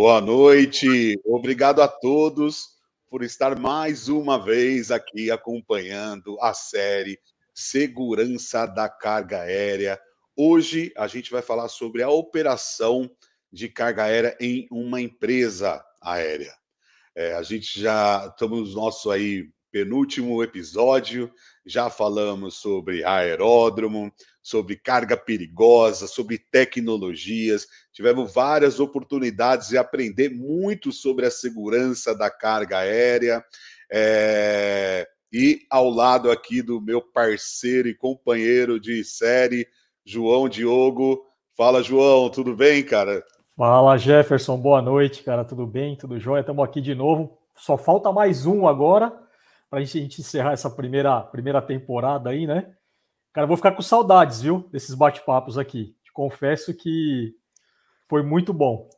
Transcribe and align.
Boa 0.00 0.20
noite, 0.20 1.20
obrigado 1.24 1.82
a 1.82 1.88
todos 1.88 2.68
por 3.10 3.24
estar 3.24 3.58
mais 3.58 4.08
uma 4.08 4.38
vez 4.38 4.92
aqui 4.92 5.28
acompanhando 5.28 6.40
a 6.40 6.54
série 6.54 7.18
Segurança 7.52 8.64
da 8.64 8.88
Carga 8.88 9.40
Aérea. 9.40 9.98
Hoje 10.36 10.92
a 10.96 11.08
gente 11.08 11.32
vai 11.32 11.42
falar 11.42 11.68
sobre 11.68 12.04
a 12.04 12.08
operação 12.08 13.10
de 13.52 13.68
carga 13.68 14.04
aérea 14.04 14.36
em 14.40 14.68
uma 14.70 15.00
empresa 15.00 15.84
aérea. 16.00 16.54
É, 17.12 17.34
a 17.34 17.42
gente 17.42 17.80
já 17.80 18.28
estamos 18.28 18.76
no 18.76 18.80
nosso 18.80 19.10
aí 19.10 19.50
penúltimo 19.72 20.44
episódio, 20.44 21.28
já 21.66 21.90
falamos 21.90 22.54
sobre 22.54 23.02
aeródromo, 23.02 24.12
sobre 24.48 24.76
carga 24.76 25.14
perigosa, 25.14 26.06
sobre 26.06 26.38
tecnologias. 26.38 27.66
Tivemos 27.92 28.32
várias 28.32 28.80
oportunidades 28.80 29.68
de 29.68 29.76
aprender 29.76 30.30
muito 30.30 30.90
sobre 30.90 31.26
a 31.26 31.30
segurança 31.30 32.16
da 32.16 32.30
carga 32.30 32.78
aérea. 32.78 33.44
É... 33.92 35.06
E 35.30 35.60
ao 35.70 35.90
lado 35.90 36.30
aqui 36.30 36.62
do 36.62 36.80
meu 36.80 37.02
parceiro 37.02 37.88
e 37.88 37.94
companheiro 37.94 38.80
de 38.80 39.04
série, 39.04 39.66
João 40.02 40.48
Diogo. 40.48 41.22
Fala, 41.54 41.82
João, 41.82 42.30
tudo 42.30 42.56
bem, 42.56 42.82
cara? 42.82 43.22
Fala, 43.54 43.98
Jefferson, 43.98 44.56
boa 44.56 44.80
noite, 44.80 45.22
cara. 45.22 45.44
Tudo 45.44 45.66
bem? 45.66 45.94
Tudo 45.94 46.18
jóia? 46.18 46.40
Estamos 46.40 46.64
aqui 46.64 46.80
de 46.80 46.94
novo. 46.94 47.36
Só 47.54 47.76
falta 47.76 48.10
mais 48.10 48.46
um 48.46 48.66
agora 48.66 49.12
para 49.68 49.80
a 49.80 49.84
gente 49.84 50.22
encerrar 50.22 50.52
essa 50.52 50.70
primeira, 50.70 51.20
primeira 51.20 51.60
temporada 51.60 52.30
aí, 52.30 52.46
né? 52.46 52.72
Cara, 53.32 53.46
vou 53.46 53.56
ficar 53.56 53.72
com 53.72 53.82
saudades, 53.82 54.40
viu, 54.40 54.68
desses 54.72 54.94
bate-papos 54.94 55.58
aqui. 55.58 55.94
Te 56.02 56.12
confesso 56.12 56.74
que 56.74 57.34
foi 58.08 58.22
muito 58.22 58.52
bom. 58.52 58.88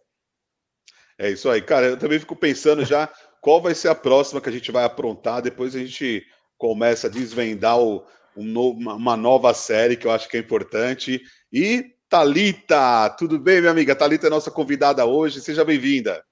É 1.19 1.31
isso 1.31 1.51
aí, 1.51 1.61
cara. 1.61 1.87
Eu 1.87 1.99
também 1.99 2.19
fico 2.19 2.37
pensando 2.37 2.85
já 2.85 3.13
qual 3.43 3.61
vai 3.61 3.75
ser 3.75 3.89
a 3.89 3.95
próxima 3.95 4.41
que 4.41 4.49
a 4.49 4.53
gente 4.53 4.71
vai 4.73 4.85
aprontar. 4.85 5.43
Depois 5.43 5.75
a 5.75 5.79
gente 5.79 6.25
começa 6.57 7.07
a 7.07 7.11
desvendar 7.11 7.79
o, 7.79 8.05
um 8.37 8.71
uma 8.71 9.17
nova 9.17 9.53
série 9.53 9.97
que 9.97 10.07
eu 10.07 10.13
acho 10.13 10.29
que 10.29 10.37
é 10.37 10.41
importante. 10.41 11.21
E 11.53 11.95
Talita, 12.09 13.11
tudo 13.11 13.39
bem, 13.39 13.61
minha 13.61 13.71
amiga? 13.71 13.95
Talita 13.95 14.27
é 14.27 14.31
nossa 14.31 14.51
convidada 14.51 15.05
hoje. 15.05 15.41
Seja 15.41 15.65
bem-vinda. 15.65 16.25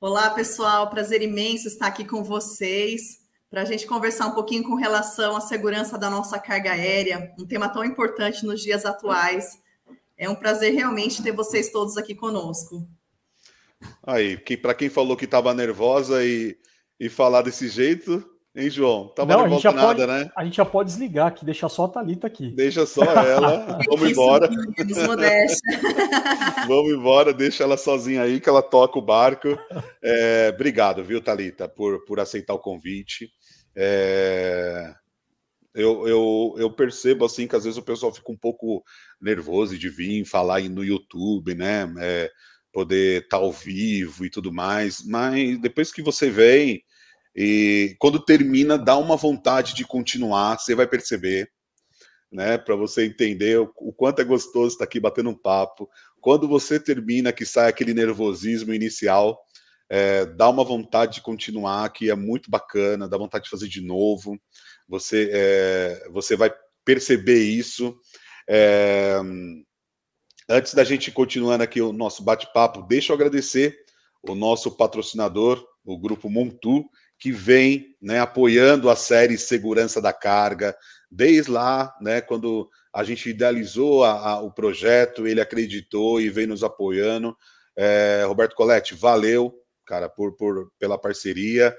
Olá, 0.00 0.30
pessoal. 0.30 0.90
Prazer 0.90 1.22
imenso 1.22 1.68
estar 1.68 1.86
aqui 1.86 2.04
com 2.04 2.22
vocês 2.22 3.25
para 3.50 3.62
a 3.62 3.64
gente 3.64 3.86
conversar 3.86 4.26
um 4.26 4.34
pouquinho 4.34 4.64
com 4.64 4.74
relação 4.74 5.36
à 5.36 5.40
segurança 5.40 5.96
da 5.96 6.10
nossa 6.10 6.38
carga 6.38 6.72
aérea, 6.72 7.32
um 7.38 7.46
tema 7.46 7.68
tão 7.68 7.84
importante 7.84 8.44
nos 8.44 8.60
dias 8.60 8.84
atuais. 8.84 9.58
É 10.16 10.28
um 10.28 10.34
prazer 10.34 10.72
realmente 10.72 11.22
ter 11.22 11.32
vocês 11.32 11.70
todos 11.70 11.96
aqui 11.96 12.14
conosco. 12.14 12.88
Aí, 14.02 14.36
que, 14.38 14.56
para 14.56 14.74
quem 14.74 14.88
falou 14.88 15.16
que 15.16 15.26
estava 15.26 15.54
nervosa 15.54 16.24
e, 16.24 16.56
e 16.98 17.08
falar 17.08 17.42
desse 17.42 17.68
jeito, 17.68 18.24
hein, 18.56 18.70
João? 18.70 19.08
Tava 19.08 19.32
Não, 19.32 19.42
nervosa 19.42 19.72
nada, 19.72 19.86
pode, 19.86 20.06
né? 20.06 20.30
A 20.36 20.44
gente 20.44 20.56
já 20.56 20.64
pode 20.64 20.90
desligar 20.90 21.26
aqui, 21.26 21.44
deixar 21.44 21.68
só 21.68 21.84
a 21.84 21.88
Thalita 21.88 22.26
aqui. 22.26 22.50
Deixa 22.52 22.86
só 22.86 23.04
ela, 23.04 23.78
vamos 23.88 24.10
embora. 24.10 24.48
vamos 26.66 26.92
embora, 26.92 27.32
deixa 27.32 27.64
ela 27.64 27.76
sozinha 27.76 28.22
aí, 28.22 28.40
que 28.40 28.48
ela 28.48 28.62
toca 28.62 28.98
o 28.98 29.02
barco. 29.02 29.48
É, 30.02 30.50
obrigado, 30.54 31.04
viu, 31.04 31.20
Thalita, 31.20 31.68
por, 31.68 32.04
por 32.04 32.18
aceitar 32.18 32.54
o 32.54 32.58
convite. 32.58 33.30
É, 33.74 34.94
eu, 35.74 36.08
eu, 36.08 36.54
eu, 36.56 36.70
percebo 36.70 37.26
assim 37.26 37.46
que 37.46 37.54
às 37.54 37.64
vezes 37.64 37.78
o 37.78 37.82
pessoal 37.82 38.12
fica 38.12 38.32
um 38.32 38.36
pouco 38.36 38.82
nervoso 39.20 39.76
de 39.76 39.90
vir 39.90 40.24
falar 40.24 40.62
no 40.62 40.82
YouTube, 40.82 41.54
né? 41.54 41.92
É, 42.00 42.30
poder 42.72 43.22
estar 43.22 43.38
tá 43.38 43.42
ao 43.42 43.52
vivo 43.52 44.24
e 44.24 44.30
tudo 44.30 44.52
mais, 44.52 45.02
mas 45.06 45.58
depois 45.60 45.92
que 45.92 46.02
você 46.02 46.28
vem 46.28 46.82
e 47.36 47.94
quando 47.98 48.18
termina, 48.18 48.78
dá 48.78 48.96
uma 48.96 49.14
vontade 49.14 49.74
de 49.74 49.84
continuar, 49.84 50.58
você 50.58 50.74
vai 50.74 50.86
perceber, 50.86 51.50
né? 52.32 52.56
Para 52.56 52.74
você 52.74 53.04
entender 53.04 53.60
o, 53.60 53.70
o, 53.76 53.92
quanto 53.92 54.22
é 54.22 54.24
gostoso 54.24 54.68
estar 54.68 54.84
aqui 54.84 54.98
batendo 54.98 55.28
um 55.28 55.38
papo. 55.38 55.86
Quando 56.18 56.48
você 56.48 56.80
termina, 56.80 57.34
que 57.34 57.44
sai 57.44 57.68
aquele 57.68 57.92
nervosismo 57.92 58.72
inicial, 58.72 59.38
é, 59.90 60.24
dá 60.24 60.48
uma 60.48 60.64
vontade 60.64 61.16
de 61.16 61.20
continuar, 61.20 61.92
que 61.92 62.10
é 62.10 62.14
muito 62.14 62.50
bacana, 62.50 63.06
dá 63.06 63.18
vontade 63.18 63.44
de 63.44 63.50
fazer 63.50 63.68
de 63.68 63.82
novo. 63.82 64.38
Você, 64.88 65.28
é, 65.30 66.08
você 66.10 66.36
vai 66.36 66.50
perceber 66.86 67.42
isso. 67.42 67.94
É, 68.48 69.20
antes 70.48 70.72
da 70.72 70.84
gente 70.84 71.12
continuar 71.12 71.60
aqui 71.60 71.82
o 71.82 71.92
nosso 71.92 72.24
bate-papo, 72.24 72.82
deixa 72.82 73.12
eu 73.12 73.14
agradecer 73.14 73.76
o 74.22 74.34
nosso 74.34 74.70
patrocinador, 74.70 75.62
o 75.84 75.98
Grupo 75.98 76.28
Montu, 76.28 76.84
que 77.18 77.32
vem 77.32 77.94
né, 78.00 78.20
apoiando 78.20 78.90
a 78.90 78.96
série 78.96 79.38
Segurança 79.38 80.00
da 80.00 80.12
Carga, 80.12 80.76
desde 81.10 81.50
lá, 81.50 81.94
né, 82.00 82.20
quando 82.20 82.68
a 82.92 83.04
gente 83.04 83.28
idealizou 83.28 84.04
a, 84.04 84.30
a, 84.30 84.40
o 84.40 84.50
projeto, 84.50 85.26
ele 85.26 85.40
acreditou 85.40 86.20
e 86.20 86.28
vem 86.28 86.46
nos 86.46 86.62
apoiando. 86.62 87.36
É, 87.76 88.24
Roberto 88.26 88.54
Coletti, 88.54 88.94
valeu, 88.94 89.54
cara, 89.86 90.08
por, 90.08 90.36
por, 90.36 90.70
pela 90.78 90.98
parceria. 90.98 91.76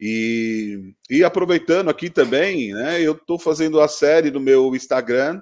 E, 0.00 0.94
e 1.08 1.22
aproveitando 1.22 1.88
aqui 1.88 2.10
também, 2.10 2.72
né, 2.72 3.00
eu 3.00 3.12
estou 3.12 3.38
fazendo 3.38 3.80
a 3.80 3.88
série 3.88 4.30
no 4.30 4.40
meu 4.40 4.74
Instagram, 4.74 5.40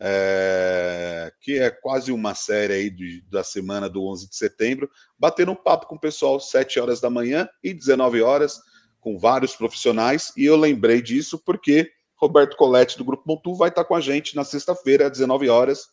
é, 0.00 1.32
que 1.40 1.58
é 1.58 1.70
quase 1.70 2.12
uma 2.12 2.34
série 2.34 2.72
aí 2.72 2.90
de, 2.90 3.22
da 3.30 3.44
semana 3.44 3.88
do 3.88 4.04
11 4.04 4.28
de 4.28 4.36
setembro, 4.36 4.90
batendo 5.18 5.52
um 5.52 5.56
papo 5.56 5.86
com 5.86 5.96
o 5.96 6.00
pessoal 6.00 6.40
7 6.40 6.80
horas 6.80 7.00
da 7.00 7.08
manhã 7.08 7.48
e 7.62 7.72
19 7.72 8.22
horas, 8.22 8.60
com 9.00 9.18
vários 9.18 9.54
profissionais, 9.54 10.32
e 10.36 10.44
eu 10.44 10.56
lembrei 10.56 11.02
disso 11.02 11.38
porque 11.38 11.90
Roberto 12.16 12.56
Coletti, 12.56 12.96
do 12.96 13.04
Grupo 13.04 13.24
Montu, 13.26 13.54
vai 13.54 13.68
estar 13.68 13.84
com 13.84 13.94
a 13.94 14.00
gente 14.00 14.34
na 14.34 14.44
sexta-feira, 14.44 15.06
às 15.06 15.12
19 15.12 15.48
horas. 15.48 15.88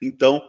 Então, 0.00 0.42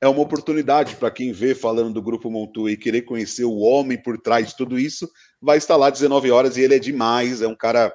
é 0.00 0.08
uma 0.08 0.20
oportunidade 0.20 0.96
para 0.96 1.10
quem 1.10 1.32
vê 1.32 1.54
falando 1.54 1.94
do 1.94 2.02
Grupo 2.02 2.30
Montu 2.30 2.68
e 2.68 2.76
querer 2.76 3.02
conhecer 3.02 3.44
o 3.44 3.58
homem 3.58 3.96
por 3.96 4.18
trás 4.18 4.48
de 4.48 4.56
tudo 4.56 4.78
isso, 4.78 5.08
vai 5.40 5.58
estar 5.58 5.76
lá 5.76 5.88
19 5.90 6.30
horas 6.30 6.56
e 6.56 6.60
ele 6.60 6.74
é 6.74 6.78
demais, 6.78 7.40
é 7.40 7.48
um 7.48 7.54
cara 7.54 7.94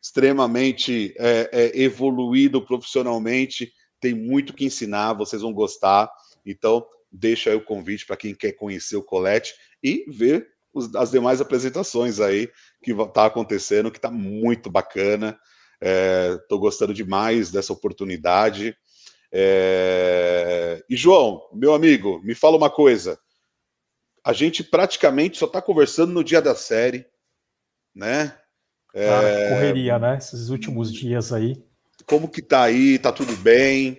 extremamente 0.00 1.14
é, 1.18 1.50
é, 1.52 1.80
evoluído 1.80 2.64
profissionalmente, 2.64 3.72
tem 4.00 4.14
muito 4.14 4.52
que 4.52 4.64
ensinar, 4.64 5.14
vocês 5.14 5.42
vão 5.42 5.52
gostar. 5.52 6.10
Então, 6.44 6.86
deixa 7.10 7.50
aí 7.50 7.56
o 7.56 7.64
convite 7.64 8.06
para 8.06 8.16
quem 8.16 8.34
quer 8.34 8.52
conhecer 8.52 8.96
o 8.96 9.02
Colette 9.02 9.54
e 9.82 10.04
ver 10.08 10.46
os, 10.72 10.94
as 10.94 11.10
demais 11.10 11.40
apresentações 11.40 12.20
aí 12.20 12.48
que 12.82 12.92
está 12.92 13.26
acontecendo, 13.26 13.90
que 13.90 13.98
está 13.98 14.10
muito 14.10 14.70
bacana. 14.70 15.38
É, 15.78 16.38
gostando 16.50 16.94
demais 16.94 17.50
dessa 17.50 17.72
oportunidade. 17.72 18.74
É... 19.32 20.82
E 20.88 20.96
João, 20.96 21.48
meu 21.52 21.74
amigo, 21.74 22.20
me 22.22 22.34
fala 22.34 22.56
uma 22.56 22.70
coisa. 22.70 23.18
A 24.24 24.32
gente 24.32 24.64
praticamente 24.64 25.38
só 25.38 25.46
está 25.46 25.60
conversando 25.60 26.12
no 26.12 26.24
dia 26.24 26.40
da 26.40 26.54
série, 26.54 27.06
né? 27.94 28.36
É... 28.96 29.50
Correria, 29.50 29.98
né? 29.98 30.16
Esses 30.16 30.48
últimos 30.48 30.90
dias 30.90 31.30
aí. 31.30 31.62
Como 32.06 32.28
que 32.28 32.40
tá 32.40 32.62
aí? 32.62 32.98
Tá 32.98 33.12
tudo 33.12 33.36
bem? 33.36 33.98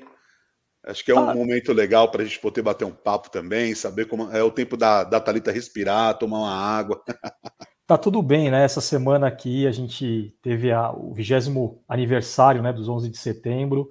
Acho 0.84 1.06
que 1.06 1.12
é 1.12 1.16
um 1.16 1.30
ah. 1.30 1.36
momento 1.36 1.72
legal 1.72 2.10
para 2.10 2.24
a 2.24 2.26
gente 2.26 2.40
poder 2.40 2.62
bater 2.62 2.86
um 2.86 2.92
papo 2.92 3.30
também, 3.30 3.76
saber 3.76 4.06
como 4.06 4.32
é 4.32 4.42
o 4.42 4.50
tempo 4.50 4.76
da, 4.76 5.04
da 5.04 5.20
Thalita 5.20 5.52
respirar, 5.52 6.18
tomar 6.18 6.40
uma 6.40 6.54
água. 6.54 7.02
Tá 7.88 7.98
tudo 7.98 8.22
bem, 8.22 8.52
né? 8.52 8.66
Essa 8.66 8.82
semana 8.82 9.28
aqui 9.28 9.66
a 9.66 9.72
gente 9.72 10.36
teve 10.42 10.74
a, 10.74 10.92
o 10.92 11.14
vigésimo 11.14 11.82
aniversário 11.88 12.62
né, 12.62 12.74
dos 12.74 12.90
11 12.90 13.10
de 13.10 13.18
setembro. 13.18 13.90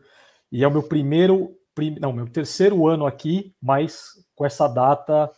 E 0.53 0.63
é 0.63 0.69
o 0.69 0.71
meu 0.71 0.83
primeiro, 0.83 1.57
prim, 1.75 1.97
não, 1.99 2.13
meu 2.13 2.29
terceiro 2.29 2.87
ano 2.87 3.07
aqui, 3.07 3.55
mas 3.59 4.09
com 4.35 4.45
essa 4.45 4.69
data 4.69 5.31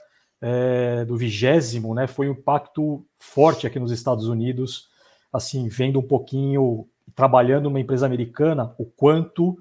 é, 0.43 1.05
do 1.05 1.17
vigésimo, 1.17 1.94
né? 1.94 2.09
Foi 2.09 2.29
um 2.29 2.32
impacto 2.32 3.06
forte 3.21 3.64
aqui 3.64 3.79
nos 3.79 3.93
Estados 3.93 4.26
Unidos, 4.26 4.88
assim, 5.32 5.69
vendo 5.69 5.98
um 5.98 6.06
pouquinho, 6.06 6.88
trabalhando 7.14 7.64
numa 7.64 7.80
empresa 7.80 8.06
americana, 8.06 8.75
o 8.78 8.84
quanto 8.84 9.58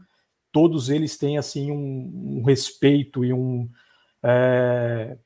todos 0.51 0.89
eles 0.89 1.17
têm 1.17 1.37
assim 1.37 1.71
um, 1.71 2.39
um 2.39 2.43
respeito 2.43 3.23
e 3.23 3.33
um 3.33 3.69
é, 4.23 5.17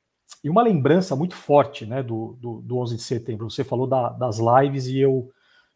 e 0.43 0.49
uma 0.49 0.63
lembrança 0.63 1.15
muito 1.15 1.35
forte, 1.35 1.85
né, 1.85 2.01
do, 2.01 2.37
do, 2.39 2.61
do 2.61 2.77
11 2.77 2.95
de 2.95 3.03
setembro. 3.03 3.49
Você 3.49 3.63
falou 3.63 3.85
da, 3.85 4.09
das 4.09 4.39
lives 4.39 4.87
e 4.87 4.99
eu 4.99 5.31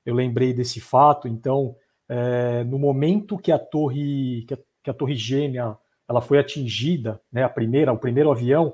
eu 0.05 0.13
lembrei 0.13 0.53
desse 0.53 0.79
fato. 0.79 1.27
Então, 1.27 1.75
é, 2.07 2.63
no 2.63 2.77
momento 2.77 3.37
que 3.37 3.51
a 3.51 3.57
torre 3.57 4.43
que 4.47 4.53
a, 4.53 4.57
que 4.83 4.89
a, 4.89 4.93
torre 4.93 5.15
gêmea 5.15 5.75
ela 6.07 6.21
foi 6.21 6.37
atingida, 6.37 7.19
né, 7.31 7.43
a 7.43 7.49
primeira, 7.49 7.91
o 7.91 7.97
primeiro 7.97 8.31
avião, 8.31 8.73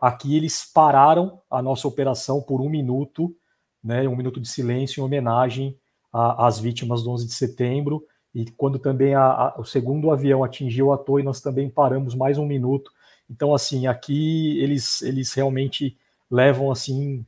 aqui 0.00 0.34
eles 0.34 0.64
pararam 0.72 1.38
a 1.50 1.60
nossa 1.60 1.86
operação 1.86 2.40
por 2.40 2.62
um 2.62 2.70
minuto, 2.70 3.36
né, 3.82 4.06
um 4.08 4.16
minuto 4.16 4.40
de 4.40 4.48
silêncio 4.48 5.00
em 5.00 5.04
homenagem 5.04 5.76
às 6.12 6.58
vítimas 6.58 7.02
do 7.02 7.10
11 7.10 7.26
de 7.26 7.32
setembro. 7.32 8.04
E 8.34 8.50
quando 8.52 8.78
também 8.78 9.14
a, 9.14 9.22
a, 9.22 9.54
o 9.58 9.64
segundo 9.64 10.10
avião 10.10 10.44
atingiu 10.44 10.92
a 10.92 10.98
torre, 10.98 11.22
nós 11.22 11.40
também 11.40 11.68
paramos 11.68 12.14
mais 12.14 12.38
um 12.38 12.46
minuto 12.46 12.92
Então, 13.28 13.54
assim, 13.54 13.86
aqui 13.86 14.58
eles, 14.60 15.02
eles 15.02 15.32
realmente 15.32 15.96
levam, 16.30 16.70
assim, 16.70 17.24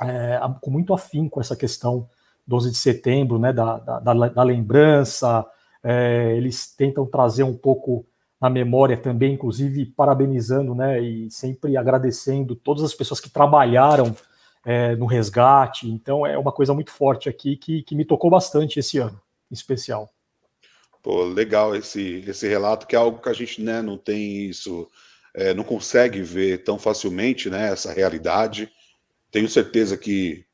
é, 0.00 0.40
com 0.60 0.70
muito 0.70 0.94
afinco 0.94 1.40
essa 1.40 1.56
questão 1.56 2.08
do 2.46 2.56
11 2.56 2.70
de 2.70 2.76
setembro, 2.76 3.38
né, 3.38 3.52
da, 3.52 3.78
da, 3.78 4.28
da 4.28 4.42
lembrança, 4.42 5.44
é, 5.82 6.36
eles 6.36 6.74
tentam 6.74 7.06
trazer 7.06 7.42
um 7.42 7.56
pouco 7.56 8.04
na 8.40 8.48
memória 8.48 8.96
também, 8.96 9.34
inclusive 9.34 9.86
parabenizando, 9.86 10.74
né, 10.74 11.00
e 11.00 11.30
sempre 11.30 11.76
agradecendo 11.76 12.56
todas 12.56 12.82
as 12.82 12.94
pessoas 12.94 13.20
que 13.20 13.30
trabalharam 13.30 14.14
é, 14.64 14.94
no 14.96 15.06
resgate. 15.06 15.88
Então 15.88 16.26
é 16.26 16.36
uma 16.38 16.52
coisa 16.52 16.74
muito 16.74 16.90
forte 16.90 17.28
aqui 17.28 17.56
que, 17.56 17.82
que 17.82 17.94
me 17.94 18.04
tocou 18.04 18.30
bastante 18.30 18.78
esse 18.78 18.98
ano, 18.98 19.20
em 19.50 19.54
especial. 19.54 20.10
Pô, 21.02 21.24
legal 21.24 21.74
esse, 21.74 22.22
esse 22.26 22.46
relato, 22.46 22.86
que 22.86 22.94
é 22.94 22.98
algo 22.98 23.20
que 23.20 23.28
a 23.28 23.32
gente 23.32 23.62
né, 23.62 23.80
não 23.80 23.96
tem 23.96 24.44
isso, 24.44 24.86
é, 25.34 25.54
não 25.54 25.64
consegue 25.64 26.20
ver 26.22 26.62
tão 26.62 26.78
facilmente, 26.78 27.48
né, 27.48 27.72
essa 27.72 27.92
realidade. 27.92 28.70
Tenho 29.30 29.48
certeza 29.48 29.96
que, 29.96 30.44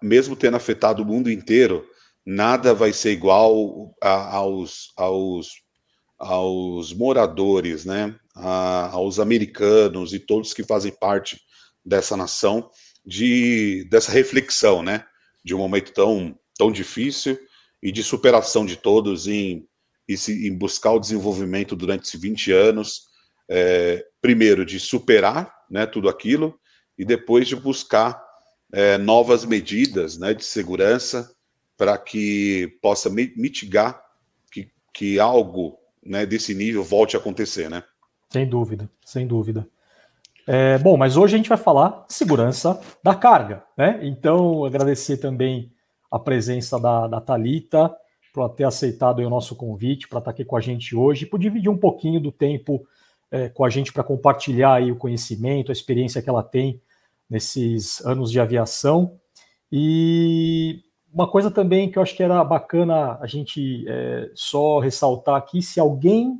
mesmo 0.00 0.36
tendo 0.36 0.56
afetado 0.56 1.02
o 1.02 1.06
mundo 1.06 1.30
inteiro, 1.30 1.84
nada 2.24 2.72
vai 2.72 2.92
ser 2.92 3.10
igual 3.10 3.92
a, 4.00 4.36
aos, 4.36 4.92
aos, 4.96 5.48
aos 6.16 6.92
moradores, 6.92 7.84
né, 7.84 8.14
a, 8.36 8.88
aos 8.92 9.18
americanos 9.18 10.14
e 10.14 10.20
todos 10.20 10.54
que 10.54 10.62
fazem 10.62 10.92
parte 10.92 11.40
dessa 11.84 12.16
nação 12.16 12.70
de 13.04 13.86
dessa 13.90 14.12
reflexão, 14.12 14.82
né? 14.82 15.04
De 15.44 15.54
um 15.54 15.58
momento 15.58 15.92
tão, 15.92 16.38
tão 16.56 16.70
difícil 16.70 17.38
e 17.82 17.90
de 17.90 18.02
superação 18.02 18.64
de 18.64 18.76
todos 18.76 19.26
em, 19.26 19.66
em 20.08 20.56
buscar 20.56 20.92
o 20.92 21.00
desenvolvimento 21.00 21.74
durante 21.74 22.06
esses 22.06 22.20
20 22.20 22.52
anos, 22.52 23.08
é, 23.48 24.06
primeiro 24.20 24.64
de 24.64 24.78
superar 24.78 25.52
né, 25.68 25.84
tudo 25.84 26.08
aquilo 26.08 26.58
e 26.96 27.04
depois 27.04 27.48
de 27.48 27.56
buscar 27.56 28.22
é, 28.72 28.96
novas 28.96 29.44
medidas 29.44 30.16
né, 30.16 30.32
de 30.32 30.44
segurança 30.44 31.34
para 31.76 31.98
que 31.98 32.78
possa 32.80 33.10
mitigar 33.10 34.00
que, 34.50 34.70
que 34.94 35.18
algo 35.18 35.78
né, 36.04 36.24
desse 36.24 36.54
nível 36.54 36.84
volte 36.84 37.16
a 37.16 37.18
acontecer, 37.18 37.68
né? 37.68 37.82
Sem 38.30 38.48
dúvida, 38.48 38.90
sem 39.04 39.26
dúvida. 39.26 39.68
É, 40.46 40.76
bom, 40.78 40.96
mas 40.96 41.16
hoje 41.16 41.34
a 41.34 41.36
gente 41.36 41.48
vai 41.48 41.58
falar 41.58 42.04
segurança 42.08 42.80
da 43.02 43.14
carga, 43.14 43.62
né? 43.76 44.00
Então, 44.02 44.64
agradecer 44.64 45.18
também 45.18 45.70
a 46.10 46.18
presença 46.18 46.78
da, 46.80 47.06
da 47.06 47.20
Talita 47.20 47.94
por 48.32 48.48
ter 48.50 48.64
aceitado 48.64 49.20
o 49.20 49.30
nosso 49.30 49.54
convite 49.54 50.08
para 50.08 50.18
estar 50.18 50.30
aqui 50.30 50.44
com 50.44 50.56
a 50.56 50.60
gente 50.60 50.96
hoje, 50.96 51.26
por 51.26 51.38
dividir 51.38 51.68
um 51.68 51.76
pouquinho 51.76 52.20
do 52.20 52.32
tempo 52.32 52.84
é, 53.30 53.48
com 53.48 53.64
a 53.64 53.70
gente 53.70 53.92
para 53.92 54.02
compartilhar 54.02 54.74
aí 54.74 54.90
o 54.90 54.96
conhecimento, 54.96 55.70
a 55.70 55.72
experiência 55.72 56.20
que 56.20 56.28
ela 56.28 56.42
tem 56.42 56.80
nesses 57.28 58.04
anos 58.04 58.30
de 58.30 58.40
aviação. 58.40 59.18
E 59.70 60.82
uma 61.12 61.26
coisa 61.26 61.50
também 61.50 61.90
que 61.90 61.98
eu 61.98 62.02
acho 62.02 62.16
que 62.16 62.22
era 62.22 62.42
bacana 62.42 63.18
a 63.20 63.26
gente 63.26 63.84
é, 63.86 64.30
só 64.34 64.80
ressaltar 64.80 65.36
aqui, 65.36 65.62
se 65.62 65.78
alguém 65.78 66.38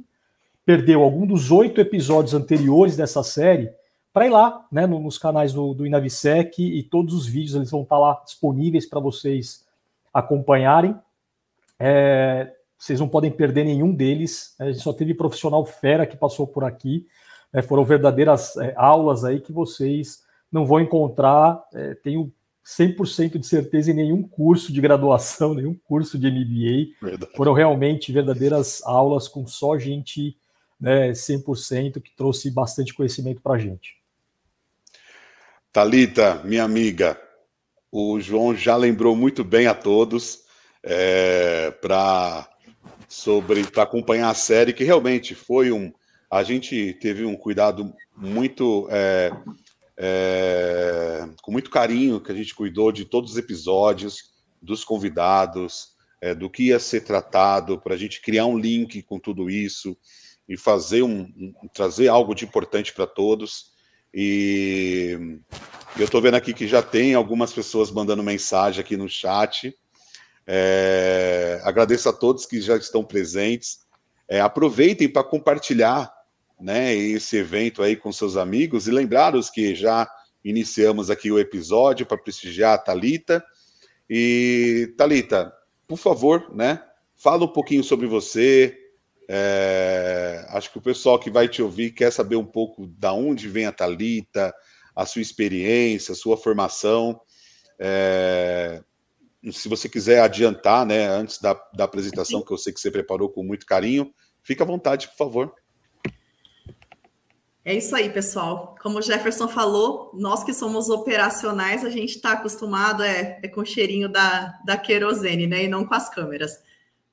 perdeu 0.64 1.02
algum 1.02 1.26
dos 1.26 1.50
oito 1.50 1.80
episódios 1.80 2.34
anteriores 2.34 2.96
dessa 2.96 3.22
série, 3.22 3.70
para 4.12 4.26
ir 4.26 4.30
lá, 4.30 4.66
né, 4.70 4.86
nos 4.86 5.16
canais 5.16 5.52
do, 5.52 5.72
do 5.72 5.86
Inavisec 5.86 6.62
e 6.62 6.82
todos 6.82 7.14
os 7.14 7.26
vídeos 7.26 7.54
eles 7.54 7.70
vão 7.70 7.82
estar 7.82 7.96
tá 7.96 8.00
lá 8.00 8.22
disponíveis 8.24 8.86
para 8.86 9.00
vocês 9.00 9.66
acompanharem. 10.12 10.94
É, 11.78 12.52
vocês 12.78 13.00
não 13.00 13.08
podem 13.08 13.30
perder 13.30 13.64
nenhum 13.64 13.94
deles. 13.94 14.54
A 14.58 14.66
gente 14.66 14.80
só 14.80 14.92
teve 14.92 15.14
profissional 15.14 15.64
fera 15.64 16.06
que 16.06 16.16
passou 16.16 16.46
por 16.46 16.64
aqui. 16.64 17.06
É, 17.52 17.62
foram 17.62 17.84
verdadeiras 17.84 18.56
é, 18.56 18.74
aulas 18.76 19.24
aí 19.24 19.40
que 19.40 19.52
vocês 19.52 20.24
não 20.50 20.66
vão 20.66 20.80
encontrar, 20.80 21.62
é, 21.72 21.94
tenho 21.94 22.30
100% 22.64 23.38
de 23.38 23.46
certeza, 23.46 23.90
em 23.90 23.94
nenhum 23.94 24.22
curso 24.22 24.72
de 24.72 24.80
graduação, 24.80 25.54
nenhum 25.54 25.74
curso 25.74 26.18
de 26.18 26.30
MBA. 26.30 26.94
Verdade. 27.00 27.32
Foram 27.34 27.54
realmente 27.54 28.12
verdadeiras 28.12 28.82
aulas 28.84 29.26
com 29.26 29.46
só 29.46 29.78
gente 29.78 30.36
né, 30.78 31.12
100% 31.12 32.00
que 32.00 32.14
trouxe 32.14 32.50
bastante 32.50 32.92
conhecimento 32.92 33.40
para 33.40 33.54
a 33.54 33.58
gente. 33.58 34.01
Talita, 35.72 36.42
minha 36.44 36.64
amiga, 36.64 37.18
o 37.90 38.20
João 38.20 38.54
já 38.54 38.76
lembrou 38.76 39.16
muito 39.16 39.42
bem 39.42 39.66
a 39.66 39.72
todos 39.72 40.40
é, 40.82 41.70
para 41.70 42.46
sobre 43.08 43.64
para 43.64 43.84
acompanhar 43.84 44.28
a 44.28 44.34
série 44.34 44.74
que 44.74 44.84
realmente 44.84 45.34
foi 45.34 45.72
um 45.72 45.90
a 46.30 46.42
gente 46.42 46.92
teve 47.00 47.24
um 47.24 47.34
cuidado 47.34 47.90
muito 48.14 48.86
é, 48.90 49.32
é, 49.96 51.26
com 51.40 51.50
muito 51.50 51.70
carinho 51.70 52.20
que 52.20 52.30
a 52.30 52.34
gente 52.34 52.54
cuidou 52.54 52.92
de 52.92 53.06
todos 53.06 53.32
os 53.32 53.38
episódios 53.38 54.30
dos 54.60 54.84
convidados 54.84 55.92
é, 56.20 56.34
do 56.34 56.50
que 56.50 56.64
ia 56.64 56.78
ser 56.78 57.00
tratado 57.00 57.80
para 57.80 57.94
a 57.94 57.98
gente 57.98 58.20
criar 58.20 58.44
um 58.44 58.58
link 58.58 59.02
com 59.04 59.18
tudo 59.18 59.48
isso 59.48 59.96
e 60.46 60.54
fazer 60.54 61.02
um, 61.02 61.32
um 61.34 61.68
trazer 61.72 62.08
algo 62.08 62.34
de 62.34 62.44
importante 62.44 62.92
para 62.92 63.06
todos 63.06 63.71
e 64.14 65.38
eu 65.98 66.04
estou 66.04 66.20
vendo 66.20 66.34
aqui 66.34 66.52
que 66.52 66.66
já 66.66 66.82
tem 66.82 67.14
algumas 67.14 67.52
pessoas 67.52 67.90
mandando 67.90 68.22
mensagem 68.22 68.80
aqui 68.80 68.96
no 68.96 69.08
chat. 69.08 69.74
É, 70.46 71.60
agradeço 71.64 72.08
a 72.08 72.12
todos 72.12 72.46
que 72.46 72.60
já 72.60 72.76
estão 72.76 73.04
presentes. 73.04 73.80
É, 74.28 74.40
aproveitem 74.40 75.08
para 75.08 75.24
compartilhar 75.24 76.12
né, 76.60 76.94
esse 76.94 77.36
evento 77.36 77.82
aí 77.82 77.96
com 77.96 78.12
seus 78.12 78.36
amigos 78.36 78.86
e 78.86 78.90
lembrar-os 78.90 79.50
que 79.50 79.74
já 79.74 80.08
iniciamos 80.44 81.10
aqui 81.10 81.30
o 81.30 81.38
episódio 81.38 82.06
para 82.06 82.18
prestigiar 82.18 82.74
a 82.74 82.78
Talita. 82.78 83.44
E 84.08 84.92
Talita, 84.96 85.52
por 85.86 85.96
favor, 85.96 86.54
né, 86.54 86.82
fala 87.16 87.44
um 87.44 87.52
pouquinho 87.52 87.84
sobre 87.84 88.06
você, 88.06 88.76
é, 89.34 90.44
acho 90.50 90.70
que 90.70 90.76
o 90.76 90.82
pessoal 90.82 91.18
que 91.18 91.30
vai 91.30 91.48
te 91.48 91.62
ouvir 91.62 91.92
quer 91.92 92.12
saber 92.12 92.36
um 92.36 92.44
pouco 92.44 92.86
da 92.86 93.14
onde 93.14 93.48
vem 93.48 93.64
a 93.64 93.72
Talita, 93.72 94.54
a 94.94 95.06
sua 95.06 95.22
experiência, 95.22 96.12
a 96.12 96.14
sua 96.14 96.36
formação. 96.36 97.18
É, 97.78 98.82
se 99.50 99.70
você 99.70 99.88
quiser 99.88 100.20
adiantar, 100.20 100.84
né, 100.84 101.06
antes 101.08 101.40
da, 101.40 101.54
da 101.74 101.84
apresentação, 101.84 102.44
que 102.44 102.52
eu 102.52 102.58
sei 102.58 102.74
que 102.74 102.80
você 102.80 102.90
preparou 102.90 103.30
com 103.30 103.42
muito 103.42 103.64
carinho, 103.64 104.12
fica 104.42 104.64
à 104.64 104.66
vontade, 104.66 105.08
por 105.08 105.16
favor. 105.16 105.54
É 107.64 107.74
isso 107.74 107.96
aí, 107.96 108.10
pessoal. 108.10 108.74
Como 108.82 108.98
o 108.98 109.02
Jefferson 109.02 109.48
falou, 109.48 110.10
nós 110.12 110.44
que 110.44 110.52
somos 110.52 110.90
operacionais, 110.90 111.86
a 111.86 111.88
gente 111.88 112.16
está 112.16 112.32
acostumado 112.32 113.02
é, 113.02 113.40
é, 113.42 113.48
com 113.48 113.62
o 113.62 113.66
cheirinho 113.66 114.10
da, 114.10 114.58
da 114.66 114.76
querosene, 114.76 115.46
né? 115.46 115.64
E 115.64 115.68
não 115.68 115.86
com 115.86 115.94
as 115.94 116.10
câmeras. 116.10 116.52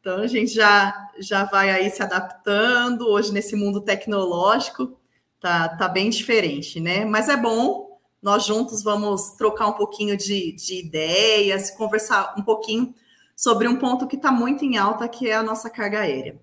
Então 0.10 0.24
a 0.24 0.28
gente 0.28 0.52
já, 0.52 1.12
já 1.20 1.44
vai 1.44 1.70
aí 1.70 1.88
se 1.92 2.02
adaptando. 2.02 3.08
Hoje, 3.08 3.32
nesse 3.32 3.56
mundo 3.56 3.80
tecnológico, 3.80 4.98
tá, 5.40 5.70
tá 5.70 5.88
bem 5.88 6.10
diferente, 6.10 6.80
né? 6.80 7.06
Mas 7.06 7.30
é 7.30 7.38
bom, 7.38 8.00
nós 8.20 8.44
juntos 8.44 8.82
vamos 8.82 9.36
trocar 9.38 9.68
um 9.68 9.74
pouquinho 9.74 10.18
de, 10.18 10.52
de 10.54 10.80
ideias, 10.80 11.70
conversar 11.70 12.34
um 12.36 12.42
pouquinho 12.42 12.92
sobre 13.36 13.68
um 13.68 13.76
ponto 13.76 14.08
que 14.08 14.16
está 14.16 14.32
muito 14.32 14.66
em 14.66 14.78
alta, 14.78 15.08
que 15.08 15.30
é 15.30 15.36
a 15.36 15.44
nossa 15.44 15.70
carga 15.70 16.00
aérea. 16.00 16.42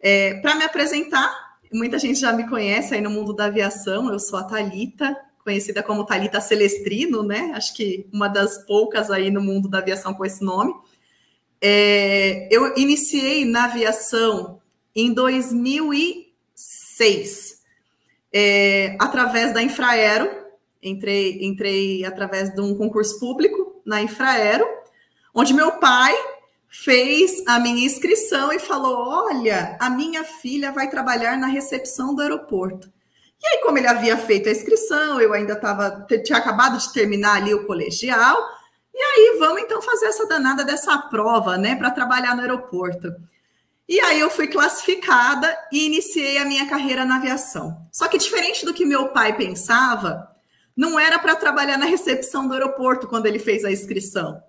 É, 0.00 0.40
Para 0.40 0.56
me 0.56 0.64
apresentar, 0.64 1.32
muita 1.72 2.00
gente 2.00 2.18
já 2.18 2.32
me 2.32 2.48
conhece 2.48 2.92
aí 2.92 3.00
no 3.00 3.08
mundo 3.08 3.32
da 3.32 3.44
aviação, 3.44 4.10
eu 4.10 4.18
sou 4.18 4.36
a 4.36 4.42
Talita, 4.42 5.16
conhecida 5.44 5.80
como 5.80 6.04
Talita 6.04 6.40
Celestrino, 6.40 7.22
né? 7.22 7.52
Acho 7.54 7.72
que 7.72 8.08
uma 8.12 8.26
das 8.26 8.66
poucas 8.66 9.12
aí 9.12 9.30
no 9.30 9.40
mundo 9.40 9.68
da 9.68 9.78
aviação 9.78 10.12
com 10.12 10.24
esse 10.24 10.44
nome. 10.44 10.74
É, 11.60 12.48
eu 12.50 12.74
iniciei 12.76 13.44
na 13.44 13.64
aviação 13.64 14.60
em 14.94 15.12
2006, 15.12 17.60
é, 18.32 18.96
através 18.98 19.52
da 19.52 19.62
Infraero. 19.62 20.46
Entrei, 20.82 21.44
entrei 21.44 22.04
através 22.04 22.52
de 22.54 22.60
um 22.60 22.76
concurso 22.76 23.18
público 23.18 23.80
na 23.84 24.02
Infraero, 24.02 24.66
onde 25.34 25.54
meu 25.54 25.72
pai 25.72 26.14
fez 26.68 27.42
a 27.46 27.58
minha 27.58 27.84
inscrição 27.84 28.52
e 28.52 28.58
falou: 28.58 29.08
Olha, 29.08 29.76
a 29.80 29.90
minha 29.90 30.24
filha 30.24 30.72
vai 30.72 30.90
trabalhar 30.90 31.38
na 31.38 31.46
recepção 31.46 32.14
do 32.14 32.22
aeroporto. 32.22 32.90
E 33.42 33.46
aí, 33.46 33.62
como 33.62 33.78
ele 33.78 33.86
havia 33.86 34.16
feito 34.16 34.48
a 34.48 34.52
inscrição, 34.52 35.20
eu 35.20 35.32
ainda 35.32 35.52
estava, 35.52 36.06
tinha 36.24 36.38
acabado 36.38 36.78
de 36.78 36.92
terminar 36.92 37.36
ali 37.36 37.54
o 37.54 37.66
colegial, 37.66 38.36
e 38.96 39.02
aí, 39.02 39.36
vamos 39.38 39.60
então 39.60 39.82
fazer 39.82 40.06
essa 40.06 40.26
danada 40.26 40.64
dessa 40.64 40.96
prova, 40.96 41.58
né, 41.58 41.76
para 41.76 41.90
trabalhar 41.90 42.34
no 42.34 42.40
aeroporto. 42.40 43.14
E 43.86 44.00
aí 44.00 44.18
eu 44.18 44.30
fui 44.30 44.46
classificada 44.48 45.54
e 45.70 45.84
iniciei 45.84 46.38
a 46.38 46.46
minha 46.46 46.66
carreira 46.66 47.04
na 47.04 47.16
aviação. 47.16 47.86
Só 47.92 48.08
que 48.08 48.16
diferente 48.16 48.64
do 48.64 48.72
que 48.72 48.86
meu 48.86 49.08
pai 49.08 49.36
pensava, 49.36 50.34
não 50.74 50.98
era 50.98 51.18
para 51.18 51.36
trabalhar 51.36 51.76
na 51.76 51.84
recepção 51.84 52.48
do 52.48 52.54
aeroporto 52.54 53.06
quando 53.06 53.26
ele 53.26 53.38
fez 53.38 53.66
a 53.66 53.70
inscrição. 53.70 54.42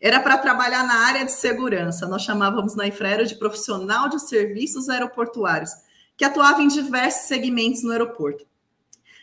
Era 0.00 0.18
para 0.18 0.38
trabalhar 0.38 0.82
na 0.82 1.06
área 1.06 1.26
de 1.26 1.32
segurança. 1.32 2.08
Nós 2.08 2.22
chamávamos 2.22 2.74
na 2.74 2.86
Infraero 2.86 3.26
de 3.26 3.34
profissional 3.34 4.08
de 4.08 4.18
serviços 4.18 4.88
aeroportuários, 4.88 5.72
que 6.16 6.24
atuava 6.24 6.62
em 6.62 6.68
diversos 6.68 7.28
segmentos 7.28 7.82
no 7.82 7.92
aeroporto. 7.92 8.46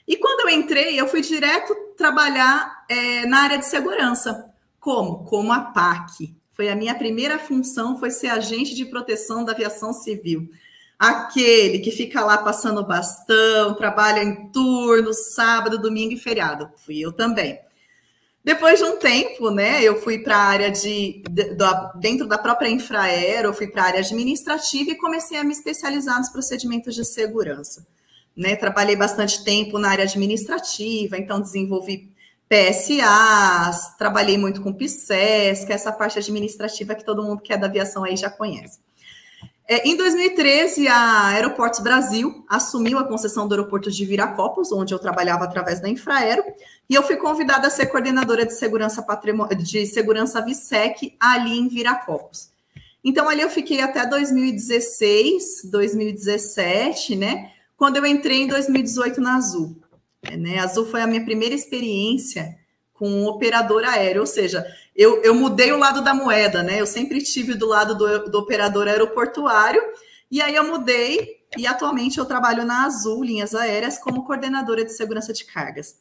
E 0.07 0.15
quando 0.17 0.47
eu 0.47 0.49
entrei, 0.55 0.99
eu 0.99 1.07
fui 1.07 1.21
direto 1.21 1.75
trabalhar 1.97 2.85
é, 2.87 3.25
na 3.25 3.41
área 3.41 3.57
de 3.57 3.65
segurança. 3.65 4.46
Como? 4.87 5.25
Como 5.25 5.51
a 5.51 5.59
PAC. 5.59 6.33
Foi 6.53 6.69
a 6.69 6.75
minha 6.75 6.95
primeira 6.95 7.37
função, 7.37 7.99
foi 7.99 8.09
ser 8.09 8.27
agente 8.27 8.73
de 8.73 8.85
proteção 8.85 9.43
da 9.43 9.51
aviação 9.51 9.91
civil. 9.91 10.49
Aquele 10.97 11.79
que 11.79 11.91
fica 11.91 12.23
lá 12.23 12.37
passando 12.37 12.87
bastão, 12.87 13.73
trabalha 13.73 14.23
em 14.23 14.49
turno, 14.49 15.13
sábado, 15.13 15.77
domingo 15.77 16.13
e 16.13 16.17
feriado. 16.17 16.69
Fui 16.85 16.99
eu 16.99 17.11
também. 17.11 17.59
Depois 18.41 18.79
de 18.79 18.85
um 18.85 18.95
tempo, 18.95 19.51
né, 19.51 19.83
eu 19.83 20.01
fui 20.01 20.19
para 20.19 20.37
a 20.37 20.45
área 20.45 20.71
de, 20.71 21.21
de, 21.29 21.53
de, 21.53 21.65
dentro 21.99 22.25
da 22.25 22.37
própria 22.37 22.69
Infraero, 22.69 23.49
eu 23.49 23.53
fui 23.53 23.67
para 23.67 23.83
a 23.83 23.85
área 23.87 23.99
administrativa 23.99 24.91
e 24.91 24.95
comecei 24.95 25.37
a 25.37 25.43
me 25.43 25.51
especializar 25.51 26.17
nos 26.17 26.29
procedimentos 26.29 26.95
de 26.95 27.03
segurança. 27.03 27.85
Né, 28.33 28.55
trabalhei 28.55 28.95
bastante 28.95 29.43
tempo 29.43 29.77
na 29.77 29.89
área 29.89 30.05
administrativa, 30.05 31.17
então 31.17 31.41
desenvolvi 31.41 32.15
PSAs, 32.49 33.95
trabalhei 33.97 34.37
muito 34.37 34.61
com 34.61 34.73
PSES, 34.73 35.65
que 35.65 35.71
é 35.71 35.75
essa 35.75 35.91
parte 35.91 36.17
administrativa 36.17 36.95
que 36.95 37.03
todo 37.03 37.23
mundo 37.23 37.41
que 37.41 37.51
é 37.51 37.57
da 37.57 37.67
aviação 37.67 38.03
aí 38.03 38.15
já 38.15 38.29
conhece. 38.29 38.79
É, 39.69 39.85
em 39.85 39.97
2013, 39.97 40.87
a 40.87 41.27
Aeroportos 41.27 41.81
Brasil 41.81 42.45
assumiu 42.47 42.97
a 42.99 43.03
concessão 43.03 43.45
do 43.45 43.53
aeroporto 43.53 43.91
de 43.91 44.05
Viracopos, 44.05 44.71
onde 44.71 44.93
eu 44.93 44.99
trabalhava 44.99 45.43
através 45.43 45.81
da 45.81 45.89
Infraero, 45.89 46.41
e 46.89 46.95
eu 46.95 47.03
fui 47.03 47.17
convidada 47.17 47.67
a 47.67 47.69
ser 47.69 47.87
coordenadora 47.87 48.45
de 48.45 48.53
segurança 48.53 49.05
de 49.57 49.85
segurança 49.85 50.41
VSEC 50.41 51.17
ali 51.19 51.59
em 51.59 51.67
Viracopos. 51.67 52.49
Então 53.03 53.27
ali 53.27 53.41
eu 53.41 53.49
fiquei 53.49 53.81
até 53.81 54.05
2016, 54.05 55.69
2017, 55.69 57.17
né? 57.17 57.51
Quando 57.75 57.97
eu 57.97 58.05
entrei 58.05 58.43
em 58.43 58.47
2018 58.47 59.19
na 59.19 59.35
Azul. 59.35 59.75
Né? 60.35 60.59
Azul 60.59 60.85
foi 60.85 61.01
a 61.01 61.07
minha 61.07 61.23
primeira 61.23 61.53
experiência 61.53 62.57
com 62.93 63.07
um 63.07 63.27
operador 63.27 63.83
aéreo, 63.83 64.21
ou 64.21 64.27
seja, 64.27 64.65
eu, 64.95 65.21
eu 65.21 65.35
mudei 65.35 65.71
o 65.71 65.77
lado 65.77 66.03
da 66.03 66.15
moeda, 66.15 66.63
né? 66.63 66.81
Eu 66.81 66.87
sempre 66.87 67.21
tive 67.21 67.53
do 67.53 67.67
lado 67.67 67.95
do, 67.95 68.29
do 68.31 68.39
operador 68.39 68.87
aeroportuário, 68.87 69.81
e 70.31 70.41
aí 70.41 70.55
eu 70.55 70.63
mudei, 70.67 71.37
e 71.55 71.67
atualmente 71.67 72.17
eu 72.17 72.25
trabalho 72.25 72.65
na 72.65 72.85
Azul 72.85 73.23
Linhas 73.23 73.53
Aéreas 73.53 73.99
como 73.99 74.25
coordenadora 74.25 74.83
de 74.83 74.93
segurança 74.93 75.31
de 75.31 75.45
cargas. 75.45 75.99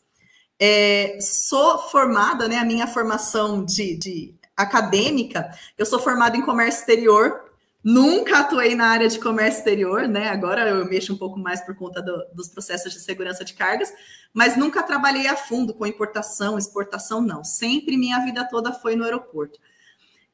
É, 0.58 1.18
sou 1.20 1.78
formada, 1.90 2.48
né? 2.48 2.56
A 2.56 2.64
minha 2.64 2.86
formação 2.86 3.62
de, 3.62 3.94
de 3.96 4.34
acadêmica, 4.56 5.50
eu 5.76 5.84
sou 5.84 5.98
formada 5.98 6.34
em 6.34 6.42
comércio 6.42 6.80
exterior 6.80 7.45
Nunca 7.88 8.40
atuei 8.40 8.74
na 8.74 8.88
área 8.88 9.08
de 9.08 9.16
comércio 9.16 9.58
exterior, 9.58 10.08
né? 10.08 10.28
Agora 10.28 10.68
eu 10.68 10.84
mexo 10.86 11.14
um 11.14 11.16
pouco 11.16 11.38
mais 11.38 11.60
por 11.60 11.76
conta 11.76 12.02
do, 12.02 12.26
dos 12.34 12.48
processos 12.48 12.92
de 12.92 12.98
segurança 12.98 13.44
de 13.44 13.54
cargas, 13.54 13.92
mas 14.34 14.56
nunca 14.56 14.82
trabalhei 14.82 15.28
a 15.28 15.36
fundo 15.36 15.72
com 15.72 15.86
importação, 15.86 16.58
exportação, 16.58 17.20
não. 17.20 17.44
Sempre 17.44 17.96
minha 17.96 18.18
vida 18.24 18.44
toda 18.50 18.72
foi 18.72 18.96
no 18.96 19.04
aeroporto. 19.04 19.60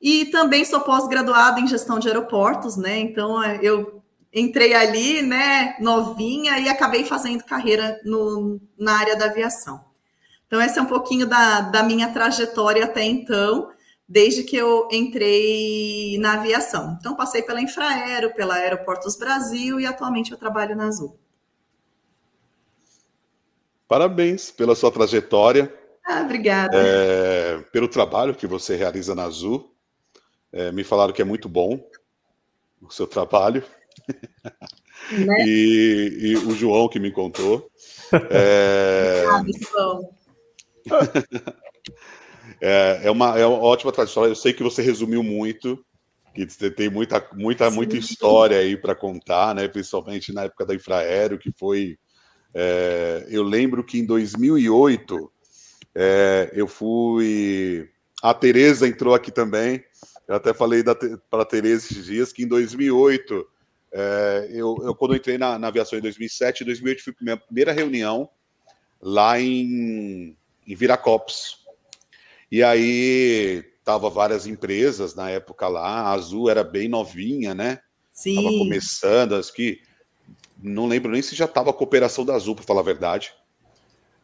E 0.00 0.24
também 0.30 0.64
sou 0.64 0.80
pós-graduada 0.80 1.60
em 1.60 1.66
gestão 1.66 1.98
de 1.98 2.08
aeroportos, 2.08 2.78
né? 2.78 2.98
Então 3.00 3.44
eu 3.60 4.02
entrei 4.32 4.72
ali, 4.72 5.20
né, 5.20 5.76
novinha 5.78 6.58
e 6.58 6.70
acabei 6.70 7.04
fazendo 7.04 7.44
carreira 7.44 8.00
no, 8.02 8.62
na 8.78 8.98
área 8.98 9.14
da 9.14 9.26
aviação. 9.26 9.84
Então, 10.46 10.58
esse 10.62 10.78
é 10.78 10.82
um 10.82 10.86
pouquinho 10.86 11.26
da, 11.26 11.60
da 11.60 11.82
minha 11.82 12.08
trajetória 12.08 12.84
até 12.84 13.04
então 13.04 13.70
desde 14.12 14.42
que 14.44 14.54
eu 14.54 14.88
entrei 14.92 16.18
na 16.18 16.34
aviação. 16.34 16.98
Então, 17.00 17.16
passei 17.16 17.40
pela 17.40 17.62
Infraero, 17.62 18.34
pela 18.34 18.56
Aeroportos 18.56 19.16
Brasil 19.16 19.80
e 19.80 19.86
atualmente 19.86 20.30
eu 20.30 20.36
trabalho 20.36 20.76
na 20.76 20.86
Azul. 20.86 21.18
Parabéns 23.88 24.50
pela 24.50 24.74
sua 24.74 24.92
trajetória. 24.92 25.74
Ah, 26.06 26.20
obrigada. 26.20 26.76
É, 26.76 27.58
pelo 27.72 27.88
trabalho 27.88 28.34
que 28.34 28.46
você 28.46 28.76
realiza 28.76 29.14
na 29.14 29.24
Azul. 29.24 29.74
É, 30.52 30.70
me 30.70 30.84
falaram 30.84 31.14
que 31.14 31.22
é 31.22 31.24
muito 31.24 31.48
bom 31.48 31.82
o 32.82 32.90
seu 32.90 33.06
trabalho. 33.06 33.64
Né? 35.10 35.44
E, 35.46 36.18
e, 36.20 36.36
o 36.36 36.54
João 36.54 36.88
que 36.88 37.00
me 37.00 37.10
contou. 37.10 37.70
É... 38.30 39.24
Ah, 39.26 39.42
João. 39.72 40.10
É, 42.64 43.00
é, 43.02 43.10
uma, 43.10 43.36
é 43.36 43.44
uma 43.44 43.58
ótima 43.58 43.90
tradição. 43.90 44.24
Eu 44.24 44.36
sei 44.36 44.52
que 44.52 44.62
você 44.62 44.80
resumiu 44.80 45.20
muito, 45.20 45.84
que 46.32 46.46
tem 46.70 46.88
muita, 46.88 47.28
muita, 47.34 47.68
sim, 47.68 47.74
muita 47.74 47.96
história 47.96 48.56
aí 48.56 48.76
para 48.76 48.94
contar, 48.94 49.52
né? 49.52 49.66
Principalmente 49.66 50.32
na 50.32 50.44
época 50.44 50.64
da 50.64 50.72
Infraero, 50.72 51.40
que 51.40 51.50
foi. 51.58 51.98
É, 52.54 53.26
eu 53.28 53.42
lembro 53.42 53.82
que 53.82 53.98
em 53.98 54.06
2008 54.06 55.32
é, 55.92 56.52
eu 56.54 56.68
fui. 56.68 57.88
A 58.22 58.32
Tereza 58.32 58.86
entrou 58.86 59.12
aqui 59.12 59.32
também. 59.32 59.82
Eu 60.28 60.36
até 60.36 60.54
falei 60.54 60.84
para 61.28 61.42
a 61.42 61.44
Tereza 61.44 61.86
esses 61.86 62.06
dias 62.06 62.32
que 62.32 62.44
em 62.44 62.46
2008, 62.46 63.44
é, 63.92 64.48
eu, 64.52 64.76
eu, 64.84 64.94
quando 64.94 65.14
eu 65.14 65.16
entrei 65.16 65.36
na, 65.36 65.58
na 65.58 65.66
aviação 65.66 65.98
em 65.98 66.02
2007, 66.02 66.62
em 66.62 66.66
2008 66.66 67.02
fui 67.02 67.12
a 67.12 67.24
minha 67.24 67.36
primeira 67.36 67.72
reunião 67.72 68.30
lá 69.00 69.40
em, 69.40 70.36
em 70.64 70.74
Viracopos. 70.76 71.61
E 72.52 72.62
aí 72.62 73.64
tava 73.82 74.10
várias 74.10 74.46
empresas 74.46 75.14
na 75.14 75.30
época 75.30 75.66
lá, 75.68 76.02
a 76.02 76.12
Azul 76.12 76.50
era 76.50 76.62
bem 76.62 76.86
novinha, 76.86 77.54
né? 77.54 77.78
Sim. 78.12 78.34
Tava 78.34 78.48
começando, 78.58 79.36
acho 79.36 79.54
que 79.54 79.80
não 80.62 80.86
lembro 80.86 81.10
nem 81.10 81.22
se 81.22 81.34
já 81.34 81.48
tava 81.48 81.70
a 81.70 81.72
cooperação 81.72 82.26
da 82.26 82.34
Azul, 82.34 82.54
para 82.54 82.62
falar 82.62 82.80
a 82.80 82.84
verdade. 82.84 83.32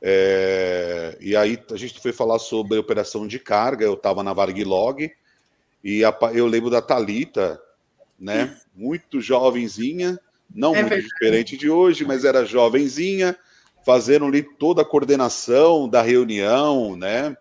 É, 0.02 1.16
e 1.22 1.34
aí 1.34 1.58
a 1.72 1.76
gente 1.76 1.98
foi 2.02 2.12
falar 2.12 2.38
sobre 2.38 2.76
operação 2.76 3.26
de 3.26 3.38
carga, 3.38 3.86
eu 3.86 3.94
estava 3.94 4.22
na 4.22 4.34
Varglog 4.34 5.10
e 5.82 6.04
a, 6.04 6.14
eu 6.34 6.46
lembro 6.46 6.68
da 6.68 6.82
Talita, 6.82 7.58
né? 8.20 8.54
Muito 8.74 9.22
jovenzinha, 9.22 10.20
não 10.54 10.74
é 10.74 10.82
muito 10.82 10.90
verdade. 10.90 11.08
diferente 11.14 11.56
de 11.56 11.70
hoje, 11.70 12.04
mas 12.04 12.26
era 12.26 12.44
jovenzinha, 12.44 13.34
fazendo 13.86 14.26
ali 14.26 14.42
toda 14.42 14.82
a 14.82 14.84
coordenação 14.84 15.88
da 15.88 16.02
reunião, 16.02 16.94
né? 16.94 17.34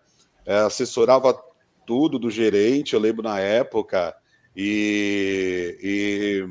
É, 0.48 0.60
assessorava 0.60 1.38
tudo 1.86 2.18
do 2.18 2.30
gerente, 2.30 2.94
eu 2.94 3.00
lembro 3.00 3.22
na 3.22 3.38
época, 3.38 4.16
e, 4.56 5.78
e, 5.82 6.48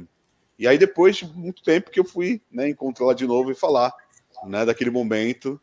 e 0.59 0.67
aí 0.67 0.77
depois 0.77 1.15
de 1.15 1.25
muito 1.25 1.63
tempo 1.63 1.89
que 1.89 1.99
eu 1.99 2.05
fui 2.05 2.39
né, 2.51 2.69
encontrá-la 2.69 3.15
de 3.15 3.25
novo 3.25 3.51
e 3.51 3.55
falar 3.55 3.91
né, 4.45 4.63
daquele 4.65 4.91
momento 4.91 5.59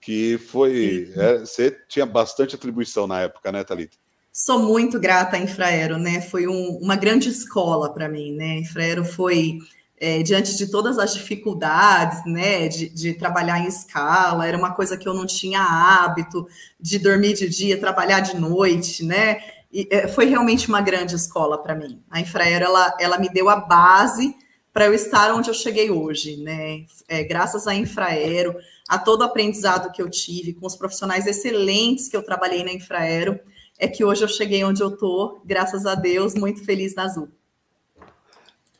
que 0.00 0.38
foi. 0.38 1.12
É, 1.16 1.38
você 1.38 1.70
tinha 1.88 2.04
bastante 2.04 2.56
atribuição 2.56 3.06
na 3.06 3.20
época, 3.22 3.52
né, 3.52 3.62
Thalita? 3.62 3.96
Sou 4.32 4.58
muito 4.58 4.98
grata 4.98 5.36
à 5.36 5.40
Infraero, 5.40 5.98
né? 5.98 6.20
Foi 6.20 6.46
um, 6.46 6.78
uma 6.80 6.96
grande 6.96 7.28
escola 7.28 7.92
para 7.92 8.08
mim, 8.08 8.32
né? 8.32 8.58
Infraero 8.58 9.04
foi 9.04 9.58
é, 10.00 10.22
diante 10.22 10.56
de 10.56 10.70
todas 10.70 10.98
as 10.98 11.14
dificuldades, 11.14 12.24
né, 12.24 12.68
de, 12.68 12.88
de, 12.88 13.14
trabalhar 13.14 13.58
em 13.60 13.66
escala, 13.66 14.46
era 14.46 14.56
uma 14.56 14.74
coisa 14.74 14.96
que 14.96 15.08
eu 15.08 15.14
não 15.14 15.26
tinha 15.26 15.60
hábito 15.60 16.46
de 16.78 16.98
dormir 16.98 17.34
de 17.34 17.48
dia, 17.48 17.78
trabalhar 17.78 18.20
de 18.20 18.36
noite, 18.36 19.04
né, 19.04 19.40
e 19.72 19.88
é, 19.90 20.08
foi 20.08 20.26
realmente 20.26 20.68
uma 20.68 20.80
grande 20.80 21.14
escola 21.14 21.58
para 21.58 21.74
mim. 21.74 22.02
A 22.10 22.20
Infraero, 22.20 22.64
ela, 22.64 22.96
ela 22.98 23.18
me 23.18 23.28
deu 23.28 23.48
a 23.48 23.56
base 23.56 24.34
para 24.72 24.86
eu 24.86 24.94
estar 24.94 25.34
onde 25.34 25.50
eu 25.50 25.54
cheguei 25.54 25.90
hoje, 25.90 26.36
né, 26.36 26.84
é, 27.08 27.24
graças 27.24 27.66
à 27.66 27.74
Infraero, 27.74 28.54
a 28.88 28.98
todo 28.98 29.22
o 29.22 29.24
aprendizado 29.24 29.92
que 29.92 30.00
eu 30.00 30.08
tive, 30.08 30.54
com 30.54 30.66
os 30.66 30.76
profissionais 30.76 31.26
excelentes 31.26 32.08
que 32.08 32.16
eu 32.16 32.22
trabalhei 32.22 32.64
na 32.64 32.72
Infraero, 32.72 33.38
é 33.78 33.86
que 33.86 34.04
hoje 34.04 34.22
eu 34.22 34.28
cheguei 34.28 34.64
onde 34.64 34.82
eu 34.82 34.96
tô, 34.96 35.40
graças 35.44 35.86
a 35.86 35.94
Deus, 35.94 36.34
muito 36.34 36.64
feliz 36.64 36.94
na 36.94 37.04
Azul. 37.04 37.28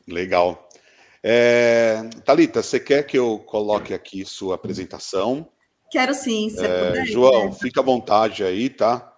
Legal. 0.07 0.68
É, 1.23 2.01
Talita, 2.25 2.63
você 2.63 2.79
quer 2.79 3.03
que 3.03 3.17
eu 3.17 3.39
coloque 3.39 3.93
aqui 3.93 4.25
sua 4.25 4.55
apresentação? 4.55 5.47
Quero 5.91 6.13
sim, 6.13 6.49
se 6.49 6.65
é, 6.65 6.87
puder. 6.87 7.05
João, 7.05 7.45
né? 7.45 7.51
fica 7.51 7.81
à 7.81 7.83
vontade 7.83 8.43
aí, 8.43 8.69
tá? 8.69 9.11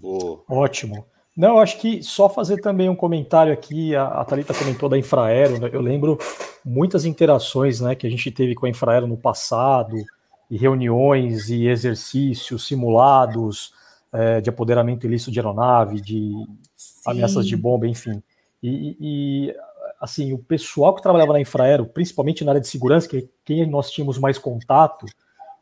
Vou... 0.00 0.44
Ótimo. 0.48 1.06
Não, 1.36 1.58
acho 1.58 1.78
que 1.78 2.02
só 2.02 2.28
fazer 2.30 2.60
também 2.60 2.88
um 2.88 2.96
comentário 2.96 3.52
aqui. 3.52 3.94
A, 3.94 4.06
a 4.06 4.24
Thalita 4.24 4.54
comentou 4.54 4.88
da 4.88 4.96
Infraero. 4.96 5.60
Né? 5.60 5.68
Eu 5.72 5.82
lembro 5.82 6.18
muitas 6.64 7.04
interações 7.04 7.80
né, 7.80 7.94
que 7.94 8.06
a 8.06 8.10
gente 8.10 8.30
teve 8.30 8.54
com 8.54 8.64
a 8.64 8.70
Infraero 8.70 9.06
no 9.06 9.18
passado, 9.18 9.94
e 10.50 10.56
reuniões 10.56 11.50
e 11.50 11.66
exercícios 11.66 12.66
simulados 12.66 13.72
é, 14.12 14.40
de 14.40 14.48
apoderamento 14.48 15.06
ilícito 15.06 15.30
de 15.30 15.40
aeronave, 15.40 16.00
de 16.00 16.32
Sim. 16.76 17.10
ameaças 17.10 17.46
de 17.46 17.56
bomba, 17.56 17.86
enfim. 17.86 18.22
E, 18.62 18.96
e, 19.00 19.56
assim, 20.00 20.32
o 20.32 20.38
pessoal 20.38 20.94
que 20.94 21.02
trabalhava 21.02 21.32
na 21.32 21.40
Infraero, 21.40 21.86
principalmente 21.86 22.44
na 22.44 22.52
área 22.52 22.60
de 22.60 22.68
segurança, 22.68 23.08
que 23.08 23.16
é 23.18 23.24
quem 23.44 23.66
nós 23.66 23.90
tínhamos 23.90 24.18
mais 24.18 24.38
contato, 24.38 25.06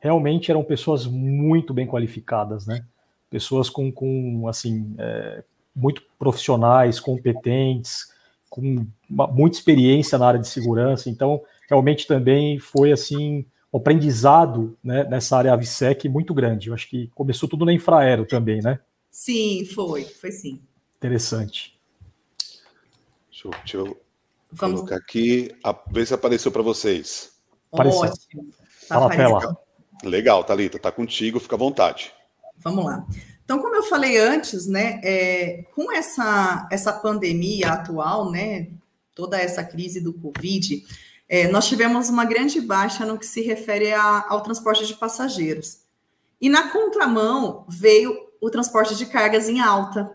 realmente 0.01 0.51
eram 0.51 0.63
pessoas 0.63 1.07
muito 1.07 1.73
bem 1.73 1.87
qualificadas, 1.87 2.67
né? 2.67 2.85
Pessoas 3.31 3.71
com, 3.71 3.91
com 3.91 4.47
assim, 4.49 4.95
é, 4.99 5.43
muito 5.75 6.03
profissionais, 6.19 7.01
competentes, 7.01 8.13
com 8.51 8.87
uma, 9.09 9.27
muita 9.27 9.57
experiência 9.57 10.19
na 10.19 10.27
área 10.27 10.41
de 10.41 10.49
segurança. 10.49 11.09
Então, 11.09 11.43
realmente 11.69 12.07
também 12.07 12.59
foi, 12.59 12.93
assim, 12.93 13.45
um 13.73 13.79
aprendizado 13.79 14.77
né, 14.83 15.05
nessa 15.05 15.37
área 15.37 15.53
AVSEC 15.53 16.09
muito 16.09 16.33
grande. 16.33 16.69
Eu 16.69 16.75
acho 16.75 16.89
que 16.89 17.11
começou 17.15 17.49
tudo 17.49 17.65
na 17.65 17.73
Infraero 17.73 18.27
também, 18.27 18.61
né? 18.61 18.79
Sim, 19.11 19.65
foi, 19.65 20.05
foi 20.05 20.31
sim. 20.31 20.61
Interessante. 20.97 21.79
Deixa 23.31 23.49
eu, 23.49 23.51
deixa 23.51 23.77
eu 23.79 24.04
Vamos... 24.55 24.81
colocar 24.81 24.97
aqui, 24.97 25.55
a, 25.63 25.77
ver 25.91 26.07
se 26.07 26.15
apareceu 26.15 26.51
para 26.51 26.63
vocês. 26.63 27.33
Apareceu. 27.73 28.01
Ótimo. 28.01 28.51
Tá, 28.89 29.01
tá 29.01 29.01
na 29.01 29.09
tela. 29.09 29.57
Legal, 30.03 30.45
Thalita, 30.45 30.79
tá 30.79 30.93
contigo, 30.93 31.41
fica 31.41 31.57
à 31.57 31.59
vontade. 31.59 32.13
Vamos 32.59 32.85
lá. 32.85 33.07
Então, 33.45 33.59
como 33.59 33.75
eu 33.75 33.83
falei 33.83 34.19
antes, 34.19 34.67
né, 34.67 35.01
é, 35.05 35.65
com 35.75 35.93
essa, 35.93 36.67
essa 36.71 36.93
pandemia 36.93 37.69
atual, 37.69 38.31
né, 38.31 38.69
toda 39.15 39.39
essa 39.39 39.63
crise 39.63 40.01
do 40.01 40.15
Covid, 40.15 40.83
é, 41.29 41.49
nós 41.49 41.67
tivemos 41.67 42.09
uma 42.09 42.25
grande 42.25 42.61
baixa 42.61 43.05
no 43.05 43.19
que 43.19 43.27
se 43.27 43.43
refere 43.43 43.93
a, 43.93 44.25
ao 44.29 44.43
transporte 44.43 44.87
de 44.87 44.95
passageiros. 44.95 45.81
E 46.41 46.49
na 46.49 46.71
contramão 46.71 47.65
veio 47.69 48.17
o 48.41 48.51
transporte 48.51 48.95
de 48.95 49.07
cargas 49.07 49.49
em 49.49 49.61
alta, 49.61 50.13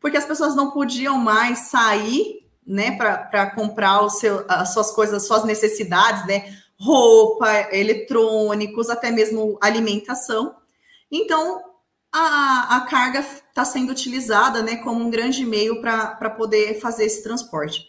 porque 0.00 0.16
as 0.16 0.24
pessoas 0.24 0.54
não 0.54 0.70
podiam 0.70 1.18
mais 1.18 1.70
sair 1.70 2.45
né, 2.66 2.96
para 2.96 3.50
comprar 3.50 4.00
o 4.02 4.10
seu, 4.10 4.44
as 4.48 4.72
suas 4.72 4.90
coisas, 4.90 5.22
as 5.22 5.26
suas 5.26 5.44
necessidades, 5.44 6.26
né, 6.26 6.56
roupa, 6.78 7.48
eletrônicos, 7.72 8.90
até 8.90 9.10
mesmo 9.10 9.56
alimentação. 9.60 10.56
Então, 11.10 11.62
a, 12.12 12.76
a 12.76 12.80
carga 12.82 13.20
está 13.20 13.64
sendo 13.64 13.90
utilizada 13.90 14.62
né, 14.62 14.76
como 14.76 15.04
um 15.04 15.10
grande 15.10 15.44
meio 15.44 15.80
para 15.80 16.30
poder 16.30 16.80
fazer 16.80 17.04
esse 17.04 17.22
transporte. 17.22 17.86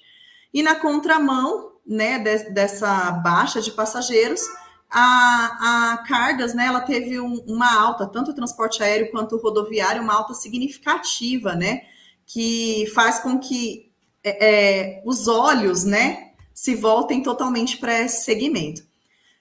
E 0.53 0.61
na 0.61 0.75
contramão 0.75 1.73
né, 1.85 2.19
de, 2.19 2.49
dessa 2.51 3.11
baixa 3.11 3.61
de 3.61 3.71
passageiros, 3.71 4.41
a, 4.89 5.93
a 5.93 5.97
cargas, 6.07 6.53
né, 6.53 6.67
ela 6.67 6.81
teve 6.81 7.19
um, 7.19 7.43
uma 7.47 7.73
alta, 7.73 8.07
tanto 8.07 8.31
o 8.31 8.35
transporte 8.35 8.81
aéreo 8.81 9.11
quanto 9.11 9.35
o 9.35 9.41
rodoviário, 9.41 10.01
uma 10.01 10.13
alta 10.13 10.33
significativa, 10.33 11.55
né, 11.55 11.81
que 12.25 12.89
faz 12.93 13.19
com 13.19 13.39
que 13.39 13.86
é, 14.27 14.37
é, 14.39 15.01
os 15.05 15.27
olhos, 15.27 15.83
né, 15.85 16.31
se 16.53 16.75
voltem 16.75 17.23
totalmente 17.23 17.77
para 17.77 17.99
esse 18.01 18.25
segmento. 18.25 18.85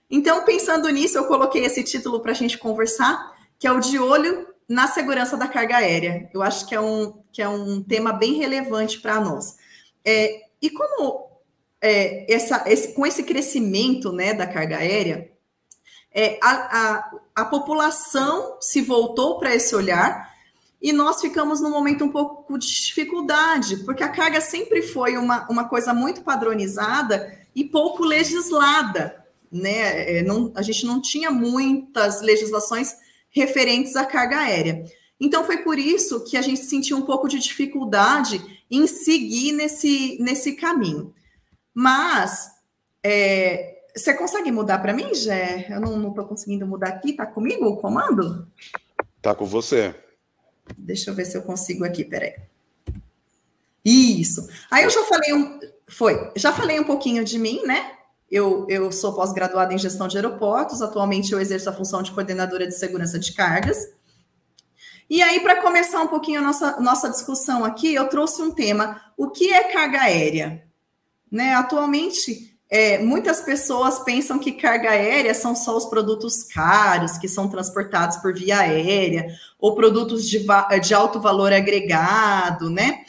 Então, 0.08 0.44
pensando 0.44 0.88
nisso, 0.88 1.18
eu 1.18 1.24
coloquei 1.24 1.64
esse 1.64 1.82
título 1.82 2.20
para 2.20 2.30
a 2.30 2.34
gente 2.34 2.58
conversar, 2.58 3.34
que 3.58 3.66
é 3.66 3.72
o 3.72 3.80
de 3.80 3.98
olho 3.98 4.46
na 4.68 4.86
segurança 4.86 5.36
da 5.36 5.48
carga 5.48 5.78
aérea. 5.78 6.30
Eu 6.32 6.42
acho 6.42 6.66
que 6.66 6.74
é 6.74 6.80
um, 6.80 7.20
que 7.32 7.42
é 7.42 7.48
um 7.48 7.82
tema 7.82 8.12
bem 8.12 8.34
relevante 8.34 9.00
para 9.00 9.20
nós. 9.20 9.56
É, 10.04 10.42
e 10.62 10.70
como 10.70 11.26
é, 11.80 12.32
essa, 12.32 12.64
esse, 12.66 12.92
com 12.92 13.04
esse 13.04 13.24
crescimento 13.24 14.12
né, 14.12 14.32
da 14.32 14.46
carga 14.46 14.78
aérea, 14.78 15.30
é, 16.14 16.38
a, 16.40 16.50
a, 16.50 17.10
a 17.34 17.44
população 17.44 18.56
se 18.60 18.80
voltou 18.80 19.38
para 19.38 19.54
esse 19.54 19.74
olhar 19.74 20.35
e 20.80 20.92
nós 20.92 21.20
ficamos 21.20 21.60
num 21.60 21.70
momento 21.70 22.04
um 22.04 22.10
pouco 22.10 22.58
de 22.58 22.66
dificuldade, 22.66 23.78
porque 23.78 24.02
a 24.02 24.08
carga 24.08 24.40
sempre 24.40 24.82
foi 24.82 25.16
uma, 25.16 25.46
uma 25.48 25.68
coisa 25.68 25.94
muito 25.94 26.22
padronizada 26.22 27.36
e 27.54 27.64
pouco 27.64 28.04
legislada. 28.04 29.24
Né? 29.50 30.18
É, 30.18 30.22
não, 30.22 30.52
a 30.54 30.62
gente 30.62 30.84
não 30.84 31.00
tinha 31.00 31.30
muitas 31.30 32.20
legislações 32.20 32.94
referentes 33.30 33.96
à 33.96 34.04
carga 34.04 34.38
aérea. 34.38 34.84
Então, 35.18 35.44
foi 35.44 35.58
por 35.58 35.78
isso 35.78 36.24
que 36.24 36.36
a 36.36 36.42
gente 36.42 36.60
sentiu 36.60 36.98
um 36.98 37.02
pouco 37.02 37.26
de 37.26 37.38
dificuldade 37.38 38.62
em 38.70 38.86
seguir 38.86 39.52
nesse, 39.52 40.18
nesse 40.20 40.52
caminho. 40.56 41.14
Mas, 41.72 42.50
é, 43.02 43.76
você 43.96 44.12
consegue 44.12 44.52
mudar 44.52 44.78
para 44.78 44.92
mim, 44.92 45.14
Jé? 45.14 45.68
Eu 45.70 45.80
não 45.80 46.10
estou 46.10 46.26
conseguindo 46.26 46.66
mudar 46.66 46.88
aqui. 46.88 47.10
Está 47.10 47.24
comigo 47.24 47.66
o 47.66 47.76
comando? 47.78 48.46
Está 49.16 49.34
com 49.34 49.46
você. 49.46 49.94
Deixa 50.76 51.10
eu 51.10 51.14
ver 51.14 51.24
se 51.24 51.36
eu 51.36 51.42
consigo 51.42 51.84
aqui, 51.84 52.04
peraí. 52.04 52.34
Isso. 53.84 54.48
Aí 54.70 54.84
eu 54.84 54.90
já 54.90 55.04
falei 55.04 55.32
um. 55.32 55.60
Foi, 55.86 56.32
já 56.34 56.52
falei 56.52 56.80
um 56.80 56.84
pouquinho 56.84 57.24
de 57.24 57.38
mim, 57.38 57.62
né? 57.64 57.92
Eu, 58.28 58.66
eu 58.68 58.90
sou 58.90 59.14
pós-graduada 59.14 59.72
em 59.72 59.78
gestão 59.78 60.08
de 60.08 60.16
aeroportos, 60.16 60.82
atualmente 60.82 61.32
eu 61.32 61.40
exerço 61.40 61.70
a 61.70 61.72
função 61.72 62.02
de 62.02 62.10
coordenadora 62.10 62.66
de 62.66 62.74
segurança 62.74 63.18
de 63.18 63.32
cargas. 63.32 63.88
E 65.08 65.22
aí, 65.22 65.38
para 65.38 65.62
começar 65.62 66.02
um 66.02 66.08
pouquinho 66.08 66.40
a 66.40 66.42
nossa, 66.42 66.80
nossa 66.80 67.08
discussão 67.08 67.64
aqui, 67.64 67.94
eu 67.94 68.08
trouxe 68.08 68.42
um 68.42 68.50
tema: 68.50 69.00
o 69.16 69.30
que 69.30 69.52
é 69.52 69.72
carga 69.72 70.02
aérea? 70.02 70.64
Né, 71.30 71.54
atualmente, 71.54 72.55
é, 72.68 72.98
muitas 72.98 73.40
pessoas 73.40 74.00
pensam 74.00 74.38
que 74.38 74.52
carga 74.52 74.90
aérea 74.90 75.34
são 75.34 75.54
só 75.54 75.76
os 75.76 75.86
produtos 75.86 76.42
caros 76.42 77.16
que 77.18 77.28
são 77.28 77.48
transportados 77.48 78.16
por 78.18 78.34
via 78.34 78.58
aérea, 78.58 79.28
ou 79.58 79.74
produtos 79.74 80.28
de, 80.28 80.44
de 80.82 80.94
alto 80.94 81.20
valor 81.20 81.52
agregado, 81.52 82.68
né? 82.70 83.04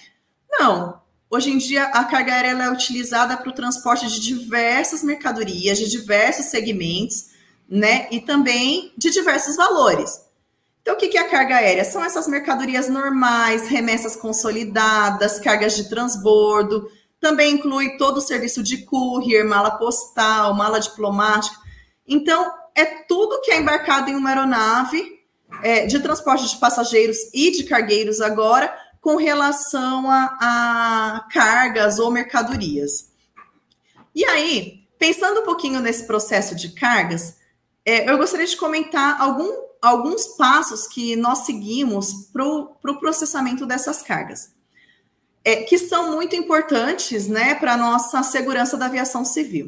Não, 0.49 1.01
Hoje 1.29 1.51
em 1.51 1.57
dia, 1.57 1.83
a 1.83 2.05
carga 2.05 2.33
aérea 2.33 2.63
é 2.63 2.71
utilizada 2.71 3.35
para 3.35 3.49
o 3.49 3.53
transporte 3.53 4.07
de 4.07 4.21
diversas 4.21 5.03
mercadorias, 5.03 5.77
de 5.77 5.89
diversos 5.89 6.45
segmentos, 6.45 7.25
né? 7.69 8.07
E 8.09 8.21
também 8.21 8.93
de 8.97 9.09
diversos 9.09 9.57
valores. 9.57 10.21
Então, 10.81 10.95
o 10.95 10.97
que 10.97 11.17
é 11.17 11.21
a 11.21 11.29
carga 11.29 11.57
aérea? 11.57 11.83
São 11.83 12.01
essas 12.01 12.29
mercadorias 12.29 12.87
normais, 12.87 13.67
remessas 13.67 14.15
consolidadas, 14.15 15.37
cargas 15.37 15.75
de 15.75 15.89
transbordo. 15.89 16.89
Também 17.19 17.53
inclui 17.53 17.97
todo 17.97 18.17
o 18.17 18.21
serviço 18.21 18.61
de 18.61 18.83
courier, 18.85 19.45
mala 19.45 19.71
postal, 19.71 20.53
mala 20.53 20.79
diplomática. 20.79 21.57
Então, 22.07 22.51
é 22.75 22.85
tudo 22.85 23.41
que 23.41 23.51
é 23.51 23.59
embarcado 23.59 24.09
em 24.09 24.15
uma 24.15 24.29
aeronave 24.29 25.17
é, 25.63 25.85
de 25.85 25.99
transporte 25.99 26.47
de 26.47 26.57
passageiros 26.57 27.17
e 27.33 27.51
de 27.51 27.63
cargueiros 27.63 28.21
agora 28.21 28.73
com 29.01 29.15
relação 29.15 30.09
a, 30.11 30.37
a 30.39 31.27
cargas 31.31 31.99
ou 31.99 32.11
mercadorias. 32.11 33.11
E 34.13 34.25
aí, 34.25 34.87
pensando 34.99 35.41
um 35.41 35.45
pouquinho 35.45 35.79
nesse 35.79 36.05
processo 36.05 36.55
de 36.55 36.69
cargas, 36.69 37.37
é, 37.85 38.09
eu 38.09 38.17
gostaria 38.17 38.45
de 38.45 38.57
comentar 38.57 39.21
algum, 39.21 39.49
alguns 39.81 40.27
passos 40.35 40.87
que 40.87 41.15
nós 41.15 41.45
seguimos 41.45 42.27
para 42.33 42.45
o 42.45 42.65
pro 42.81 42.99
processamento 42.99 43.65
dessas 43.65 44.01
cargas, 44.01 44.51
é, 45.47 45.63
que 45.63 45.77
são 45.77 46.11
muito 46.11 46.35
importantes 46.35 47.27
né, 47.27 47.55
para 47.55 47.73
a 47.73 47.77
nossa 47.77 48.21
segurança 48.23 48.75
da 48.75 48.87
aviação 48.87 49.23
civil. 49.23 49.67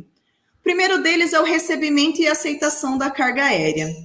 O 0.59 0.63
primeiro 0.63 1.01
deles 1.01 1.33
é 1.33 1.39
o 1.39 1.45
recebimento 1.45 2.21
e 2.21 2.27
aceitação 2.27 2.97
da 2.97 3.09
carga 3.09 3.45
aérea. 3.45 3.95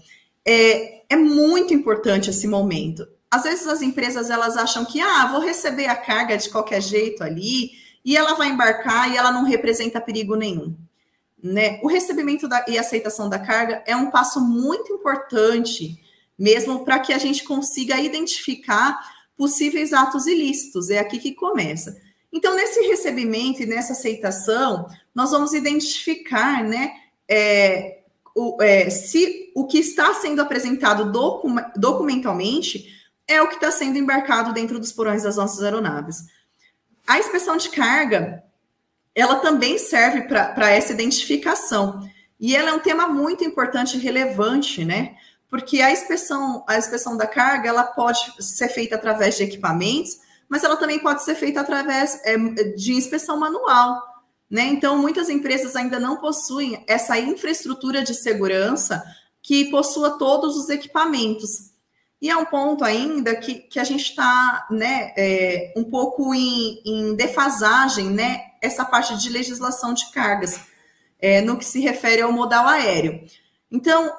É, 0.46 1.02
é 1.08 1.16
muito 1.16 1.74
importante 1.74 2.30
esse 2.30 2.46
momento 2.46 3.06
às 3.34 3.42
vezes 3.42 3.66
as 3.66 3.82
empresas 3.82 4.30
elas 4.30 4.56
acham 4.56 4.84
que 4.84 5.00
ah, 5.00 5.26
vou 5.26 5.40
receber 5.40 5.86
a 5.86 5.96
carga 5.96 6.36
de 6.36 6.48
qualquer 6.48 6.80
jeito 6.80 7.24
ali 7.24 7.72
e 8.04 8.16
ela 8.16 8.34
vai 8.34 8.48
embarcar 8.48 9.10
e 9.10 9.16
ela 9.16 9.32
não 9.32 9.42
representa 9.42 10.00
perigo 10.00 10.36
nenhum. 10.36 10.76
Né? 11.42 11.80
O 11.82 11.88
recebimento 11.88 12.46
da, 12.46 12.64
e 12.68 12.78
aceitação 12.78 13.28
da 13.28 13.40
carga 13.40 13.82
é 13.86 13.96
um 13.96 14.08
passo 14.08 14.40
muito 14.40 14.92
importante, 14.92 16.00
mesmo 16.38 16.84
para 16.84 17.00
que 17.00 17.12
a 17.12 17.18
gente 17.18 17.42
consiga 17.42 18.00
identificar 18.00 19.00
possíveis 19.36 19.92
atos 19.92 20.26
ilícitos. 20.26 20.90
É 20.90 20.98
aqui 20.98 21.18
que 21.18 21.32
começa. 21.32 21.96
Então, 22.32 22.54
nesse 22.56 22.80
recebimento 22.88 23.62
e 23.62 23.66
nessa 23.66 23.92
aceitação, 23.92 24.88
nós 25.14 25.30
vamos 25.30 25.52
identificar, 25.52 26.64
né, 26.64 26.92
é, 27.28 28.00
o, 28.34 28.60
é, 28.60 28.90
se 28.90 29.52
o 29.54 29.66
que 29.66 29.78
está 29.78 30.12
sendo 30.14 30.42
apresentado 30.42 31.12
docu 31.12 31.48
documentalmente 31.76 32.92
é 33.26 33.40
o 33.40 33.48
que 33.48 33.54
está 33.54 33.70
sendo 33.70 33.96
embarcado 33.96 34.52
dentro 34.52 34.78
dos 34.78 34.92
porões 34.92 35.22
das 35.22 35.36
nossas 35.36 35.62
aeronaves. 35.62 36.24
A 37.06 37.18
inspeção 37.18 37.56
de 37.56 37.68
carga, 37.68 38.42
ela 39.14 39.36
também 39.36 39.78
serve 39.78 40.22
para 40.22 40.70
essa 40.70 40.92
identificação. 40.92 42.08
E 42.40 42.56
ela 42.56 42.70
é 42.70 42.72
um 42.72 42.80
tema 42.80 43.06
muito 43.06 43.44
importante 43.44 43.96
e 43.96 44.00
relevante, 44.00 44.84
né? 44.84 45.14
Porque 45.48 45.80
a 45.80 45.92
inspeção, 45.92 46.64
a 46.68 46.76
inspeção 46.76 47.16
da 47.16 47.26
carga, 47.26 47.68
ela 47.68 47.84
pode 47.84 48.20
ser 48.40 48.68
feita 48.68 48.96
através 48.96 49.36
de 49.36 49.44
equipamentos, 49.44 50.18
mas 50.48 50.64
ela 50.64 50.76
também 50.76 50.98
pode 50.98 51.22
ser 51.22 51.34
feita 51.34 51.60
através 51.60 52.20
é, 52.24 52.36
de 52.36 52.92
inspeção 52.92 53.38
manual. 53.38 54.02
Né? 54.50 54.62
Então, 54.66 54.98
muitas 54.98 55.28
empresas 55.28 55.74
ainda 55.74 55.98
não 55.98 56.16
possuem 56.16 56.84
essa 56.86 57.18
infraestrutura 57.18 58.02
de 58.02 58.14
segurança 58.14 59.02
que 59.42 59.66
possua 59.66 60.18
todos 60.18 60.56
os 60.56 60.68
equipamentos. 60.68 61.72
E 62.20 62.30
é 62.30 62.36
um 62.36 62.46
ponto 62.46 62.84
ainda 62.84 63.36
que, 63.36 63.54
que 63.54 63.78
a 63.78 63.84
gente 63.84 64.04
está 64.04 64.66
né, 64.70 65.12
é, 65.16 65.74
um 65.76 65.84
pouco 65.84 66.34
em, 66.34 66.80
em, 66.84 67.14
defasagem, 67.14 68.08
né, 68.08 68.40
essa 68.62 68.84
parte 68.84 69.16
de 69.18 69.28
legislação 69.28 69.92
de 69.92 70.10
cargas, 70.10 70.58
é, 71.20 71.42
no 71.42 71.58
que 71.58 71.64
se 71.64 71.80
refere 71.80 72.22
ao 72.22 72.32
modal 72.32 72.66
aéreo. 72.66 73.26
Então, 73.70 74.10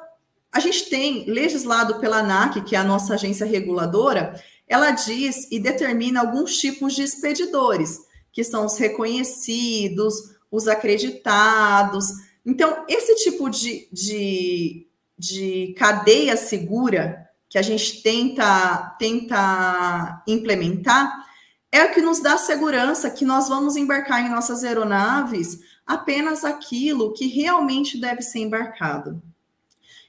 a 0.55 0.59
gente 0.61 0.89
tem 0.89 1.25
legislado 1.25 1.99
pela 1.99 2.19
ANAC, 2.19 2.61
que 2.61 2.77
é 2.77 2.79
a 2.79 2.83
nossa 2.83 3.15
agência 3.15 3.45
reguladora, 3.45 4.41
ela 4.65 4.91
diz 4.91 5.51
e 5.51 5.59
determina 5.59 6.21
alguns 6.21 6.57
tipos 6.57 6.95
de 6.95 7.03
expedidores, 7.03 7.99
que 8.31 8.41
são 8.41 8.65
os 8.65 8.77
reconhecidos, 8.77 10.15
os 10.49 10.69
acreditados, 10.69 12.05
Então, 12.45 12.85
esse 12.87 13.15
tipo 13.15 13.49
de, 13.49 13.89
de, 13.91 14.87
de 15.19 15.75
cadeia 15.77 16.37
segura 16.37 17.29
que 17.49 17.57
a 17.57 17.61
gente 17.61 18.01
tenta, 18.01 18.95
tenta 18.97 20.23
implementar 20.25 21.11
é 21.69 21.83
o 21.83 21.93
que 21.93 21.99
nos 21.99 22.21
dá 22.21 22.37
segurança 22.37 23.09
que 23.09 23.25
nós 23.25 23.49
vamos 23.49 23.75
embarcar 23.75 24.25
em 24.25 24.29
nossas 24.29 24.63
aeronaves 24.63 25.59
apenas 25.85 26.45
aquilo 26.45 27.11
que 27.11 27.27
realmente 27.27 27.99
deve 27.99 28.21
ser 28.21 28.39
embarcado. 28.39 29.21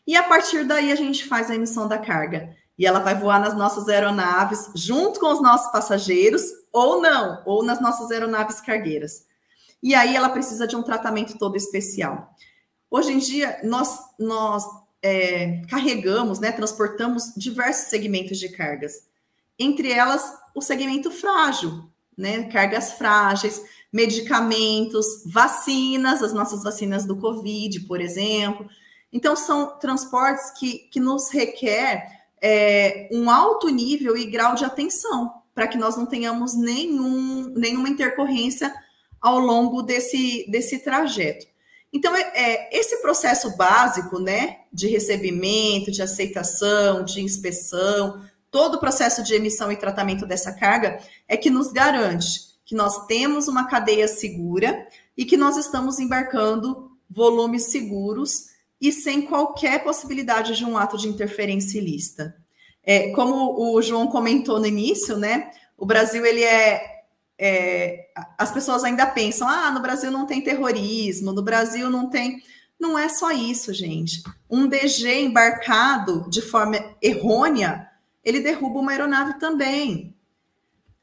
E 0.06 0.16
a 0.16 0.22
partir 0.22 0.64
daí 0.64 0.92
a 0.92 0.96
gente 0.96 1.24
faz 1.24 1.50
a 1.50 1.54
emissão 1.54 1.88
da 1.88 1.98
carga. 1.98 2.54
E 2.78 2.86
ela 2.86 3.00
vai 3.00 3.14
voar 3.14 3.40
nas 3.40 3.56
nossas 3.56 3.88
aeronaves 3.88 4.70
junto 4.74 5.18
com 5.18 5.32
os 5.32 5.42
nossos 5.42 5.72
passageiros, 5.72 6.42
ou 6.72 7.00
não, 7.00 7.42
ou 7.46 7.64
nas 7.64 7.80
nossas 7.80 8.10
aeronaves 8.10 8.60
cargueiras. 8.60 9.24
E 9.82 9.94
aí 9.94 10.14
ela 10.14 10.28
precisa 10.28 10.66
de 10.66 10.76
um 10.76 10.82
tratamento 10.82 11.38
todo 11.38 11.56
especial. 11.56 12.34
Hoje 12.90 13.12
em 13.12 13.18
dia, 13.18 13.58
nós, 13.64 13.98
nós 14.18 14.64
é, 15.02 15.62
carregamos, 15.68 16.38
né, 16.38 16.52
transportamos 16.52 17.32
diversos 17.36 17.88
segmentos 17.88 18.38
de 18.38 18.48
cargas. 18.50 19.04
Entre 19.58 19.90
elas, 19.90 20.32
o 20.54 20.60
segmento 20.60 21.10
frágil, 21.10 21.90
né, 22.16 22.44
cargas 22.44 22.92
frágeis, 22.92 23.62
medicamentos, 23.92 25.06
vacinas, 25.26 26.22
as 26.22 26.32
nossas 26.32 26.62
vacinas 26.62 27.06
do 27.06 27.16
Covid, 27.16 27.80
por 27.80 28.00
exemplo. 28.00 28.68
Então, 29.12 29.36
são 29.36 29.78
transportes 29.78 30.50
que, 30.58 30.88
que 30.90 31.00
nos 31.00 31.30
requer 31.30 32.06
é, 32.42 33.08
um 33.12 33.30
alto 33.30 33.68
nível 33.68 34.16
e 34.16 34.26
grau 34.26 34.54
de 34.54 34.64
atenção, 34.64 35.32
para 35.54 35.66
que 35.66 35.78
nós 35.78 35.96
não 35.96 36.06
tenhamos 36.06 36.54
nenhum, 36.54 37.52
nenhuma 37.56 37.88
intercorrência 37.88 38.74
ao 39.20 39.38
longo 39.38 39.82
desse, 39.82 40.44
desse 40.50 40.80
trajeto. 40.80 41.46
Então, 41.92 42.14
é, 42.14 42.32
é, 42.34 42.78
esse 42.78 43.00
processo 43.00 43.56
básico, 43.56 44.18
né, 44.18 44.58
de 44.72 44.86
recebimento, 44.88 45.90
de 45.90 46.02
aceitação, 46.02 47.04
de 47.04 47.22
inspeção, 47.22 48.22
todo 48.50 48.74
o 48.74 48.80
processo 48.80 49.22
de 49.22 49.34
emissão 49.34 49.72
e 49.72 49.76
tratamento 49.76 50.26
dessa 50.26 50.52
carga 50.52 50.98
é 51.26 51.36
que 51.36 51.50
nos 51.50 51.72
garante 51.72 52.46
que 52.66 52.74
nós 52.74 53.06
temos 53.06 53.46
uma 53.46 53.68
cadeia 53.68 54.08
segura 54.08 54.86
e 55.16 55.24
que 55.24 55.36
nós 55.36 55.56
estamos 55.56 56.00
embarcando 56.00 56.90
volumes 57.08 57.70
seguros 57.70 58.46
e 58.80 58.92
sem 58.92 59.22
qualquer 59.22 59.82
possibilidade 59.82 60.56
de 60.56 60.64
um 60.64 60.76
ato 60.76 60.96
de 60.96 61.08
interferência 61.08 61.78
ilícita. 61.78 62.36
É, 62.84 63.10
como 63.10 63.74
o 63.74 63.82
João 63.82 64.06
comentou 64.06 64.60
no 64.60 64.66
início, 64.66 65.16
né? 65.16 65.50
O 65.76 65.84
Brasil 65.84 66.24
ele 66.24 66.42
é, 66.42 66.96
é, 67.38 68.06
as 68.38 68.50
pessoas 68.52 68.84
ainda 68.84 69.06
pensam, 69.06 69.48
ah, 69.48 69.70
no 69.70 69.80
Brasil 69.80 70.10
não 70.10 70.26
tem 70.26 70.40
terrorismo, 70.40 71.32
no 71.32 71.42
Brasil 71.42 71.90
não 71.90 72.08
tem. 72.08 72.42
Não 72.78 72.98
é 72.98 73.08
só 73.08 73.32
isso, 73.32 73.72
gente. 73.72 74.22
Um 74.48 74.68
DG 74.68 75.22
embarcado 75.22 76.28
de 76.28 76.42
forma 76.42 76.78
errônea, 77.00 77.88
ele 78.22 78.40
derruba 78.40 78.78
uma 78.78 78.92
aeronave 78.92 79.38
também. 79.38 80.14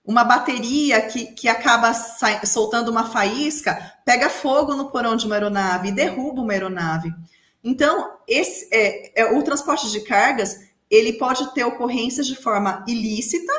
Uma 0.05 0.23
bateria 0.23 1.01
que, 1.01 1.27
que 1.27 1.47
acaba 1.47 1.93
soltando 1.93 2.89
uma 2.89 3.09
faísca 3.09 3.93
pega 4.05 4.29
fogo 4.29 4.75
no 4.75 4.91
porão 4.91 5.15
de 5.15 5.25
uma 5.25 5.35
aeronave 5.35 5.89
e 5.89 5.93
derruba 5.93 6.41
uma 6.41 6.51
aeronave. 6.51 7.13
Então, 7.63 8.17
esse, 8.27 8.67
é, 8.71 9.21
é, 9.21 9.33
o 9.37 9.41
transporte 9.41 9.89
de 9.89 10.01
cargas 10.01 10.59
ele 10.89 11.13
pode 11.13 11.53
ter 11.53 11.63
ocorrências 11.63 12.27
de 12.27 12.35
forma 12.35 12.83
ilícita 12.87 13.53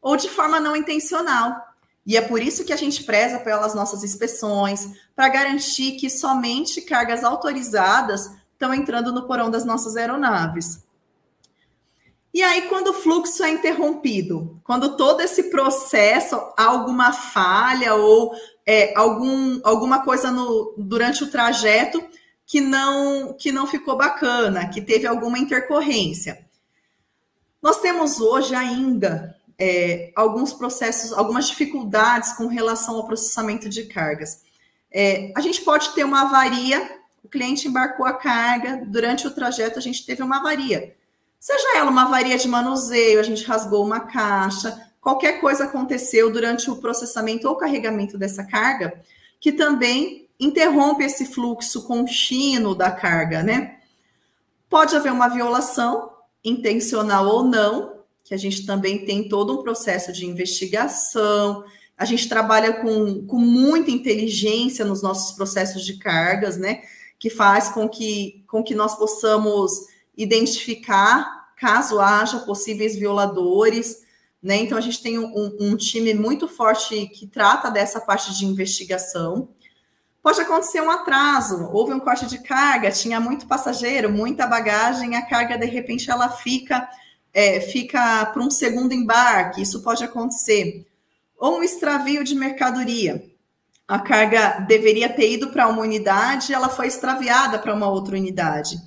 ou 0.00 0.16
de 0.16 0.28
forma 0.28 0.60
não 0.60 0.76
intencional. 0.76 1.60
E 2.06 2.16
é 2.16 2.20
por 2.20 2.40
isso 2.40 2.64
que 2.64 2.72
a 2.72 2.76
gente 2.76 3.02
preza 3.04 3.38
pelas 3.38 3.74
nossas 3.74 4.04
inspeções, 4.04 4.90
para 5.16 5.28
garantir 5.28 5.92
que 5.92 6.10
somente 6.10 6.82
cargas 6.82 7.24
autorizadas 7.24 8.30
estão 8.52 8.72
entrando 8.72 9.12
no 9.12 9.26
porão 9.26 9.50
das 9.50 9.64
nossas 9.64 9.96
aeronaves. 9.96 10.84
E 12.32 12.42
aí, 12.42 12.62
quando 12.62 12.88
o 12.88 12.94
fluxo 12.94 13.44
é 13.44 13.50
interrompido, 13.50 14.60
quando 14.64 14.96
todo 14.96 15.20
esse 15.20 15.44
processo 15.44 16.36
alguma 16.56 17.12
falha 17.12 17.94
ou 17.94 18.34
é, 18.66 18.92
algum, 18.98 19.60
alguma 19.62 20.02
coisa 20.04 20.30
no, 20.30 20.74
durante 20.76 21.22
o 21.22 21.30
trajeto 21.30 22.04
que 22.54 22.60
não 22.60 23.32
que 23.32 23.50
não 23.50 23.66
ficou 23.66 23.96
bacana, 23.96 24.68
que 24.68 24.80
teve 24.80 25.08
alguma 25.08 25.36
intercorrência. 25.36 26.46
Nós 27.60 27.80
temos 27.80 28.20
hoje 28.20 28.54
ainda 28.54 29.36
é, 29.58 30.12
alguns 30.14 30.52
processos, 30.52 31.12
algumas 31.12 31.48
dificuldades 31.48 32.32
com 32.34 32.46
relação 32.46 32.94
ao 32.94 33.08
processamento 33.08 33.68
de 33.68 33.86
cargas. 33.86 34.44
É, 34.88 35.32
a 35.36 35.40
gente 35.40 35.62
pode 35.62 35.96
ter 35.96 36.04
uma 36.04 36.22
avaria, 36.22 37.00
o 37.24 37.28
cliente 37.28 37.66
embarcou 37.66 38.06
a 38.06 38.12
carga, 38.12 38.84
durante 38.86 39.26
o 39.26 39.32
trajeto 39.32 39.80
a 39.80 39.82
gente 39.82 40.06
teve 40.06 40.22
uma 40.22 40.38
avaria. 40.38 40.94
Seja 41.40 41.76
ela 41.76 41.90
uma 41.90 42.04
avaria 42.04 42.38
de 42.38 42.46
manuseio, 42.46 43.18
a 43.18 43.24
gente 43.24 43.44
rasgou 43.44 43.84
uma 43.84 43.98
caixa, 43.98 44.80
qualquer 45.00 45.40
coisa 45.40 45.64
aconteceu 45.64 46.32
durante 46.32 46.70
o 46.70 46.76
processamento 46.76 47.48
ou 47.48 47.56
carregamento 47.56 48.16
dessa 48.16 48.44
carga, 48.44 49.02
que 49.40 49.50
também 49.50 50.23
interrompe 50.44 51.04
esse 51.04 51.26
fluxo 51.26 51.86
contínuo 51.86 52.74
da 52.74 52.90
carga, 52.90 53.42
né? 53.42 53.78
Pode 54.68 54.94
haver 54.96 55.12
uma 55.12 55.28
violação, 55.28 56.10
intencional 56.44 57.26
ou 57.26 57.44
não, 57.44 57.94
que 58.22 58.34
a 58.34 58.36
gente 58.36 58.66
também 58.66 59.04
tem 59.04 59.28
todo 59.28 59.52
um 59.52 59.62
processo 59.62 60.12
de 60.12 60.26
investigação. 60.26 61.64
A 61.96 62.04
gente 62.04 62.28
trabalha 62.28 62.72
com, 62.72 63.26
com 63.26 63.36
muita 63.38 63.90
inteligência 63.90 64.84
nos 64.84 65.02
nossos 65.02 65.36
processos 65.36 65.84
de 65.84 65.98
cargas, 65.98 66.56
né? 66.56 66.82
Que 67.18 67.30
faz 67.30 67.68
com 67.68 67.88
que, 67.88 68.44
com 68.48 68.62
que 68.62 68.74
nós 68.74 68.96
possamos 68.96 69.70
identificar 70.16 71.44
caso 71.56 72.00
haja 72.00 72.40
possíveis 72.40 72.96
violadores. 72.96 74.02
Né? 74.42 74.56
Então, 74.56 74.76
a 74.76 74.80
gente 74.80 75.02
tem 75.02 75.18
um, 75.18 75.56
um 75.60 75.76
time 75.76 76.12
muito 76.12 76.46
forte 76.46 77.06
que 77.06 77.26
trata 77.26 77.70
dessa 77.70 78.00
parte 78.00 78.36
de 78.36 78.44
investigação. 78.44 79.48
Pode 80.24 80.40
acontecer 80.40 80.80
um 80.80 80.90
atraso, 80.90 81.68
houve 81.70 81.92
um 81.92 82.00
corte 82.00 82.24
de 82.24 82.38
carga, 82.38 82.90
tinha 82.90 83.20
muito 83.20 83.46
passageiro, 83.46 84.10
muita 84.10 84.46
bagagem, 84.46 85.16
a 85.16 85.20
carga 85.20 85.58
de 85.58 85.66
repente 85.66 86.10
ela 86.10 86.30
fica 86.30 86.88
é, 87.34 87.60
fica 87.60 88.24
para 88.24 88.42
um 88.42 88.50
segundo 88.50 88.94
embarque, 88.94 89.60
isso 89.60 89.82
pode 89.82 90.02
acontecer. 90.02 90.86
Ou 91.36 91.58
um 91.58 91.62
extravio 91.62 92.24
de 92.24 92.34
mercadoria. 92.34 93.22
A 93.86 93.98
carga 93.98 94.60
deveria 94.66 95.10
ter 95.10 95.30
ido 95.30 95.50
para 95.50 95.68
uma 95.68 95.82
unidade, 95.82 96.54
ela 96.54 96.70
foi 96.70 96.86
extraviada 96.86 97.58
para 97.58 97.74
uma 97.74 97.90
outra 97.90 98.16
unidade. 98.16 98.78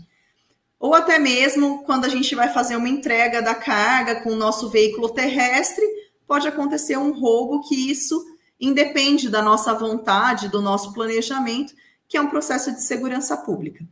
Ou 0.80 0.96
até 0.96 1.20
mesmo 1.20 1.84
quando 1.84 2.06
a 2.06 2.10
gente 2.10 2.34
vai 2.34 2.50
fazer 2.50 2.76
uma 2.76 2.90
entrega 2.90 3.44
da 3.44 3.54
carga 3.54 4.22
com 4.22 4.32
o 4.32 4.36
nosso 4.36 4.70
veículo 4.70 5.10
terrestre, 5.10 5.86
pode 6.26 6.48
acontecer 6.48 6.98
um 6.98 7.12
roubo 7.12 7.62
que 7.62 7.92
isso 7.92 8.26
independe 8.60 9.30
da 9.30 9.42
nossa 9.42 9.74
vontade, 9.74 10.50
do 10.50 10.62
nosso 10.62 10.94
planejamento, 10.94 11.74
que 12.08 12.18
é 12.18 12.22
um 12.22 12.30
processo 12.30 12.72
de 12.72 12.82
segurança 12.82 13.38
pública. 13.38 13.86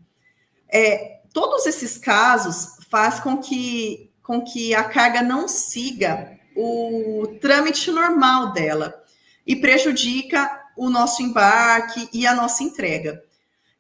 É, 0.67 1.19
todos 1.34 1.65
esses 1.65 1.97
casos 1.97 2.78
faz 2.89 3.19
com 3.19 3.38
que, 3.38 4.12
com 4.23 4.41
que 4.41 4.73
a 4.73 4.84
carga 4.84 5.21
não 5.21 5.47
siga 5.47 6.38
o 6.56 7.28
trâmite 7.41 7.91
normal 7.91 8.54
dela 8.54 9.04
e 9.45 9.56
prejudica 9.56 10.63
o 10.75 10.89
nosso 10.89 11.21
embarque 11.21 12.10
e 12.12 12.25
a 12.25 12.34
nossa 12.34 12.63
entrega. 12.63 13.23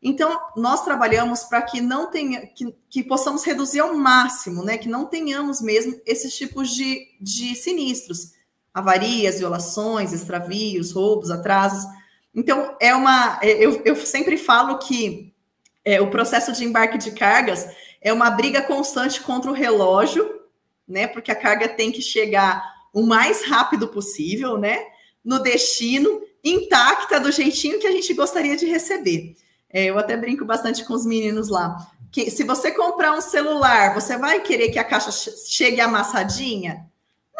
Então, 0.01 0.39
nós 0.55 0.83
trabalhamos 0.83 1.43
para 1.43 1.63
que 1.63 1.81
não 1.81 2.11
tenha, 2.11 2.45
que, 2.45 2.75
que, 2.89 3.03
possamos 3.03 3.43
reduzir 3.43 3.79
ao 3.79 3.95
máximo, 3.95 4.63
né? 4.63 4.77
Que 4.77 4.87
não 4.87 5.05
tenhamos 5.05 5.61
mesmo 5.61 5.99
esses 6.05 6.35
tipos 6.35 6.69
de, 6.69 7.07
de 7.19 7.55
sinistros 7.55 8.34
avarias, 8.75 9.39
violações, 9.39 10.11
extravios, 10.11 10.91
roubos, 10.91 11.31
atrasos. 11.31 11.85
Então, 12.35 12.75
é 12.81 12.93
uma. 12.93 13.39
É, 13.41 13.51
eu, 13.53 13.81
eu 13.85 13.95
sempre 13.95 14.37
falo 14.37 14.77
que 14.79 15.33
é, 15.85 16.01
o 16.01 16.09
processo 16.09 16.51
de 16.51 16.65
embarque 16.65 16.97
de 16.97 17.11
cargas 17.11 17.65
é 18.01 18.11
uma 18.11 18.29
briga 18.29 18.61
constante 18.61 19.21
contra 19.21 19.49
o 19.49 19.53
relógio, 19.53 20.29
né? 20.85 21.07
Porque 21.07 21.31
a 21.31 21.35
carga 21.35 21.69
tem 21.69 21.89
que 21.89 22.01
chegar 22.01 22.61
o 22.93 23.01
mais 23.01 23.45
rápido 23.45 23.87
possível, 23.87 24.57
né? 24.57 24.77
No 25.23 25.39
destino, 25.39 26.21
intacta, 26.43 27.17
do 27.17 27.31
jeitinho 27.31 27.79
que 27.79 27.87
a 27.87 27.91
gente 27.91 28.13
gostaria 28.13 28.57
de 28.57 28.65
receber. 28.65 29.37
É, 29.71 29.85
eu 29.85 29.97
até 29.97 30.17
brinco 30.17 30.43
bastante 30.43 30.83
com 30.83 30.93
os 30.93 31.05
meninos 31.05 31.47
lá. 31.47 31.77
Que 32.11 32.29
se 32.29 32.43
você 32.43 32.71
comprar 32.71 33.13
um 33.13 33.21
celular, 33.21 33.93
você 33.93 34.17
vai 34.17 34.41
querer 34.41 34.69
que 34.69 34.79
a 34.79 34.83
caixa 34.83 35.11
chegue 35.47 35.79
amassadinha? 35.79 36.85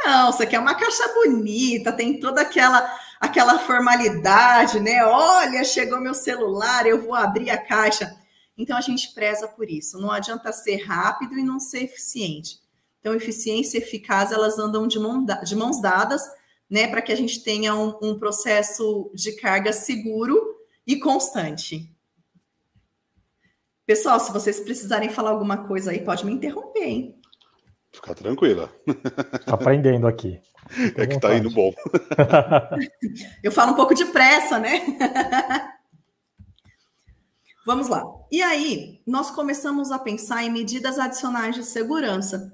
Não, 0.03 0.31
você 0.31 0.45
quer 0.45 0.59
uma 0.59 0.75
caixa 0.75 1.07
bonita, 1.13 1.91
tem 1.91 2.19
toda 2.19 2.41
aquela 2.41 2.99
aquela 3.19 3.57
formalidade, 3.59 4.79
né? 4.79 5.03
Olha, 5.05 5.63
chegou 5.63 5.99
meu 5.99 6.13
celular, 6.13 6.85
eu 6.85 7.01
vou 7.01 7.15
abrir 7.15 7.49
a 7.49 7.57
caixa. 7.57 8.15
Então 8.57 8.77
a 8.77 8.81
gente 8.81 9.13
preza 9.13 9.47
por 9.47 9.69
isso. 9.69 9.99
Não 9.99 10.11
adianta 10.11 10.51
ser 10.51 10.83
rápido 10.83 11.37
e 11.37 11.43
não 11.43 11.59
ser 11.59 11.83
eficiente. 11.83 12.59
Então, 12.99 13.13
eficiência 13.13 13.77
e 13.77 13.81
eficácia 13.81 14.33
elas 14.33 14.57
andam 14.57 14.87
de, 14.87 14.97
mão, 14.97 15.23
de 15.23 15.55
mãos 15.55 15.79
dadas, 15.79 16.23
né? 16.67 16.87
Para 16.87 17.03
que 17.03 17.11
a 17.11 17.15
gente 17.15 17.43
tenha 17.43 17.75
um, 17.75 17.95
um 18.01 18.17
processo 18.17 19.11
de 19.13 19.33
carga 19.33 19.71
seguro 19.71 20.55
e 20.87 20.97
constante. 20.97 21.87
Pessoal, 23.85 24.19
se 24.19 24.31
vocês 24.31 24.59
precisarem 24.59 25.09
falar 25.09 25.29
alguma 25.29 25.67
coisa 25.67 25.91
aí, 25.91 26.03
pode 26.03 26.25
me 26.25 26.31
interromper, 26.31 26.83
hein? 26.83 27.14
Fica 27.95 28.13
tranquila. 28.13 28.69
Tá 29.45 29.53
aprendendo 29.53 30.05
aqui. 30.05 30.39
é 30.97 31.07
que 31.07 31.19
tá 31.19 31.35
indo 31.35 31.49
bom. 31.49 31.73
Eu 33.41 33.51
falo 33.51 33.71
um 33.71 33.75
pouco 33.75 33.95
depressa, 33.95 34.59
né? 34.59 34.81
Vamos 37.65 37.87
lá. 37.87 38.03
E 38.31 38.43
aí, 38.43 39.01
nós 39.07 39.31
começamos 39.31 39.91
a 39.91 39.97
pensar 39.97 40.43
em 40.43 40.51
medidas 40.51 40.99
adicionais 40.99 41.55
de 41.55 41.63
segurança. 41.63 42.53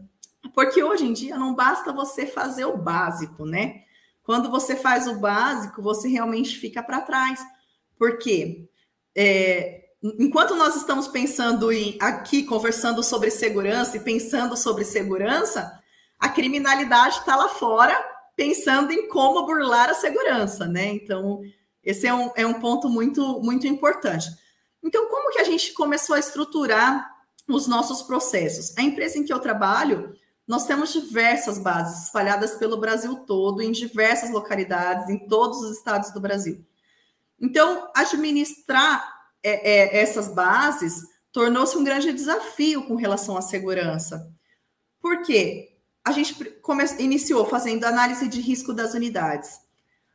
Porque 0.54 0.84
hoje 0.84 1.06
em 1.06 1.13
dia 1.13 1.38
não 1.38 1.56
basta 1.56 1.91
você 1.91 2.25
fazer 2.25 2.65
o 2.65 2.77
básico, 2.77 3.45
né? 3.45 3.82
Quando 4.23 4.49
você 4.49 4.75
faz 4.75 5.08
o 5.08 5.19
básico, 5.19 5.82
você 5.82 6.08
realmente 6.08 6.56
fica 6.58 6.84
para 6.84 7.01
trás. 7.01 7.41
Porque 7.97 8.69
é, 9.15 9.81
enquanto 10.04 10.56
nós 10.56 10.76
estamos 10.76 11.08
pensando 11.08 11.72
em 11.72 11.98
aqui, 12.00 12.44
conversando 12.44 13.04
sobre 13.04 13.30
segurança 13.30 13.98
e 13.98 14.00
pensando 14.00 14.58
sobre 14.58 14.84
segurança, 14.84 15.80
a 16.20 16.30
criminalidade 16.30 17.20
está 17.20 17.36
lá 17.36 17.50
fora 17.50 17.96
pensando 18.36 18.92
em 18.92 19.08
como 19.08 19.46
burlar 19.46 19.90
a 19.90 19.94
segurança, 19.94 20.66
né? 20.66 20.88
Então, 20.88 21.42
esse 21.84 22.08
é 22.08 22.14
um, 22.14 22.32
é 22.36 22.46
um 22.46 22.60
ponto 22.60 22.90
muito, 22.90 23.40
muito 23.42 23.68
importante. 23.68 24.28
Então, 24.84 25.08
como 25.10 25.32
que 25.32 25.40
a 25.40 25.44
gente 25.44 25.74
começou 25.74 26.16
a 26.16 26.20
estruturar 26.20 27.08
os 27.48 27.68
nossos 27.68 28.02
processos? 28.02 28.76
A 28.78 28.82
empresa 28.82 29.18
em 29.18 29.24
que 29.24 29.34
eu 29.34 29.40
trabalho, 29.40 30.16
nós 30.48 30.66
temos 30.66 30.92
diversas 30.92 31.60
bases 31.60 32.06
espalhadas 32.06 32.56
pelo 32.56 32.78
Brasil 32.78 33.16
todo, 33.28 33.62
em 33.62 33.72
diversas 33.72 34.32
localidades, 34.32 35.10
em 35.10 35.28
todos 35.28 35.60
os 35.62 35.78
estados 35.78 36.12
do 36.12 36.20
Brasil. 36.20 36.66
Então, 37.40 37.90
administrar 37.96 39.21
é, 39.43 39.97
é, 39.97 40.01
essas 40.01 40.27
bases 40.27 41.01
tornou-se 41.32 41.77
um 41.77 41.84
grande 41.84 42.12
desafio 42.13 42.84
com 42.84 42.95
relação 42.95 43.38
à 43.38 43.41
segurança. 43.41 44.30
Por 45.01 45.21
quê? 45.21 45.69
A 46.04 46.12
gente 46.12 46.36
come, 46.62 46.84
iniciou 46.99 47.45
fazendo 47.45 47.86
análise 47.86 48.27
de 48.27 48.41
risco 48.41 48.73
das 48.73 48.93
unidades. 48.93 49.60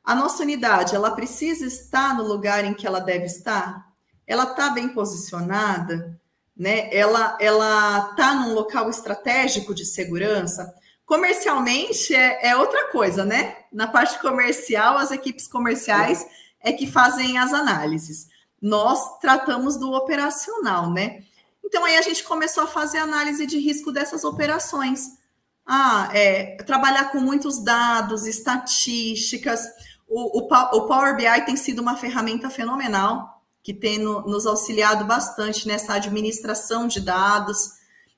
A 0.04 0.14
nossa 0.14 0.42
unidade, 0.42 0.94
ela 0.94 1.10
precisa 1.10 1.66
estar 1.66 2.16
no 2.16 2.24
lugar 2.24 2.64
em 2.64 2.74
que 2.74 2.86
ela 2.86 3.00
deve 3.00 3.24
estar? 3.24 3.84
Ela 4.26 4.44
está 4.44 4.70
bem 4.70 4.88
posicionada? 4.88 6.20
Né? 6.56 6.88
Ela 6.94 7.36
ela 7.40 8.10
está 8.10 8.34
num 8.34 8.54
local 8.54 8.88
estratégico 8.88 9.74
de 9.74 9.84
segurança? 9.84 10.72
Comercialmente 11.04 12.14
é, 12.14 12.48
é 12.48 12.56
outra 12.56 12.88
coisa, 12.90 13.24
né? 13.24 13.56
Na 13.72 13.86
parte 13.86 14.18
comercial, 14.20 14.96
as 14.96 15.10
equipes 15.10 15.46
comerciais 15.46 16.26
é 16.60 16.72
que 16.72 16.86
fazem 16.86 17.38
as 17.38 17.52
análises. 17.52 18.26
Nós 18.66 19.20
tratamos 19.20 19.76
do 19.76 19.92
operacional, 19.92 20.92
né? 20.92 21.22
Então 21.64 21.84
aí 21.84 21.96
a 21.96 22.02
gente 22.02 22.24
começou 22.24 22.64
a 22.64 22.66
fazer 22.66 22.98
análise 22.98 23.46
de 23.46 23.60
risco 23.60 23.92
dessas 23.92 24.24
operações. 24.24 25.18
Ah, 25.64 26.10
é, 26.12 26.56
trabalhar 26.64 27.12
com 27.12 27.20
muitos 27.20 27.62
dados, 27.62 28.26
estatísticas. 28.26 29.60
O, 30.08 30.40
o, 30.40 30.48
o, 30.48 30.86
Power 30.88 31.14
BI 31.14 31.44
tem 31.44 31.56
sido 31.56 31.78
uma 31.80 31.96
ferramenta 31.96 32.50
fenomenal 32.50 33.40
que 33.62 33.72
tem 33.72 33.98
no, 33.98 34.22
nos 34.22 34.46
auxiliado 34.46 35.04
bastante 35.04 35.68
nessa 35.68 35.94
administração 35.94 36.88
de 36.88 37.00
dados, 37.00 37.70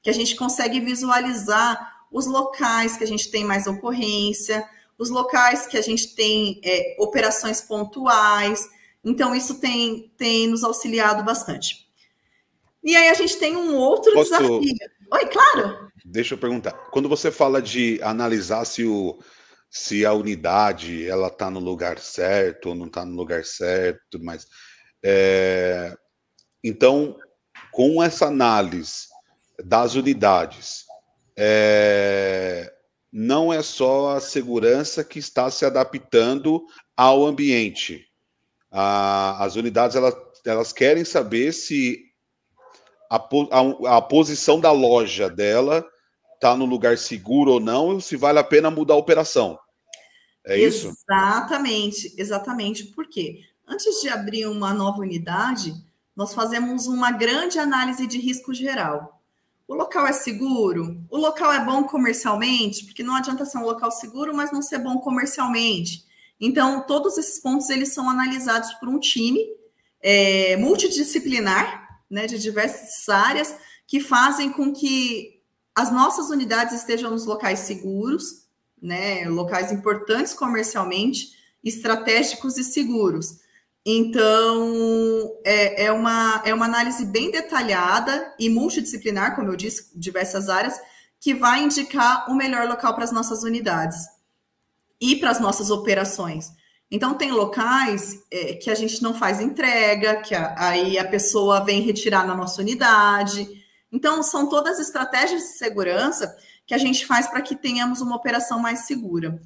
que 0.03 0.09
a 0.09 0.15
gente 0.15 0.35
consegue 0.35 0.81
visualizar 0.81 2.07
os 2.11 2.25
locais 2.25 2.97
que 2.97 3.05
a 3.05 3.07
gente 3.07 3.31
tem 3.31 3.45
mais 3.45 3.67
ocorrência, 3.67 4.67
os 4.97 5.11
locais 5.11 5.67
que 5.67 5.77
a 5.77 5.83
gente 5.83 6.15
tem 6.15 6.59
é, 6.65 6.97
operações 6.99 7.61
pontuais. 7.61 8.78
Então, 9.09 9.35
isso 9.35 9.61
tem, 9.61 10.13
tem 10.17 10.47
nos 10.47 10.63
auxiliado 10.63 11.25
bastante. 11.25 11.89
E 12.83 12.95
aí 12.95 13.09
a 13.09 13.15
gente 13.15 13.37
tem 13.39 13.57
um 13.57 13.75
outro 13.75 14.13
Posso... 14.13 14.31
desafio. 14.31 14.61
Oi, 15.13 15.27
claro. 15.27 15.91
Deixa 16.05 16.35
eu 16.35 16.39
perguntar. 16.39 16.73
Quando 16.91 17.09
você 17.09 17.31
fala 17.31 17.61
de 17.61 18.01
analisar 18.03 18.65
se, 18.65 18.85
o, 18.85 19.19
se 19.71 20.07
a 20.07 20.13
unidade 20.13 21.07
ela 21.07 21.29
está 21.29 21.51
no 21.51 21.61
lugar 21.61 21.99
certo 21.99 22.71
ou 22.71 22.75
não 22.75 22.87
está 22.87 23.05
no 23.05 23.17
lugar 23.17 23.45
certo, 23.45 24.19
mas 24.23 24.47
é, 25.03 25.97
então 26.63 27.17
com 27.73 28.03
essa 28.03 28.27
análise 28.27 29.07
das 29.65 29.95
unidades, 29.95 30.85
é, 31.37 32.73
não 33.13 33.53
é 33.53 33.63
só 33.63 34.17
a 34.17 34.21
segurança 34.21 35.05
que 35.05 35.19
está 35.19 35.51
se 35.51 35.65
adaptando 35.65 36.65
ao 36.97 37.27
ambiente. 37.27 38.08
A, 38.71 39.45
as 39.45 39.57
unidades 39.57 39.97
elas, 39.97 40.15
elas 40.45 40.73
querem 40.73 41.05
saber 41.05 41.53
se 41.53 42.05
a, 43.11 43.17
a, 43.17 43.97
a 43.97 44.03
posição 44.03 44.61
da 44.61 44.71
loja 44.71 45.31
dela 45.31 45.85
está 46.35 46.57
no 46.57 46.67
lugar 46.67 46.97
seguro 46.99 47.53
ou 47.53 47.61
não, 47.61 48.01
se 48.01 48.17
vale 48.17 48.39
a 48.39 48.45
pena 48.45 48.71
mudar 48.71 48.95
a 48.95 48.99
operação. 48.99 49.59
É 50.47 50.59
isso? 50.59 50.89
Exatamente, 50.89 52.15
exatamente. 52.17 52.85
Por 52.85 53.09
quê? 53.09 53.41
Antes 53.67 54.01
de 54.01 54.09
abrir 54.09 54.47
uma 54.47 54.73
nova 54.73 55.01
unidade, 55.01 55.75
nós 56.17 56.33
fazemos 56.33 56.87
uma 56.87 57.11
grande 57.11 57.59
análise 57.59 58.07
de 58.07 58.19
risco 58.19 58.55
geral. 58.55 59.21
O 59.67 59.75
local 59.75 60.07
é 60.07 60.13
seguro? 60.13 60.97
O 61.11 61.19
local 61.19 61.53
é 61.53 61.63
bom 61.63 61.85
comercialmente? 61.85 62.87
Porque 62.87 63.03
não 63.03 63.15
adianta 63.15 63.45
ser 63.45 63.59
um 63.59 63.65
local 63.65 63.91
seguro, 63.91 64.35
mas 64.35 64.51
não 64.51 64.63
ser 64.63 64.79
bom 64.79 64.99
comercialmente. 64.99 66.07
Então, 66.41 66.87
todos 66.87 67.19
esses 67.19 67.41
pontos 67.41 67.69
eles 67.69 67.93
são 67.93 68.09
analisados 68.09 68.73
por 68.75 68.89
um 68.89 68.99
time 68.99 69.41
é, 70.01 70.57
multidisciplinar, 70.57 71.87
né, 72.11 72.27
de 72.27 72.39
diversas 72.39 73.09
áreas, 73.09 73.55
que 73.87 74.01
fazem 74.01 74.51
com 74.51 74.73
que 74.73 75.41
as 75.75 75.91
nossas 75.91 76.31
unidades 76.31 76.75
estejam 76.75 77.11
nos 77.11 77.27
locais 77.27 77.61
seguros, 77.61 78.47
né, 78.81 79.29
locais 79.29 79.73
importantes 79.73 80.35
comercialmente, 80.35 81.33
estratégicos 81.65 82.57
e 82.57 82.65
seguros. 82.65 83.39
Então, 83.85 85.37
é, 85.45 85.87
é, 85.87 85.93
uma, 85.93 86.43
é 86.45 86.53
uma 86.53 86.67
análise 86.67 87.05
bem 87.07 87.31
detalhada 87.31 88.35
e 88.39 88.49
multidisciplinar, 88.49 89.35
como 89.35 89.49
eu 89.49 89.57
disse, 89.57 89.91
diversas 89.99 90.49
áreas, 90.49 90.79
que 91.21 91.35
vai 91.35 91.65
indicar 91.65 92.31
o 92.31 92.35
melhor 92.35 92.69
local 92.69 92.95
para 92.95 93.05
as 93.05 93.13
nossas 93.13 93.43
unidades 93.43 94.18
e 95.01 95.17
para 95.17 95.31
as 95.31 95.41
nossas 95.41 95.71
operações. 95.71 96.53
Então, 96.91 97.15
tem 97.15 97.31
locais 97.31 98.23
é, 98.31 98.55
que 98.55 98.71
a 98.71 98.75
gente 98.75 99.03
não 99.03 99.15
faz 99.15 99.41
entrega, 99.41 100.23
que 100.23 100.35
a, 100.35 100.55
aí 100.57 100.99
a 100.99 101.07
pessoa 101.07 101.65
vem 101.65 101.83
retirar 101.83 102.27
na 102.27 102.35
nossa 102.35 102.63
unidade. 102.63 103.47
Então, 103.93 104.23
são 104.23 104.49
todas 104.49 104.79
estratégias 104.79 105.43
de 105.43 105.49
segurança 105.59 106.35
que 106.67 106.75
a 106.75 106.79
gente 106.79 107.07
faz 107.07 107.29
para 107.29 107.43
que 107.43 107.55
tenhamos 107.55 108.01
uma 108.01 108.17
operação 108.17 108.59
mais 108.59 108.81
segura. 108.81 109.41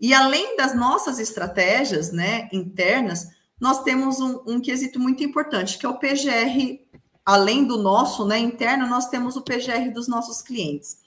E 0.00 0.12
além 0.12 0.56
das 0.56 0.74
nossas 0.74 1.18
estratégias 1.18 2.12
né, 2.12 2.48
internas, 2.52 3.28
nós 3.60 3.82
temos 3.82 4.20
um, 4.20 4.42
um 4.46 4.60
quesito 4.60 4.98
muito 4.98 5.22
importante, 5.22 5.78
que 5.78 5.86
é 5.86 5.88
o 5.88 5.98
PGR, 5.98 6.80
além 7.24 7.64
do 7.64 7.78
nosso, 7.78 8.26
né, 8.26 8.38
interno, 8.38 8.86
nós 8.86 9.08
temos 9.08 9.36
o 9.36 9.42
PGR 9.42 9.92
dos 9.94 10.08
nossos 10.08 10.42
clientes. 10.42 10.98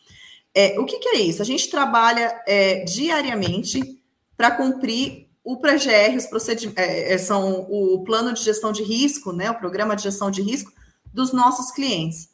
É, 0.55 0.79
o 0.79 0.85
que, 0.85 0.99
que, 0.99 1.09
é 1.09 1.19
isso? 1.19 1.41
A 1.41 1.45
gente 1.45 1.69
trabalha 1.69 2.41
é, 2.47 2.85
diariamente 2.85 4.01
para 4.37 4.51
cumprir 4.51 5.27
o 5.43 5.57
PGR, 5.57 6.15
os 6.17 6.25
procedimentos, 6.25 6.81
é, 6.81 7.13
é, 7.13 7.17
são 7.17 7.67
o 7.69 8.03
plano 8.05 8.33
de 8.33 8.41
gestão 8.41 8.71
de 8.71 8.81
risco, 8.81 9.33
né, 9.33 9.51
o 9.51 9.59
programa 9.59 9.95
de 9.95 10.03
gestão 10.03 10.31
de 10.31 10.41
risco 10.41 10.71
dos 11.13 11.33
nossos 11.33 11.71
clientes. 11.71 12.29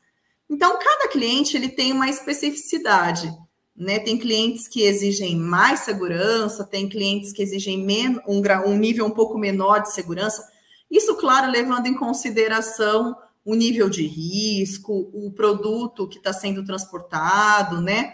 Então, 0.48 0.78
cada 0.78 1.08
cliente 1.08 1.58
ele 1.58 1.70
tem 1.70 1.92
uma 1.92 2.10
especificidade. 2.10 3.34
Né? 3.76 4.00
Tem 4.00 4.18
clientes 4.18 4.68
que 4.68 4.84
exigem 4.84 5.36
mais 5.36 5.80
segurança, 5.80 6.64
tem 6.64 6.88
clientes 6.88 7.34
que 7.34 7.42
exigem 7.42 7.86
um, 8.28 8.42
um 8.68 8.78
nível 8.78 9.06
um 9.06 9.12
pouco 9.12 9.38
menor 9.38 9.82
de 9.82 9.94
segurança. 9.94 10.48
Isso, 10.90 11.16
claro, 11.16 11.52
levando 11.52 11.88
em 11.88 11.96
consideração 11.96 13.16
o 13.44 13.56
nível 13.56 13.90
de 13.90 14.06
risco, 14.06 15.10
o 15.14 15.32
produto 15.32 16.08
que 16.08 16.18
está 16.18 16.32
sendo 16.32 16.64
transportado, 16.64 17.82
né? 17.82 18.14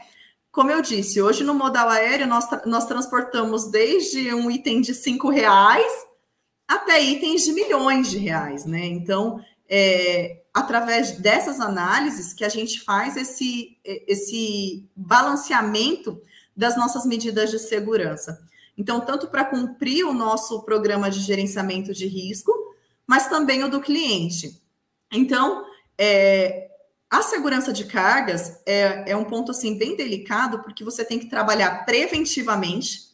Como 0.51 0.71
eu 0.71 0.81
disse, 0.81 1.21
hoje 1.21 1.43
no 1.43 1.53
modal 1.53 1.89
aéreo 1.89 2.27
nós, 2.27 2.47
nós 2.65 2.85
transportamos 2.85 3.69
desde 3.69 4.33
um 4.33 4.49
item 4.49 4.81
de 4.81 4.95
cinco 4.95 5.29
reais 5.29 5.91
até 6.67 7.01
itens 7.01 7.43
de 7.43 7.53
milhões 7.53 8.09
de 8.09 8.17
reais, 8.17 8.65
né? 8.65 8.85
Então, 8.85 9.39
é, 9.69 10.43
através 10.53 11.19
dessas 11.19 11.59
análises 11.59 12.33
que 12.33 12.43
a 12.43 12.49
gente 12.49 12.81
faz 12.81 13.15
esse, 13.15 13.77
esse 13.83 14.89
balanceamento 14.95 16.21
das 16.55 16.75
nossas 16.75 17.05
medidas 17.05 17.51
de 17.51 17.59
segurança. 17.59 18.41
Então, 18.77 18.99
tanto 18.99 19.27
para 19.27 19.45
cumprir 19.45 20.05
o 20.05 20.13
nosso 20.13 20.63
programa 20.63 21.09
de 21.09 21.19
gerenciamento 21.19 21.93
de 21.93 22.07
risco, 22.07 22.51
mas 23.05 23.27
também 23.27 23.63
o 23.63 23.69
do 23.69 23.79
cliente. 23.79 24.59
Então, 25.11 25.65
é, 25.97 26.67
a 27.09 27.21
segurança 27.21 27.71
de 27.71 27.85
cargas 27.85 28.59
é, 28.65 29.11
é 29.11 29.15
um 29.15 29.23
ponto 29.23 29.51
assim 29.51 29.77
bem 29.77 29.95
delicado, 29.95 30.59
porque 30.59 30.83
você 30.83 31.05
tem 31.05 31.17
que 31.17 31.29
trabalhar 31.29 31.85
preventivamente 31.85 33.07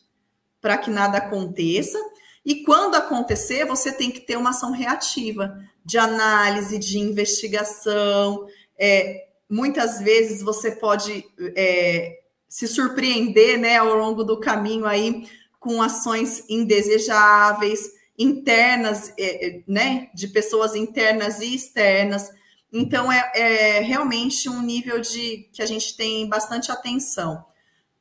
para 0.60 0.78
que 0.78 0.90
nada 0.90 1.18
aconteça, 1.18 2.00
E 2.46 2.64
quando 2.64 2.96
acontecer, 2.96 3.66
você 3.66 3.92
tem 3.92 4.12
que 4.12 4.20
ter 4.20 4.38
uma 4.38 4.50
ação 4.50 4.72
reativa 4.72 5.58
de 5.86 5.98
análise, 5.98 6.78
de 6.78 7.00
investigação. 7.00 8.48
É, 8.78 9.28
muitas 9.50 10.00
vezes 10.02 10.42
você 10.42 10.72
pode 10.72 11.26
é, 11.56 12.20
se 12.50 12.68
surpreender 12.68 13.58
né, 13.58 13.78
ao 13.78 13.96
longo 13.96 14.24
do 14.24 14.40
caminho 14.40 14.86
aí 14.86 15.26
com 15.60 15.82
ações 15.82 16.44
indesejáveis, 16.50 17.92
internas, 18.18 19.14
é, 19.18 19.48
é 19.48 19.64
né, 19.68 20.10
de 20.14 20.28
pessoas 20.28 20.76
internas 20.76 21.40
e 21.40 21.56
externas. 21.56 22.30
Então, 22.72 23.12
é, 23.12 23.32
é, 23.36 23.80
realmente 23.82 24.50
um 24.50 24.62
nível 24.62 25.00
de 25.00 25.50
que 25.54 25.62
a 25.62 25.66
gente 25.66 25.96
tem 25.96 26.28
bastante 26.28 26.72
atenção. 26.72 27.46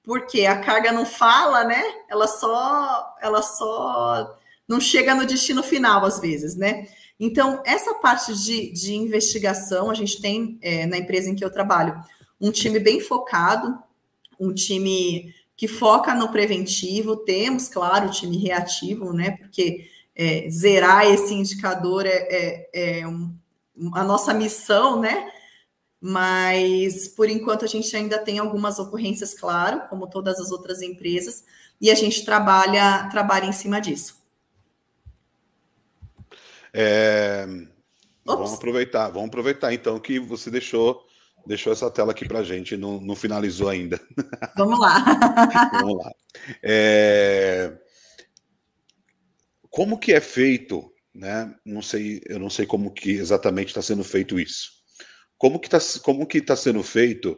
Porque 0.02 0.46
a 0.46 0.58
carga 0.58 0.90
não 0.90 1.06
fala, 1.06 1.64
né? 1.64 1.82
Ela 2.08 2.26
só, 2.26 3.14
ela 3.20 3.40
só 3.40 4.36
não 4.66 4.80
chega 4.80 5.14
no 5.14 5.26
destino 5.26 5.62
final, 5.62 6.04
às 6.04 6.18
vezes, 6.18 6.56
né? 6.56 6.88
Então, 7.20 7.62
essa 7.64 7.94
parte 7.94 8.34
de, 8.34 8.72
de 8.72 8.94
investigação, 8.94 9.90
a 9.90 9.94
gente 9.94 10.20
tem 10.20 10.58
é, 10.60 10.86
na 10.86 10.98
empresa 10.98 11.30
em 11.30 11.36
que 11.36 11.44
eu 11.44 11.52
trabalho 11.52 12.02
um 12.40 12.50
time 12.50 12.80
bem 12.80 12.98
focado, 12.98 13.78
um 14.40 14.52
time 14.52 15.32
que 15.56 15.68
foca 15.68 16.12
no 16.14 16.30
preventivo, 16.30 17.14
temos, 17.14 17.68
claro, 17.68 18.08
o 18.08 18.10
time 18.10 18.36
reativo, 18.36 19.12
né? 19.12 19.36
Porque 19.38 19.88
é, 20.14 20.48
zerar 20.50 21.06
esse 21.06 21.32
indicador 21.34 22.06
é, 22.06 22.10
é, 22.10 23.00
é 23.00 23.06
um, 23.06 23.34
a 23.94 24.04
nossa 24.04 24.34
missão, 24.34 25.00
né? 25.00 25.30
Mas 26.00 27.06
por 27.08 27.28
enquanto 27.30 27.64
a 27.64 27.68
gente 27.68 27.94
ainda 27.96 28.18
tem 28.18 28.38
algumas 28.38 28.78
ocorrências, 28.78 29.34
claro, 29.34 29.82
como 29.88 30.08
todas 30.08 30.40
as 30.40 30.50
outras 30.50 30.82
empresas, 30.82 31.44
e 31.80 31.90
a 31.90 31.94
gente 31.94 32.24
trabalha, 32.24 33.08
trabalha 33.10 33.46
em 33.46 33.52
cima 33.52 33.80
disso. 33.80 34.20
É, 36.72 37.46
vamos 38.24 38.54
aproveitar, 38.54 39.08
vamos 39.10 39.28
aproveitar 39.28 39.72
então 39.72 39.98
que 39.98 40.18
você 40.18 40.50
deixou 40.50 41.06
deixou 41.46 41.72
essa 41.72 41.90
tela 41.90 42.12
aqui 42.12 42.26
para 42.26 42.42
gente, 42.42 42.76
não, 42.76 43.00
não 43.00 43.16
finalizou 43.16 43.68
ainda. 43.68 44.00
Vamos 44.56 44.78
lá. 44.78 45.04
vamos 45.72 46.04
lá. 46.04 46.12
É, 46.62 47.72
como 49.72 49.98
que 49.98 50.12
é 50.12 50.20
feito 50.20 50.92
né? 51.14 51.54
Não 51.64 51.82
sei, 51.82 52.22
eu 52.26 52.38
não 52.38 52.48
sei 52.48 52.66
como 52.66 52.92
que 52.92 53.10
exatamente 53.10 53.68
está 53.68 53.82
sendo 53.82 54.02
feito 54.02 54.40
isso. 54.40 54.70
Como 55.36 55.58
que 55.58 55.66
está 55.66 56.00
como 56.02 56.26
que 56.26 56.40
tá 56.40 56.56
sendo 56.56 56.82
feito 56.82 57.36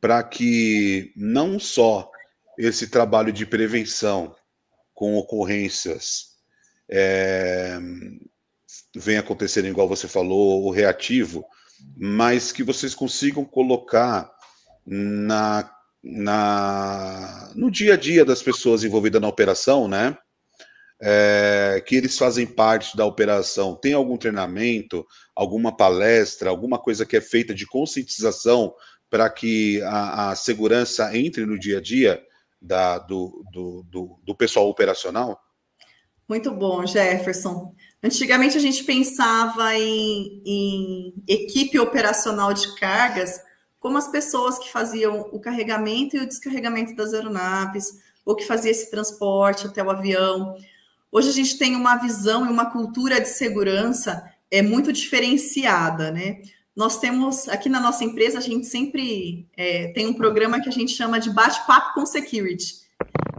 para 0.00 0.22
que 0.22 1.12
não 1.16 1.58
só 1.58 2.10
esse 2.58 2.88
trabalho 2.88 3.32
de 3.32 3.46
prevenção 3.46 4.34
com 4.92 5.16
ocorrências 5.16 6.34
é, 6.88 7.78
venha 8.94 9.20
acontecendo 9.20 9.66
igual 9.66 9.88
você 9.88 10.06
falou, 10.06 10.64
o 10.64 10.70
reativo, 10.70 11.44
mas 11.96 12.52
que 12.52 12.62
vocês 12.62 12.94
consigam 12.94 13.44
colocar 13.44 14.30
na, 14.86 15.70
na, 16.02 17.52
no 17.54 17.70
dia 17.70 17.94
a 17.94 17.96
dia 17.96 18.24
das 18.24 18.42
pessoas 18.42 18.84
envolvidas 18.84 19.20
na 19.20 19.28
operação, 19.28 19.88
né? 19.88 20.16
É, 21.06 21.82
que 21.86 21.94
eles 21.96 22.16
fazem 22.16 22.46
parte 22.46 22.96
da 22.96 23.04
operação, 23.04 23.76
tem 23.76 23.92
algum 23.92 24.16
treinamento, 24.16 25.06
alguma 25.36 25.76
palestra, 25.76 26.48
alguma 26.48 26.78
coisa 26.78 27.04
que 27.04 27.14
é 27.14 27.20
feita 27.20 27.54
de 27.54 27.66
conscientização 27.66 28.74
para 29.10 29.28
que 29.28 29.82
a, 29.82 30.30
a, 30.30 30.34
segurança 30.34 31.14
entre 31.14 31.44
no 31.44 31.58
dia 31.58 31.76
a 31.76 31.80
dia 31.82 32.22
da, 32.60 32.98
do, 32.98 33.44
do, 33.52 33.82
do, 33.82 34.18
do 34.24 34.34
pessoal 34.34 34.66
operacional? 34.66 35.38
Muito 36.26 36.50
bom, 36.50 36.86
Jefferson. 36.86 37.74
Antigamente 38.02 38.56
a 38.56 38.60
gente 38.60 38.82
pensava 38.82 39.74
em, 39.76 40.42
em, 40.46 41.14
equipe 41.28 41.78
operacional 41.78 42.54
de 42.54 42.74
cargas 42.76 43.38
como 43.78 43.98
as 43.98 44.08
pessoas 44.08 44.58
que 44.58 44.72
faziam 44.72 45.28
o 45.32 45.38
carregamento 45.38 46.16
e 46.16 46.20
o 46.20 46.26
descarregamento 46.26 46.96
das 46.96 47.12
aeronaves, 47.12 47.84
ou 48.24 48.34
que 48.34 48.46
fazia 48.46 48.70
esse 48.70 48.90
transporte 48.90 49.66
até 49.66 49.82
o 49.82 49.90
avião. 49.90 50.56
Hoje 51.16 51.28
a 51.28 51.32
gente 51.32 51.56
tem 51.56 51.76
uma 51.76 51.94
visão 51.94 52.44
e 52.44 52.48
uma 52.48 52.72
cultura 52.72 53.20
de 53.20 53.28
segurança 53.28 54.28
é 54.50 54.60
muito 54.60 54.92
diferenciada, 54.92 56.10
né? 56.10 56.42
Nós 56.74 56.98
temos 56.98 57.48
aqui 57.48 57.68
na 57.68 57.78
nossa 57.78 58.02
empresa 58.02 58.38
a 58.38 58.40
gente 58.40 58.66
sempre 58.66 59.48
é, 59.56 59.92
tem 59.92 60.08
um 60.08 60.14
programa 60.14 60.60
que 60.60 60.68
a 60.68 60.72
gente 60.72 60.90
chama 60.90 61.20
de 61.20 61.30
bate-papo 61.30 61.94
com 61.94 62.04
security. 62.04 62.80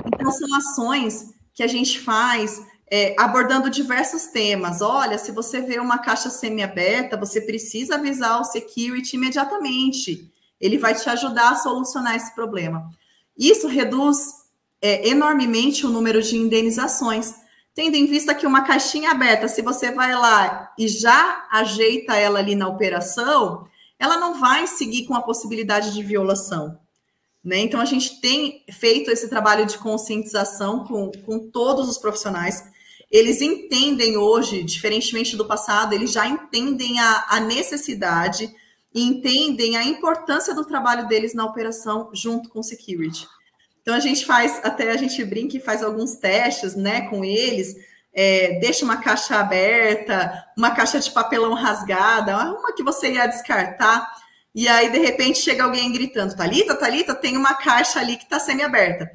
Então 0.05 0.31
são 0.31 0.55
ações 0.55 1.33
que 1.53 1.61
a 1.61 1.67
gente 1.67 1.99
faz 1.99 2.65
é, 2.89 3.13
abordando 3.19 3.69
diversos 3.69 4.27
temas. 4.27 4.81
Olha, 4.81 5.17
se 5.17 5.33
você 5.33 5.59
vê 5.59 5.77
uma 5.77 5.97
caixa 5.97 6.29
semi-aberta, 6.29 7.17
você 7.17 7.41
precisa 7.41 7.95
avisar 7.95 8.39
o 8.39 8.45
security 8.45 9.17
imediatamente. 9.17 10.31
Ele 10.61 10.77
vai 10.77 10.95
te 10.95 11.09
ajudar 11.09 11.49
a 11.49 11.55
solucionar 11.57 12.15
esse 12.15 12.33
problema. 12.33 12.89
Isso 13.37 13.67
reduz 13.67 14.17
é, 14.81 15.09
enormemente 15.09 15.85
o 15.85 15.89
número 15.89 16.21
de 16.21 16.37
indenizações 16.37 17.43
tendo 17.75 17.95
em 17.95 18.05
vista 18.05 18.33
que 18.33 18.47
uma 18.47 18.61
caixinha 18.61 19.11
aberta, 19.11 19.49
se 19.49 19.61
você 19.61 19.91
vai 19.91 20.15
lá 20.15 20.73
e 20.79 20.87
já 20.87 21.45
ajeita 21.51 22.15
ela 22.15 22.39
ali 22.39 22.55
na 22.55 22.69
operação, 22.69 23.67
ela 23.99 24.17
não 24.17 24.39
vai 24.39 24.65
seguir 24.65 25.05
com 25.05 25.13
a 25.13 25.21
possibilidade 25.21 25.93
de 25.93 26.01
violação. 26.01 26.79
Né? 27.43 27.59
Então, 27.59 27.81
a 27.81 27.85
gente 27.85 28.21
tem 28.21 28.63
feito 28.71 29.11
esse 29.11 29.29
trabalho 29.29 29.65
de 29.65 29.77
conscientização 29.77 30.85
com, 30.85 31.11
com 31.25 31.51
todos 31.51 31.89
os 31.89 31.97
profissionais. 31.97 32.63
Eles 33.11 33.41
entendem 33.41 34.17
hoje, 34.17 34.63
diferentemente 34.63 35.35
do 35.35 35.45
passado, 35.45 35.93
eles 35.93 36.11
já 36.11 36.25
entendem 36.25 36.99
a, 36.99 37.25
a 37.27 37.39
necessidade 37.41 38.49
e 38.93 39.03
entendem 39.03 39.75
a 39.75 39.83
importância 39.83 40.55
do 40.55 40.65
trabalho 40.65 41.07
deles 41.09 41.33
na 41.33 41.45
operação 41.45 42.09
junto 42.13 42.49
com 42.49 42.63
security. 42.63 43.27
Então 43.85 43.93
a 43.93 43.99
gente 43.99 44.25
faz, 44.25 44.59
até 44.63 44.89
a 44.89 44.97
gente 44.97 45.23
brinca 45.23 45.55
e 45.55 45.59
faz 45.59 45.83
alguns 45.83 46.15
testes, 46.15 46.73
né, 46.73 47.01
com 47.07 47.23
eles. 47.23 47.75
É, 48.11 48.57
deixa 48.59 48.83
uma 48.83 48.97
caixa 48.97 49.35
aberta, 49.35 50.43
uma 50.57 50.71
caixa 50.71 50.99
de 50.99 51.11
papelão 51.11 51.53
rasgada, 51.53 52.35
uma 52.35 52.73
que 52.73 52.81
você 52.81 53.13
ia 53.13 53.27
descartar, 53.27 54.11
e 54.55 54.67
aí 54.67 54.89
de 54.89 54.97
repente 54.97 55.37
chega 55.37 55.63
alguém 55.63 55.93
gritando: 55.93 56.35
Talita, 56.35 56.73
Talita, 56.73 57.13
tem 57.13 57.37
uma 57.37 57.53
caixa 57.53 57.99
ali 57.99 58.17
que 58.17 58.23
está 58.23 58.39
semi-aberta. 58.39 59.07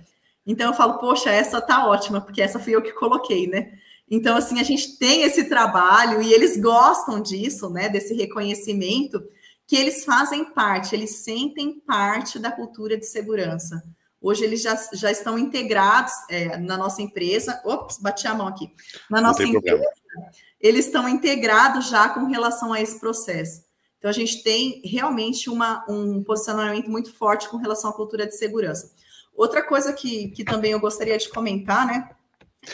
Então 0.47 0.69
eu 0.69 0.75
falo, 0.75 0.99
poxa, 0.99 1.31
essa 1.31 1.61
tá 1.61 1.89
ótima, 1.89 2.21
porque 2.21 2.41
essa 2.41 2.61
fui 2.61 2.77
eu 2.77 2.83
que 2.83 2.93
coloquei, 2.93 3.49
né? 3.49 3.73
Então, 4.09 4.37
assim, 4.37 4.61
a 4.61 4.65
gente 4.65 4.99
tem 4.99 5.23
esse 5.23 5.49
trabalho 5.49 6.23
e 6.23 6.33
eles 6.33 6.57
gostam 6.57 7.21
disso, 7.21 7.69
né? 7.71 7.89
Desse 7.89 8.15
reconhecimento, 8.15 9.21
que 9.67 9.75
eles 9.75 10.05
fazem 10.05 10.45
parte, 10.45 10.95
eles 10.95 11.17
sentem 11.17 11.81
parte 11.81 12.39
da 12.39 12.53
cultura 12.53 12.97
de 12.97 13.07
segurança. 13.07 13.83
Hoje 14.21 14.45
eles 14.45 14.61
já, 14.61 14.79
já 14.93 15.11
estão 15.11 15.39
integrados 15.39 16.13
é, 16.29 16.59
na 16.59 16.77
nossa 16.77 17.01
empresa. 17.01 17.61
Ops, 17.65 17.99
bati 17.99 18.27
a 18.27 18.35
mão 18.35 18.47
aqui. 18.47 18.71
Na 19.11 19.21
nossa 19.21 19.43
empresa, 19.43 19.79
problema. 19.79 20.31
eles 20.61 20.87
estão 20.87 21.09
integrados 21.09 21.89
já 21.89 22.09
com 22.11 22.27
relação 22.27 22.73
a 22.73 22.81
esse 22.81 23.01
processo. 23.01 23.65
Então, 23.99 24.11
a 24.11 24.15
gente 24.15 24.43
tem 24.43 24.81
realmente 24.85 25.49
uma, 25.49 25.85
um 25.89 26.23
posicionamento 26.23 26.91
muito 26.91 27.13
forte 27.15 27.49
com 27.49 27.57
relação 27.57 27.91
à 27.91 27.93
cultura 27.93 28.27
de 28.27 28.37
segurança. 28.37 28.93
Outra 29.35 29.63
coisa 29.63 29.93
que, 29.93 30.29
que 30.29 30.45
também 30.45 30.73
eu 30.73 30.81
gostaria 30.81 31.17
de 31.17 31.29
comentar, 31.29 31.87
né? 31.87 32.11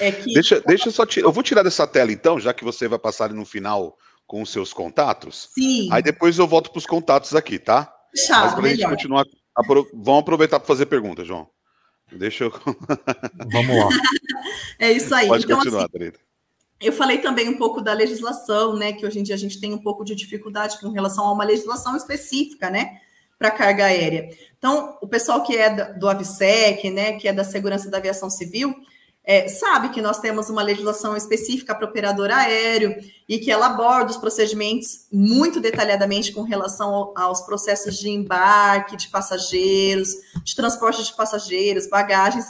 É 0.00 0.10
que... 0.10 0.32
Deixa, 0.34 0.60
deixa 0.60 0.88
eu 0.88 0.92
só 0.92 1.06
tirar. 1.06 1.26
Eu 1.26 1.32
vou 1.32 1.42
tirar 1.42 1.62
dessa 1.62 1.86
tela, 1.86 2.10
então, 2.10 2.40
já 2.40 2.52
que 2.52 2.64
você 2.64 2.88
vai 2.88 2.98
passar 2.98 3.32
no 3.32 3.44
final 3.44 3.96
com 4.26 4.42
os 4.42 4.50
seus 4.50 4.72
contatos. 4.72 5.48
Sim. 5.54 5.88
Aí 5.92 6.02
depois 6.02 6.38
eu 6.38 6.46
volto 6.46 6.70
para 6.70 6.78
os 6.78 6.86
contatos 6.86 7.34
aqui, 7.34 7.58
tá? 7.58 7.92
Fechado, 8.10 8.44
Mas 8.44 8.54
para 8.54 8.64
a 8.64 8.68
gente 8.68 8.88
continuar 8.88 9.24
Apro 9.56 9.88
vamos 9.94 10.20
aproveitar 10.20 10.60
para 10.60 10.66
fazer 10.66 10.86
perguntas, 10.86 11.26
João. 11.26 11.48
Deixa 12.12 12.44
eu. 12.44 12.50
vamos 13.50 13.76
lá. 13.76 13.88
É 14.78 14.92
isso 14.92 15.14
aí. 15.14 15.26
Pode 15.26 15.44
então, 15.44 15.58
continuar, 15.58 15.88
assim, 15.92 16.12
Eu 16.80 16.92
falei 16.92 17.18
também 17.18 17.48
um 17.48 17.56
pouco 17.56 17.80
da 17.80 17.92
legislação, 17.92 18.76
né? 18.76 18.92
Que 18.92 19.06
hoje 19.06 19.18
em 19.18 19.22
dia 19.22 19.34
a 19.34 19.38
gente 19.38 19.58
tem 19.58 19.72
um 19.72 19.82
pouco 19.82 20.04
de 20.04 20.14
dificuldade 20.14 20.78
com 20.78 20.90
relação 20.90 21.26
a 21.26 21.32
uma 21.32 21.44
legislação 21.44 21.96
específica, 21.96 22.70
né? 22.70 23.00
Para 23.38 23.50
carga 23.50 23.86
aérea. 23.86 24.28
Então, 24.58 24.98
o 25.02 25.08
pessoal 25.08 25.42
que 25.42 25.56
é 25.56 25.94
do 25.94 26.08
AVSEC, 26.08 26.90
né? 26.90 27.14
Que 27.14 27.26
é 27.26 27.32
da 27.32 27.44
segurança 27.44 27.90
da 27.90 27.98
aviação 27.98 28.30
civil, 28.30 28.74
é, 29.26 29.48
sabe 29.48 29.88
que 29.88 30.00
nós 30.00 30.20
temos 30.20 30.48
uma 30.48 30.62
legislação 30.62 31.16
específica 31.16 31.74
para 31.74 31.88
operador 31.88 32.30
aéreo 32.30 32.94
e 33.28 33.38
que 33.38 33.50
ela 33.50 33.66
aborda 33.66 34.12
os 34.12 34.16
procedimentos 34.16 35.08
muito 35.12 35.58
detalhadamente 35.58 36.30
com 36.30 36.42
relação 36.42 37.12
aos 37.16 37.40
processos 37.40 37.98
de 37.98 38.08
embarque 38.08 38.96
de 38.96 39.08
passageiros, 39.08 40.10
de 40.44 40.54
transporte 40.54 41.02
de 41.02 41.12
passageiros, 41.12 41.88
bagagens, 41.88 42.46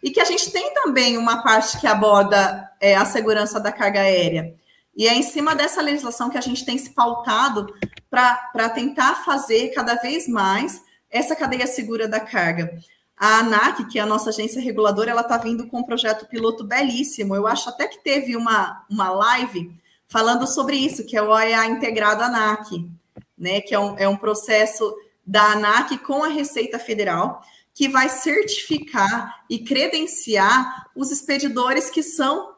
e 0.00 0.10
que 0.10 0.20
a 0.20 0.24
gente 0.24 0.52
tem 0.52 0.72
também 0.72 1.18
uma 1.18 1.42
parte 1.42 1.80
que 1.80 1.86
aborda 1.86 2.70
é, 2.80 2.94
a 2.94 3.04
segurança 3.04 3.58
da 3.58 3.72
carga 3.72 4.00
aérea. 4.00 4.54
E 4.96 5.08
é 5.08 5.14
em 5.14 5.22
cima 5.24 5.54
dessa 5.54 5.82
legislação 5.82 6.30
que 6.30 6.38
a 6.38 6.42
gente 6.42 6.64
tem 6.64 6.78
se 6.78 6.90
pautado 6.90 7.74
para 8.08 8.68
tentar 8.68 9.24
fazer 9.24 9.70
cada 9.70 9.96
vez 9.96 10.28
mais 10.28 10.80
essa 11.10 11.34
cadeia 11.34 11.66
segura 11.66 12.06
da 12.06 12.20
carga. 12.20 12.78
A 13.20 13.40
ANAC, 13.40 13.84
que 13.84 13.98
é 13.98 14.02
a 14.02 14.06
nossa 14.06 14.30
agência 14.30 14.62
reguladora, 14.62 15.10
ela 15.10 15.20
está 15.20 15.36
vindo 15.36 15.66
com 15.66 15.80
um 15.80 15.84
projeto 15.84 16.26
piloto 16.26 16.64
belíssimo. 16.64 17.36
Eu 17.36 17.46
acho 17.46 17.68
até 17.68 17.86
que 17.86 18.02
teve 18.02 18.34
uma, 18.34 18.82
uma 18.88 19.10
live 19.10 19.78
falando 20.08 20.46
sobre 20.46 20.76
isso, 20.76 21.04
que 21.04 21.18
é 21.18 21.22
o 21.22 21.28
OEA 21.28 21.66
integrado 21.66 22.22
ANAC, 22.22 22.90
né? 23.36 23.60
Que 23.60 23.74
é 23.74 23.78
um, 23.78 23.98
é 23.98 24.08
um 24.08 24.16
processo 24.16 24.96
da 25.26 25.52
ANAC 25.52 25.98
com 25.98 26.24
a 26.24 26.28
Receita 26.28 26.78
Federal, 26.78 27.42
que 27.74 27.90
vai 27.90 28.08
certificar 28.08 29.44
e 29.50 29.58
credenciar 29.58 30.88
os 30.96 31.10
expedidores 31.10 31.90
que 31.90 32.02
são 32.02 32.54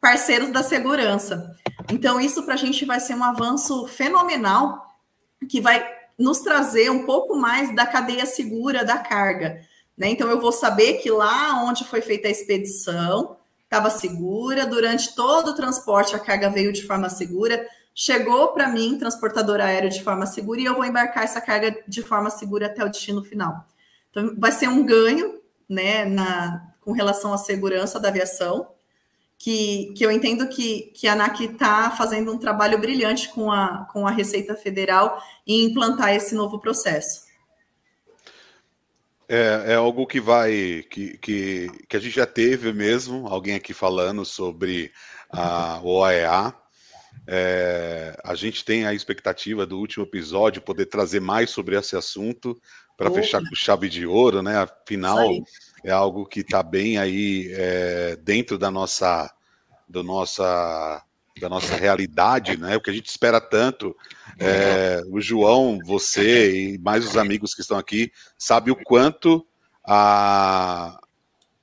parceiros 0.00 0.50
da 0.50 0.62
segurança. 0.62 1.56
Então, 1.90 2.20
isso 2.20 2.44
para 2.44 2.54
a 2.54 2.56
gente 2.56 2.84
vai 2.84 3.00
ser 3.00 3.16
um 3.16 3.24
avanço 3.24 3.88
fenomenal, 3.88 4.86
que 5.48 5.60
vai 5.60 5.84
nos 6.16 6.38
trazer 6.38 6.88
um 6.88 7.04
pouco 7.04 7.36
mais 7.36 7.74
da 7.74 7.84
cadeia 7.84 8.26
segura 8.26 8.84
da 8.84 8.98
carga. 8.98 9.66
Né? 9.98 10.10
Então, 10.10 10.30
eu 10.30 10.40
vou 10.40 10.52
saber 10.52 10.94
que 10.94 11.10
lá 11.10 11.64
onde 11.64 11.84
foi 11.84 12.00
feita 12.00 12.28
a 12.28 12.30
expedição 12.30 13.36
estava 13.64 13.90
segura, 13.90 14.64
durante 14.64 15.14
todo 15.14 15.48
o 15.48 15.54
transporte 15.54 16.16
a 16.16 16.18
carga 16.18 16.48
veio 16.48 16.72
de 16.72 16.86
forma 16.86 17.10
segura, 17.10 17.66
chegou 17.94 18.48
para 18.48 18.68
mim, 18.68 18.96
transportador 18.96 19.60
aéreo, 19.60 19.90
de 19.90 20.02
forma 20.02 20.24
segura, 20.24 20.60
e 20.60 20.64
eu 20.64 20.74
vou 20.74 20.86
embarcar 20.86 21.24
essa 21.24 21.40
carga 21.40 21.76
de 21.86 22.02
forma 22.02 22.30
segura 22.30 22.66
até 22.66 22.82
o 22.82 22.88
destino 22.88 23.22
final. 23.22 23.66
Então, 24.10 24.34
vai 24.38 24.52
ser 24.52 24.68
um 24.68 24.86
ganho 24.86 25.40
né, 25.68 26.06
na, 26.06 26.72
com 26.80 26.92
relação 26.92 27.34
à 27.34 27.36
segurança 27.36 28.00
da 28.00 28.08
aviação, 28.08 28.68
que, 29.36 29.92
que 29.96 30.04
eu 30.04 30.10
entendo 30.10 30.48
que, 30.48 30.90
que 30.94 31.06
a 31.06 31.12
ANAC 31.12 31.44
está 31.44 31.90
fazendo 31.90 32.32
um 32.32 32.38
trabalho 32.38 32.78
brilhante 32.78 33.28
com 33.28 33.52
a, 33.52 33.86
com 33.92 34.06
a 34.06 34.10
Receita 34.10 34.56
Federal 34.56 35.22
em 35.46 35.66
implantar 35.66 36.14
esse 36.14 36.34
novo 36.34 36.58
processo. 36.58 37.27
É, 39.28 39.72
é 39.72 39.74
algo 39.74 40.06
que 40.06 40.20
vai, 40.20 40.84
que, 40.90 41.18
que, 41.18 41.70
que 41.86 41.96
a 41.96 42.00
gente 42.00 42.16
já 42.16 42.26
teve 42.26 42.72
mesmo, 42.72 43.26
alguém 43.26 43.54
aqui 43.54 43.74
falando 43.74 44.24
sobre 44.24 44.90
a 45.30 45.80
OAEA. 45.82 46.54
É, 47.26 48.18
a 48.24 48.34
gente 48.34 48.64
tem 48.64 48.86
a 48.86 48.94
expectativa 48.94 49.66
do 49.66 49.78
último 49.78 50.04
episódio 50.04 50.62
poder 50.62 50.86
trazer 50.86 51.20
mais 51.20 51.50
sobre 51.50 51.76
esse 51.76 51.94
assunto 51.94 52.58
para 52.96 53.10
fechar 53.10 53.40
com 53.40 53.54
chave 53.54 53.88
de 53.88 54.06
ouro, 54.06 54.42
né? 54.42 54.56
Afinal, 54.56 55.28
é 55.84 55.90
algo 55.90 56.24
que 56.24 56.40
está 56.40 56.62
bem 56.62 56.98
aí 56.98 57.50
é, 57.52 58.16
dentro 58.16 58.58
da 58.58 58.70
nossa, 58.70 59.30
do 59.86 60.02
nossa 60.02 61.04
da 61.38 61.48
nossa 61.48 61.76
realidade, 61.76 62.56
né? 62.56 62.76
O 62.76 62.80
que 62.80 62.90
a 62.90 62.92
gente 62.92 63.06
espera 63.06 63.40
tanto. 63.40 63.96
É, 64.38 65.02
o 65.10 65.20
João, 65.20 65.78
você 65.84 66.72
e 66.74 66.78
mais 66.78 67.04
os 67.04 67.16
amigos 67.16 67.54
que 67.54 67.60
estão 67.60 67.78
aqui, 67.78 68.12
sabe 68.38 68.70
o 68.70 68.76
quanto 68.76 69.46
a 69.84 71.00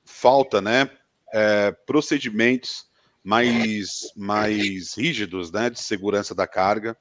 falta, 0.04 0.60
né? 0.60 0.90
É, 1.32 1.72
procedimentos 1.86 2.86
mais, 3.22 4.12
mais 4.16 4.94
rígidos, 4.94 5.50
né? 5.50 5.70
De 5.70 5.80
segurança 5.80 6.34
da 6.34 6.46
carga. 6.46 6.96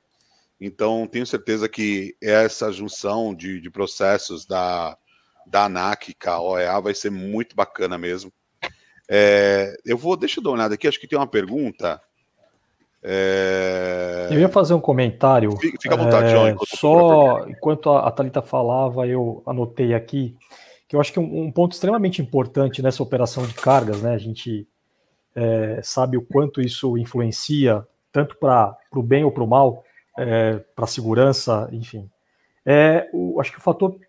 Então, 0.60 1.08
tenho 1.08 1.26
certeza 1.26 1.68
que 1.68 2.16
essa 2.22 2.72
junção 2.72 3.36
de, 3.36 3.60
de 3.60 3.70
processos 3.70 4.46
da, 4.46 4.98
da 5.46 5.66
ANAC 5.66 6.14
com 6.14 6.30
a 6.30 6.42
OEA 6.42 6.80
vai 6.80 6.94
ser 6.94 7.12
muito 7.12 7.56
bacana 7.56 7.98
mesmo. 7.98 8.32
É, 9.10 9.76
eu 9.86 9.98
vou, 9.98 10.18
deixa 10.18 10.40
eu 10.40 10.44
dar 10.44 10.50
uma 10.50 10.56
olhada 10.56 10.76
aqui, 10.76 10.88
acho 10.88 11.00
que 11.00 11.08
tem 11.08 11.18
uma 11.20 11.28
pergunta 11.28 12.02
é... 13.08 14.28
Eu 14.32 14.40
ia 14.40 14.50
fazer 14.50 14.74
um 14.74 14.80
comentário. 14.80 15.56
Fica, 15.58 15.94
à 15.94 15.98
vontade, 15.98 16.32
João. 16.32 16.48
É, 16.48 16.56
só 16.76 17.48
enquanto 17.48 17.92
a, 17.92 18.08
a 18.08 18.12
Thalita 18.12 18.42
falava, 18.42 19.08
eu 19.08 19.44
anotei 19.46 19.94
aqui 19.94 20.36
que 20.88 20.96
eu 20.96 21.00
acho 21.00 21.14
que 21.14 21.20
um, 21.20 21.44
um 21.44 21.52
ponto 21.52 21.74
extremamente 21.74 22.22
importante 22.22 22.82
nessa 22.82 23.04
operação 23.04 23.46
de 23.46 23.54
cargas, 23.54 24.02
né? 24.02 24.14
A 24.14 24.18
gente 24.18 24.68
é, 25.36 25.80
sabe 25.84 26.18
o 26.18 26.22
quanto 26.22 26.62
isso 26.62 26.98
influencia, 26.98 27.86
tanto 28.12 28.38
para 28.38 28.76
o 28.94 29.04
bem 29.04 29.24
ou 29.24 29.32
para 29.32 29.44
o 29.44 29.48
mal, 29.48 29.84
é, 30.18 30.58
para 30.76 30.86
a 30.86 30.88
segurança, 30.88 31.70
enfim. 31.72 32.10
É, 32.66 33.08
o, 33.14 33.40
acho 33.40 33.52
que 33.52 33.58
o 33.60 33.62
fator 33.62 34.00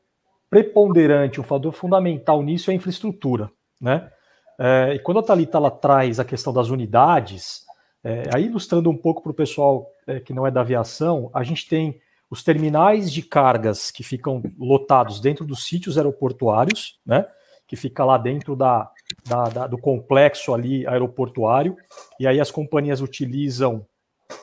preponderante, 0.49 1.41
o 1.41 1.45
fator 1.45 1.73
fundamental 1.73 2.43
nisso 2.43 2.71
é 2.71 2.73
a 2.73 2.77
infraestrutura, 2.77 3.51
né? 3.81 4.11
É, 4.59 4.95
e 4.95 4.99
quando 4.99 5.19
a 5.19 5.23
Thalita 5.23 5.59
ela 5.59 5.71
traz 5.71 6.19
a 6.19 6.25
questão 6.25 6.51
das 6.53 6.71
unidades, 6.71 7.66
é, 8.09 8.31
aí, 8.33 8.47
ilustrando 8.47 8.89
um 8.89 8.97
pouco 8.97 9.21
para 9.21 9.33
o 9.33 9.35
pessoal 9.35 9.91
é, 10.07 10.21
que 10.21 10.33
não 10.33 10.47
é 10.47 10.51
da 10.53 10.61
aviação, 10.61 11.29
a 11.35 11.43
gente 11.43 11.69
tem 11.69 12.01
os 12.31 12.45
terminais 12.45 13.13
de 13.13 13.21
cargas 13.21 13.91
que 13.91 14.05
ficam 14.05 14.41
lotados 14.57 15.21
dentro 15.21 15.45
dos 15.45 15.67
sítios 15.67 15.99
aeroportuários, 15.99 17.01
né? 17.05 17.27
Que 17.67 17.75
fica 17.75 18.05
lá 18.05 18.17
dentro 18.17 18.55
da, 18.55 18.89
da, 19.27 19.49
da 19.49 19.67
do 19.67 19.77
complexo 19.77 20.55
ali 20.55 20.87
aeroportuário, 20.87 21.77
e 22.21 22.29
aí 22.29 22.39
as 22.39 22.49
companhias 22.49 23.01
utilizam 23.01 23.85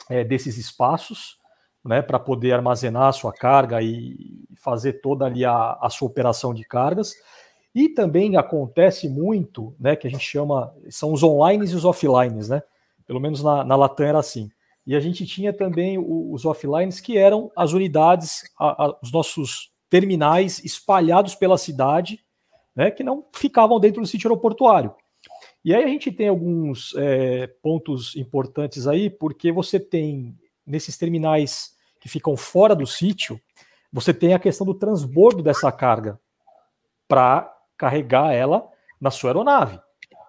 é, 0.10 0.26
desses 0.26 0.58
espaços, 0.58 1.38
né? 1.86 2.02
Para 2.02 2.20
poder 2.20 2.52
armazenar 2.52 3.08
a 3.08 3.14
sua 3.14 3.32
carga 3.32 3.82
e 3.82 4.44
fazer 4.58 5.00
toda 5.00 5.26
ali 5.26 5.46
a, 5.46 5.78
a 5.80 5.90
sua 5.90 6.10
operação 6.10 6.54
de 6.54 6.66
cargas. 6.66 7.14
E 7.74 7.88
também 7.88 8.36
acontece 8.36 9.08
muito, 9.08 9.74
né? 9.80 9.96
Que 9.96 10.06
a 10.06 10.12
gente 10.12 10.26
chama, 10.26 10.74
são 10.90 11.14
os 11.14 11.24
online 11.24 11.66
e 11.66 11.74
os 11.74 11.86
offlines, 11.86 12.50
né? 12.50 12.62
Pelo 13.14 13.22
menos 13.22 13.44
na, 13.44 13.64
na 13.64 13.76
Latam 13.76 14.08
era 14.08 14.18
assim. 14.18 14.50
E 14.88 14.96
a 14.96 15.00
gente 15.00 15.24
tinha 15.28 15.54
também 15.54 16.00
os 16.00 16.46
offlines, 16.46 17.00
que 17.00 17.16
eram 17.16 17.52
as 17.56 17.72
unidades, 17.72 18.44
a, 18.60 18.86
a, 18.86 19.00
os 19.04 19.12
nossos 19.12 19.72
terminais 19.88 20.58
espalhados 20.66 21.36
pela 21.36 21.60
cidade, 21.60 22.20
né, 22.76 22.90
que 22.90 23.04
não 23.04 23.24
ficavam 23.36 23.80
dentro 23.80 24.02
do 24.02 24.08
sítio 24.08 24.28
aeroportuário. 24.28 24.96
E 25.64 25.76
aí 25.76 25.84
a 25.84 25.88
gente 25.88 26.12
tem 26.12 26.28
alguns 26.28 26.96
é, 26.98 27.46
pontos 27.62 28.16
importantes 28.16 28.88
aí, 28.88 29.12
porque 29.12 29.52
você 29.52 29.80
tem 29.80 30.36
nesses 30.66 30.98
terminais 30.98 31.76
que 32.02 32.10
ficam 32.10 32.36
fora 32.36 32.76
do 32.76 32.88
sítio, 32.88 33.40
você 33.92 34.12
tem 34.12 34.34
a 34.34 34.40
questão 34.40 34.66
do 34.66 34.74
transbordo 34.74 35.44
dessa 35.44 35.72
carga 35.72 36.20
para 37.08 37.56
carregar 37.78 38.34
ela 38.34 38.68
na 39.00 39.12
sua 39.12 39.30
aeronave. 39.30 39.80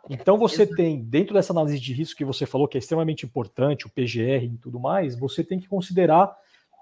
Então 0.08 0.38
você 0.38 0.66
tem, 0.66 1.02
dentro 1.02 1.34
dessa 1.34 1.52
análise 1.52 1.80
de 1.80 1.92
risco 1.92 2.16
que 2.16 2.24
você 2.24 2.46
falou, 2.46 2.68
que 2.68 2.76
é 2.76 2.80
extremamente 2.80 3.24
importante, 3.24 3.86
o 3.86 3.90
PGR 3.90 4.44
e 4.44 4.58
tudo 4.58 4.78
mais, 4.78 5.18
você 5.18 5.42
tem 5.42 5.58
que 5.58 5.68
considerar 5.68 6.34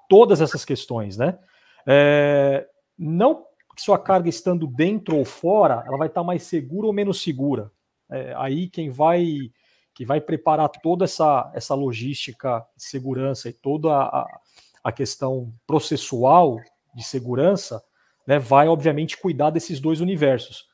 todas 0.08 0.40
essas 0.40 0.64
questões, 0.64 1.16
né? 1.16 1.38
É, 1.86 2.66
não 2.98 3.44
que 3.74 3.82
sua 3.82 3.98
carga 3.98 4.28
estando 4.28 4.66
dentro 4.66 5.16
ou 5.16 5.24
fora, 5.24 5.82
ela 5.86 5.96
vai 5.96 6.08
estar 6.08 6.22
mais 6.22 6.42
segura 6.42 6.86
ou 6.86 6.92
menos 6.92 7.22
segura. 7.22 7.70
É, 8.10 8.34
aí 8.36 8.68
quem 8.68 8.90
vai 8.90 9.50
que 9.94 10.06
vai 10.06 10.20
preparar 10.20 10.70
toda 10.70 11.04
essa, 11.04 11.50
essa 11.54 11.74
logística 11.74 12.64
de 12.76 12.82
segurança 12.82 13.50
e 13.50 13.52
toda 13.52 13.90
a, 13.94 14.40
a 14.82 14.90
questão 14.90 15.52
processual 15.66 16.58
de 16.94 17.04
segurança, 17.04 17.82
né, 18.26 18.38
vai 18.38 18.68
obviamente 18.68 19.18
cuidar 19.18 19.50
desses 19.50 19.80
dois 19.80 20.00
universos. 20.00 20.66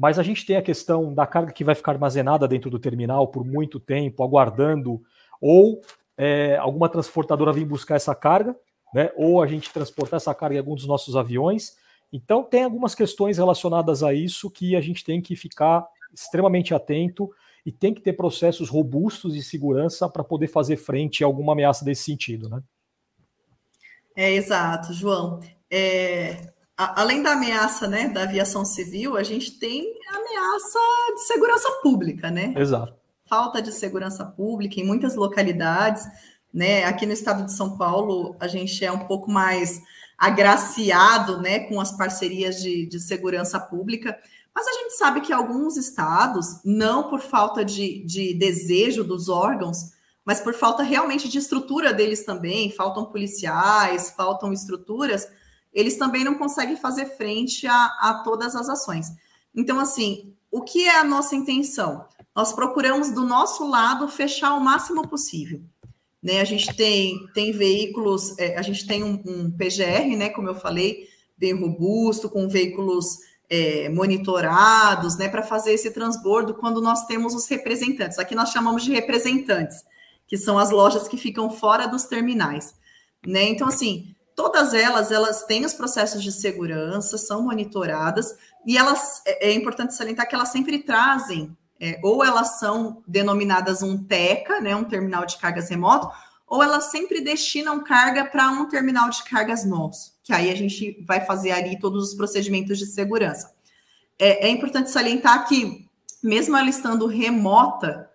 Mas 0.00 0.16
a 0.16 0.22
gente 0.22 0.46
tem 0.46 0.54
a 0.54 0.62
questão 0.62 1.12
da 1.12 1.26
carga 1.26 1.52
que 1.52 1.64
vai 1.64 1.74
ficar 1.74 1.90
armazenada 1.90 2.46
dentro 2.46 2.70
do 2.70 2.78
terminal 2.78 3.26
por 3.26 3.44
muito 3.44 3.80
tempo, 3.80 4.22
aguardando, 4.22 5.02
ou 5.40 5.80
é, 6.16 6.56
alguma 6.56 6.88
transportadora 6.88 7.52
vir 7.52 7.64
buscar 7.64 7.96
essa 7.96 8.14
carga, 8.14 8.54
né? 8.94 9.10
ou 9.16 9.42
a 9.42 9.46
gente 9.48 9.72
transportar 9.72 10.18
essa 10.18 10.32
carga 10.32 10.54
em 10.54 10.58
algum 10.60 10.76
dos 10.76 10.86
nossos 10.86 11.16
aviões. 11.16 11.76
Então, 12.12 12.44
tem 12.44 12.62
algumas 12.62 12.94
questões 12.94 13.38
relacionadas 13.38 14.04
a 14.04 14.14
isso 14.14 14.48
que 14.48 14.76
a 14.76 14.80
gente 14.80 15.04
tem 15.04 15.20
que 15.20 15.34
ficar 15.34 15.84
extremamente 16.14 16.72
atento 16.72 17.28
e 17.66 17.72
tem 17.72 17.92
que 17.92 18.00
ter 18.00 18.12
processos 18.12 18.68
robustos 18.68 19.34
de 19.34 19.42
segurança 19.42 20.08
para 20.08 20.22
poder 20.22 20.46
fazer 20.46 20.76
frente 20.76 21.24
a 21.24 21.26
alguma 21.26 21.54
ameaça 21.54 21.84
desse 21.84 22.04
sentido, 22.04 22.48
né? 22.48 22.62
É 24.14 24.32
exato, 24.32 24.92
João. 24.92 25.40
É, 25.68 26.52
além 26.78 27.22
da 27.22 27.32
ameaça 27.32 27.88
né, 27.88 28.08
da 28.08 28.22
aviação 28.22 28.64
civil, 28.64 29.16
a 29.16 29.22
gente 29.24 29.58
tem 29.58 29.92
a 30.10 30.16
ameaça 30.16 30.78
de 31.14 31.22
segurança 31.26 31.70
pública, 31.82 32.30
né? 32.30 32.54
Exato. 32.56 32.94
Falta 33.28 33.60
de 33.60 33.72
segurança 33.72 34.24
pública 34.24 34.80
em 34.80 34.86
muitas 34.86 35.16
localidades, 35.16 36.06
né? 36.54 36.84
Aqui 36.84 37.04
no 37.04 37.12
estado 37.12 37.44
de 37.44 37.52
São 37.52 37.76
Paulo, 37.76 38.36
a 38.38 38.46
gente 38.46 38.82
é 38.84 38.92
um 38.92 39.06
pouco 39.06 39.30
mais 39.30 39.82
agraciado, 40.16 41.40
né, 41.40 41.60
com 41.60 41.80
as 41.80 41.92
parcerias 41.92 42.60
de, 42.60 42.86
de 42.86 42.98
segurança 42.98 43.60
pública, 43.60 44.18
mas 44.52 44.66
a 44.66 44.72
gente 44.72 44.96
sabe 44.96 45.20
que 45.20 45.32
alguns 45.32 45.76
estados, 45.76 46.60
não 46.64 47.08
por 47.08 47.20
falta 47.20 47.64
de, 47.64 48.04
de 48.04 48.34
desejo 48.34 49.04
dos 49.04 49.28
órgãos, 49.28 49.92
mas 50.24 50.40
por 50.40 50.54
falta 50.54 50.82
realmente 50.82 51.28
de 51.28 51.38
estrutura 51.38 51.92
deles 51.92 52.24
também, 52.24 52.72
faltam 52.72 53.04
policiais, 53.04 54.10
faltam 54.10 54.52
estruturas, 54.52 55.28
eles 55.72 55.96
também 55.96 56.24
não 56.24 56.34
conseguem 56.34 56.76
fazer 56.76 57.16
frente 57.16 57.66
a, 57.66 57.84
a 58.00 58.22
todas 58.24 58.54
as 58.56 58.68
ações. 58.68 59.06
Então, 59.54 59.78
assim, 59.78 60.34
o 60.50 60.62
que 60.62 60.86
é 60.86 60.98
a 60.98 61.04
nossa 61.04 61.36
intenção? 61.36 62.06
Nós 62.34 62.52
procuramos, 62.52 63.10
do 63.10 63.24
nosso 63.24 63.68
lado, 63.68 64.08
fechar 64.08 64.54
o 64.54 64.60
máximo 64.60 65.06
possível. 65.06 65.60
Né, 66.22 66.40
a 66.40 66.44
gente 66.44 66.74
tem, 66.74 67.16
tem 67.32 67.52
veículos, 67.52 68.36
é, 68.38 68.56
a 68.56 68.62
gente 68.62 68.86
tem 68.86 69.04
um, 69.04 69.22
um, 69.24 69.50
PGR, 69.52 70.16
né, 70.16 70.30
como 70.30 70.48
eu 70.48 70.54
falei, 70.54 71.08
bem 71.36 71.52
robusto, 71.52 72.28
com 72.28 72.48
veículos 72.48 73.18
é, 73.48 73.88
monitorados, 73.88 75.16
né, 75.16 75.28
para 75.28 75.44
fazer 75.44 75.72
esse 75.72 75.92
transbordo 75.92 76.54
quando 76.54 76.80
nós 76.80 77.06
temos 77.06 77.34
os 77.34 77.46
representantes. 77.46 78.18
Aqui 78.18 78.34
nós 78.34 78.50
chamamos 78.50 78.82
de 78.82 78.90
representantes, 78.90 79.84
que 80.26 80.36
são 80.36 80.58
as 80.58 80.70
lojas 80.70 81.06
que 81.06 81.16
ficam 81.16 81.48
fora 81.50 81.86
dos 81.86 82.04
terminais, 82.04 82.74
né? 83.24 83.48
Então, 83.48 83.68
assim, 83.68 84.14
todas 84.38 84.72
elas, 84.72 85.10
elas 85.10 85.42
têm 85.42 85.64
os 85.64 85.74
processos 85.74 86.22
de 86.22 86.30
segurança, 86.30 87.18
são 87.18 87.42
monitoradas, 87.42 88.36
e 88.64 88.78
elas, 88.78 89.20
é, 89.26 89.48
é 89.48 89.52
importante 89.52 89.96
salientar 89.96 90.28
que 90.28 90.34
elas 90.36 90.50
sempre 90.50 90.78
trazem, 90.78 91.56
é, 91.80 91.98
ou 92.04 92.24
elas 92.24 92.60
são 92.60 93.02
denominadas 93.04 93.82
um 93.82 93.98
TECA, 94.04 94.60
né, 94.60 94.76
um 94.76 94.84
terminal 94.84 95.26
de 95.26 95.38
cargas 95.38 95.68
remoto, 95.68 96.08
ou 96.46 96.62
elas 96.62 96.84
sempre 96.84 97.20
destinam 97.20 97.82
carga 97.82 98.24
para 98.26 98.48
um 98.52 98.68
terminal 98.68 99.10
de 99.10 99.24
cargas 99.24 99.64
nosso, 99.64 100.14
que 100.22 100.32
aí 100.32 100.52
a 100.52 100.54
gente 100.54 101.04
vai 101.04 101.26
fazer 101.26 101.50
ali 101.50 101.76
todos 101.76 102.10
os 102.10 102.14
procedimentos 102.14 102.78
de 102.78 102.86
segurança. 102.86 103.52
É, 104.16 104.46
é 104.46 104.48
importante 104.48 104.88
salientar 104.88 105.48
que, 105.48 105.84
mesmo 106.22 106.56
ela 106.56 106.68
estando 106.68 107.08
remota, 107.08 108.08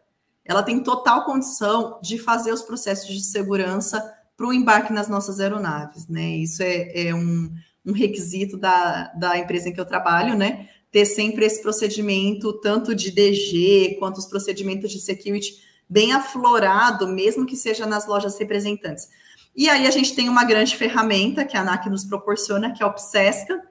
ela 0.45 0.63
tem 0.63 0.82
total 0.82 1.26
condição 1.26 1.99
de 2.01 2.17
fazer 2.17 2.53
os 2.53 2.61
processos 2.61 3.13
de 3.13 3.26
segurança 3.26 4.22
para 4.36 4.47
o 4.47 4.53
embarque 4.53 4.91
nas 4.91 5.07
nossas 5.07 5.39
aeronaves, 5.39 6.07
né? 6.07 6.38
Isso 6.38 6.61
é, 6.63 7.07
é 7.07 7.15
um, 7.15 7.51
um, 7.86 7.91
requisito 7.91 8.57
da, 8.57 9.11
da 9.13 9.38
empresa 9.38 9.69
em 9.69 9.73
que 9.73 9.79
eu 9.79 9.86
trabalho, 9.86 10.36
né? 10.36 10.69
Ter 10.91 11.05
sempre 11.05 11.45
esse 11.45 11.61
procedimento, 11.61 12.53
tanto 12.61 12.93
de 12.95 13.11
DG 13.11 13.97
quanto 13.99 14.17
os 14.17 14.25
procedimentos 14.25 14.91
de 14.91 14.99
security 14.99 15.53
bem 15.89 16.11
aflorado, 16.11 17.07
mesmo 17.07 17.45
que 17.45 17.55
seja 17.55 17.86
nas 17.86 18.07
lojas 18.07 18.38
representantes. 18.38 19.07
E 19.55 19.69
aí 19.69 19.86
a 19.86 19.91
gente 19.91 20.15
tem 20.15 20.27
uma 20.29 20.43
grande 20.43 20.75
ferramenta 20.75 21.45
que 21.45 21.55
a 21.55 21.61
ANAC 21.61 21.89
nos 21.89 22.03
proporciona, 22.03 22.73
que 22.73 22.81
é 22.81 22.86
o 22.86 22.93
PSESCA, 22.93 23.61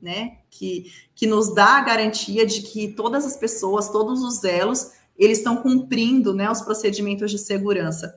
né, 0.00 0.38
que, 0.50 0.92
que 1.14 1.26
nos 1.26 1.54
dá 1.54 1.78
a 1.78 1.80
garantia 1.80 2.44
de 2.44 2.62
que 2.62 2.88
todas 2.88 3.24
as 3.24 3.36
pessoas, 3.36 3.88
todos 3.88 4.22
os 4.22 4.42
elos, 4.42 4.90
eles 5.16 5.38
estão 5.38 5.56
cumprindo 5.56 6.34
né, 6.34 6.50
os 6.50 6.60
procedimentos 6.60 7.30
de 7.30 7.38
segurança. 7.38 8.14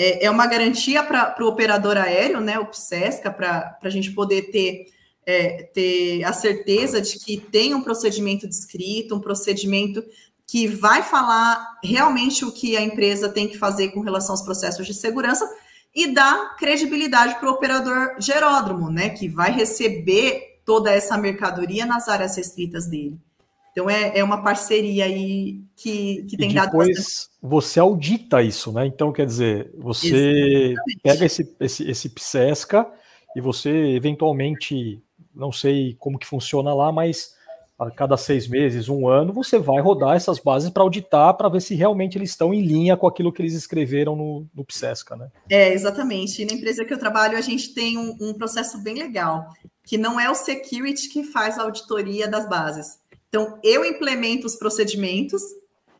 É, 0.00 0.26
é 0.26 0.30
uma 0.30 0.46
garantia 0.46 1.02
para 1.02 1.34
o 1.40 1.48
operador 1.48 1.96
aéreo, 1.96 2.40
né, 2.40 2.56
o 2.56 2.66
PSESCA, 2.66 3.32
para 3.32 3.76
a 3.82 3.90
gente 3.90 4.12
poder 4.12 4.42
ter, 4.52 4.86
é, 5.26 5.64
ter 5.74 6.22
a 6.22 6.32
certeza 6.32 7.00
de 7.00 7.18
que 7.18 7.36
tem 7.36 7.74
um 7.74 7.82
procedimento 7.82 8.46
descrito, 8.46 9.16
um 9.16 9.20
procedimento 9.20 10.04
que 10.46 10.68
vai 10.68 11.02
falar 11.02 11.78
realmente 11.82 12.44
o 12.44 12.52
que 12.52 12.76
a 12.76 12.80
empresa 12.80 13.28
tem 13.28 13.48
que 13.48 13.58
fazer 13.58 13.88
com 13.88 14.00
relação 14.00 14.34
aos 14.34 14.42
processos 14.42 14.86
de 14.86 14.94
segurança 14.94 15.44
e 15.92 16.06
dá 16.06 16.54
credibilidade 16.56 17.34
para 17.40 17.48
o 17.48 17.54
operador 17.54 18.14
geródromo, 18.20 18.88
né, 18.88 19.08
que 19.10 19.28
vai 19.28 19.50
receber 19.50 20.60
toda 20.64 20.92
essa 20.92 21.18
mercadoria 21.18 21.84
nas 21.84 22.08
áreas 22.08 22.36
restritas 22.36 22.86
dele. 22.86 23.18
Então 23.78 23.88
é, 23.88 24.18
é 24.18 24.24
uma 24.24 24.42
parceria 24.42 25.04
aí 25.04 25.60
que, 25.76 26.24
que 26.24 26.36
tem 26.36 26.50
e 26.50 26.54
dado 26.54 26.72
depois 26.72 27.30
você 27.40 27.78
audita 27.78 28.42
isso, 28.42 28.72
né? 28.72 28.84
Então, 28.84 29.12
quer 29.12 29.24
dizer, 29.24 29.70
você 29.78 30.72
Exatamente. 30.72 31.00
pega 31.00 31.24
esse, 31.24 31.56
esse, 31.60 31.88
esse 31.88 32.08
PSESCA 32.08 32.90
e 33.36 33.40
você 33.40 33.70
eventualmente, 33.70 35.00
não 35.32 35.52
sei 35.52 35.94
como 36.00 36.18
que 36.18 36.26
funciona 36.26 36.74
lá, 36.74 36.90
mas 36.90 37.36
a 37.78 37.88
cada 37.88 38.16
seis 38.16 38.48
meses, 38.48 38.88
um 38.88 39.06
ano, 39.06 39.32
você 39.32 39.60
vai 39.60 39.80
rodar 39.80 40.16
essas 40.16 40.40
bases 40.40 40.70
para 40.70 40.82
auditar, 40.82 41.34
para 41.34 41.48
ver 41.48 41.62
se 41.62 41.76
realmente 41.76 42.18
eles 42.18 42.30
estão 42.30 42.52
em 42.52 42.62
linha 42.62 42.96
com 42.96 43.06
aquilo 43.06 43.32
que 43.32 43.40
eles 43.40 43.54
escreveram 43.54 44.16
no, 44.16 44.44
no 44.52 44.64
PSESCA, 44.64 45.14
né? 45.14 45.28
É, 45.48 45.72
exatamente. 45.72 46.42
E 46.42 46.44
na 46.44 46.54
empresa 46.54 46.84
que 46.84 46.92
eu 46.92 46.98
trabalho, 46.98 47.38
a 47.38 47.40
gente 47.40 47.72
tem 47.72 47.96
um, 47.96 48.16
um 48.20 48.34
processo 48.34 48.82
bem 48.82 48.96
legal, 48.96 49.48
que 49.84 49.96
não 49.96 50.18
é 50.18 50.28
o 50.28 50.34
security 50.34 51.08
que 51.08 51.22
faz 51.22 51.56
a 51.56 51.62
auditoria 51.62 52.26
das 52.26 52.48
bases. 52.48 52.98
Então, 53.28 53.58
eu 53.62 53.84
implemento 53.84 54.46
os 54.46 54.56
procedimentos, 54.56 55.42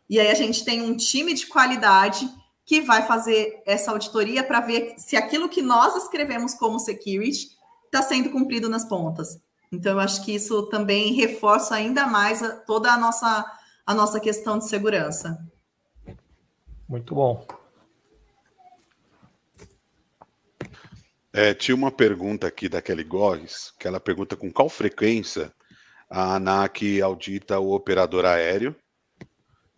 e 0.08 0.18
aí 0.18 0.30
a 0.30 0.34
gente 0.34 0.64
tem 0.64 0.80
um 0.80 0.96
time 0.96 1.34
de 1.34 1.46
qualidade 1.46 2.28
que 2.64 2.80
vai 2.80 3.06
fazer 3.06 3.62
essa 3.66 3.90
auditoria 3.90 4.42
para 4.42 4.60
ver 4.60 4.94
se 4.98 5.16
aquilo 5.16 5.48
que 5.48 5.62
nós 5.62 5.96
escrevemos 5.96 6.54
como 6.54 6.78
security 6.78 7.50
está 7.86 8.02
sendo 8.02 8.30
cumprido 8.30 8.68
nas 8.68 8.84
pontas. 8.84 9.40
Então, 9.70 9.92
eu 9.92 10.00
acho 10.00 10.24
que 10.24 10.34
isso 10.34 10.64
também 10.64 11.12
reforça 11.12 11.74
ainda 11.74 12.06
mais 12.06 12.42
a, 12.42 12.56
toda 12.56 12.90
a 12.92 12.96
nossa, 12.96 13.44
a 13.86 13.94
nossa 13.94 14.18
questão 14.18 14.58
de 14.58 14.66
segurança. 14.66 15.38
Muito 16.88 17.14
bom. 17.14 17.46
É, 21.32 21.52
tinha 21.52 21.74
uma 21.74 21.90
pergunta 21.90 22.46
aqui 22.46 22.68
da 22.68 22.80
Kelly 22.80 23.04
Góes, 23.04 23.72
que 23.78 23.86
ela 23.86 24.00
pergunta 24.00 24.34
com 24.34 24.50
qual 24.50 24.70
frequência 24.70 25.52
a 26.10 26.36
ANAC 26.36 27.00
audita 27.02 27.58
o 27.58 27.72
operador 27.72 28.24
aéreo. 28.24 28.74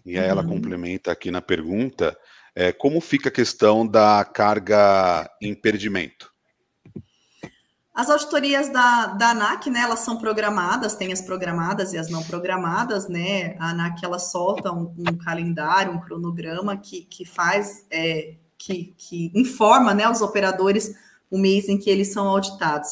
E 0.05 0.19
aí 0.19 0.27
ela 0.27 0.43
uhum. 0.43 0.49
complementa 0.49 1.13
aqui 1.13 1.31
na 1.31 1.41
pergunta 1.41 2.17
é, 2.55 2.73
como 2.73 3.01
fica 3.01 3.29
a 3.29 3.33
questão 3.33 3.87
da 3.87 4.25
carga 4.25 5.31
em 5.41 5.55
perdimento. 5.55 6.31
As 7.95 8.09
auditorias 8.09 8.69
da, 8.73 9.09
da 9.09 9.31
ANAC, 9.31 9.69
né, 9.69 9.81
elas 9.81 10.01
são 10.01 10.17
programadas, 10.17 10.95
tem 10.95 11.13
as 11.13 11.21
programadas 11.21 11.93
e 11.93 11.99
as 11.99 12.09
não 12.09 12.23
programadas, 12.23 13.09
né? 13.09 13.57
A 13.59 13.71
ANAC, 13.71 14.05
ela 14.05 14.19
solta 14.19 14.73
um, 14.73 14.95
um 14.97 15.19
calendário, 15.19 15.93
um 15.93 16.01
cronograma 16.01 16.77
que, 16.77 17.03
que 17.03 17.25
faz, 17.25 17.85
é, 17.91 18.37
que, 18.57 18.95
que 18.97 19.33
informa, 19.35 19.93
né, 19.93 20.09
os 20.09 20.23
operadores 20.23 20.95
o 21.31 21.39
mês 21.39 21.69
em 21.69 21.79
que 21.79 21.91
eles 21.91 22.13
são 22.13 22.27
auditados. 22.27 22.91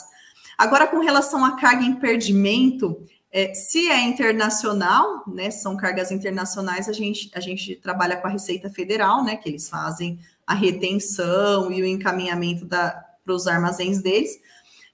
Agora, 0.57 0.87
com 0.87 0.99
relação 0.99 1.45
à 1.45 1.57
carga 1.57 1.85
em 1.85 1.95
perdimento, 1.95 3.07
é, 3.31 3.53
se 3.53 3.91
é 3.91 4.01
internacional, 4.01 5.23
né, 5.27 5.51
são 5.51 5.77
cargas 5.77 6.11
internacionais, 6.11 6.89
a 6.89 6.93
gente, 6.93 7.31
a 7.35 7.41
gente 7.41 7.77
trabalha 7.77 8.17
com 8.17 8.27
a 8.27 8.31
Receita 8.31 8.71
Federal, 8.71 9.23
né, 9.23 9.37
que 9.37 9.49
eles 9.49 9.69
fazem 9.69 10.19
a 10.47 10.55
retenção 10.55 11.71
e 11.71 11.83
o 11.83 11.87
encaminhamento 11.87 12.67
para 12.67 13.05
os 13.27 13.47
armazéns 13.47 14.01
deles. 14.01 14.41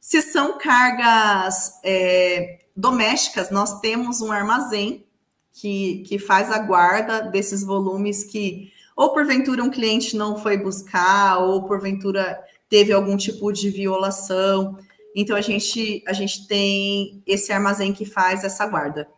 Se 0.00 0.20
são 0.20 0.58
cargas 0.58 1.80
é, 1.84 2.58
domésticas, 2.76 3.50
nós 3.50 3.80
temos 3.80 4.20
um 4.20 4.32
armazém 4.32 5.06
que, 5.52 6.02
que 6.06 6.18
faz 6.18 6.50
a 6.50 6.58
guarda 6.58 7.22
desses 7.22 7.62
volumes 7.62 8.24
que, 8.24 8.72
ou 8.96 9.12
porventura 9.12 9.62
um 9.62 9.70
cliente 9.70 10.16
não 10.16 10.36
foi 10.36 10.56
buscar, 10.56 11.38
ou 11.38 11.62
porventura 11.62 12.38
teve 12.68 12.92
algum 12.92 13.16
tipo 13.16 13.52
de 13.52 13.70
violação. 13.70 14.76
Então 15.14 15.36
a 15.36 15.40
gente, 15.40 16.02
a 16.06 16.12
gente 16.12 16.48
tem 16.48 17.22
esse 17.26 17.52
armazém 17.52 17.92
que 17.92 18.04
faz 18.04 18.42
essa 18.42 18.66
guarda. 18.66 19.08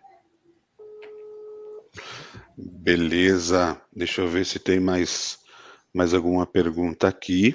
Beleza. 2.57 3.81
Deixa 3.95 4.21
eu 4.21 4.29
ver 4.29 4.45
se 4.45 4.59
tem 4.59 4.79
mais, 4.79 5.39
mais 5.93 6.13
alguma 6.13 6.47
pergunta 6.47 7.09
aqui. 7.09 7.55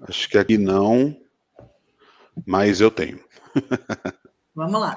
Acho 0.00 0.28
que 0.28 0.36
aqui 0.36 0.58
não, 0.58 1.16
mas 2.44 2.80
eu 2.80 2.90
tenho. 2.90 3.22
Vamos 4.54 4.80
lá. 4.80 4.96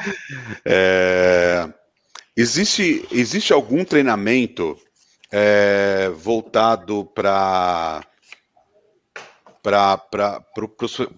É, 0.66 1.72
existe, 2.36 3.07
existe 3.11 3.53
algum 3.53 3.86
treinamento 3.86 4.78
é, 5.32 6.09
voltado 6.09 7.05
para 7.05 8.05
para 9.66 10.43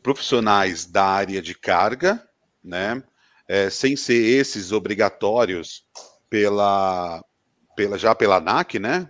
profissionais 0.01 0.85
da 0.85 1.05
área 1.05 1.41
de 1.41 1.53
carga, 1.53 2.23
né? 2.63 3.03
É, 3.47 3.69
sem 3.69 3.95
ser 3.95 4.21
esses 4.39 4.71
obrigatórios 4.71 5.83
pela, 6.29 7.23
pela 7.75 7.97
já 7.97 8.13
pela 8.13 8.37
ANAC, 8.37 8.77
né? 8.77 9.07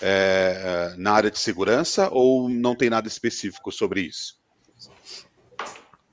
é, 0.00 0.94
na 0.96 1.12
área 1.12 1.30
de 1.30 1.38
segurança 1.38 2.08
ou 2.10 2.48
não 2.48 2.74
tem 2.74 2.90
nada 2.90 3.08
específico 3.08 3.70
sobre 3.70 4.02
isso? 4.02 4.38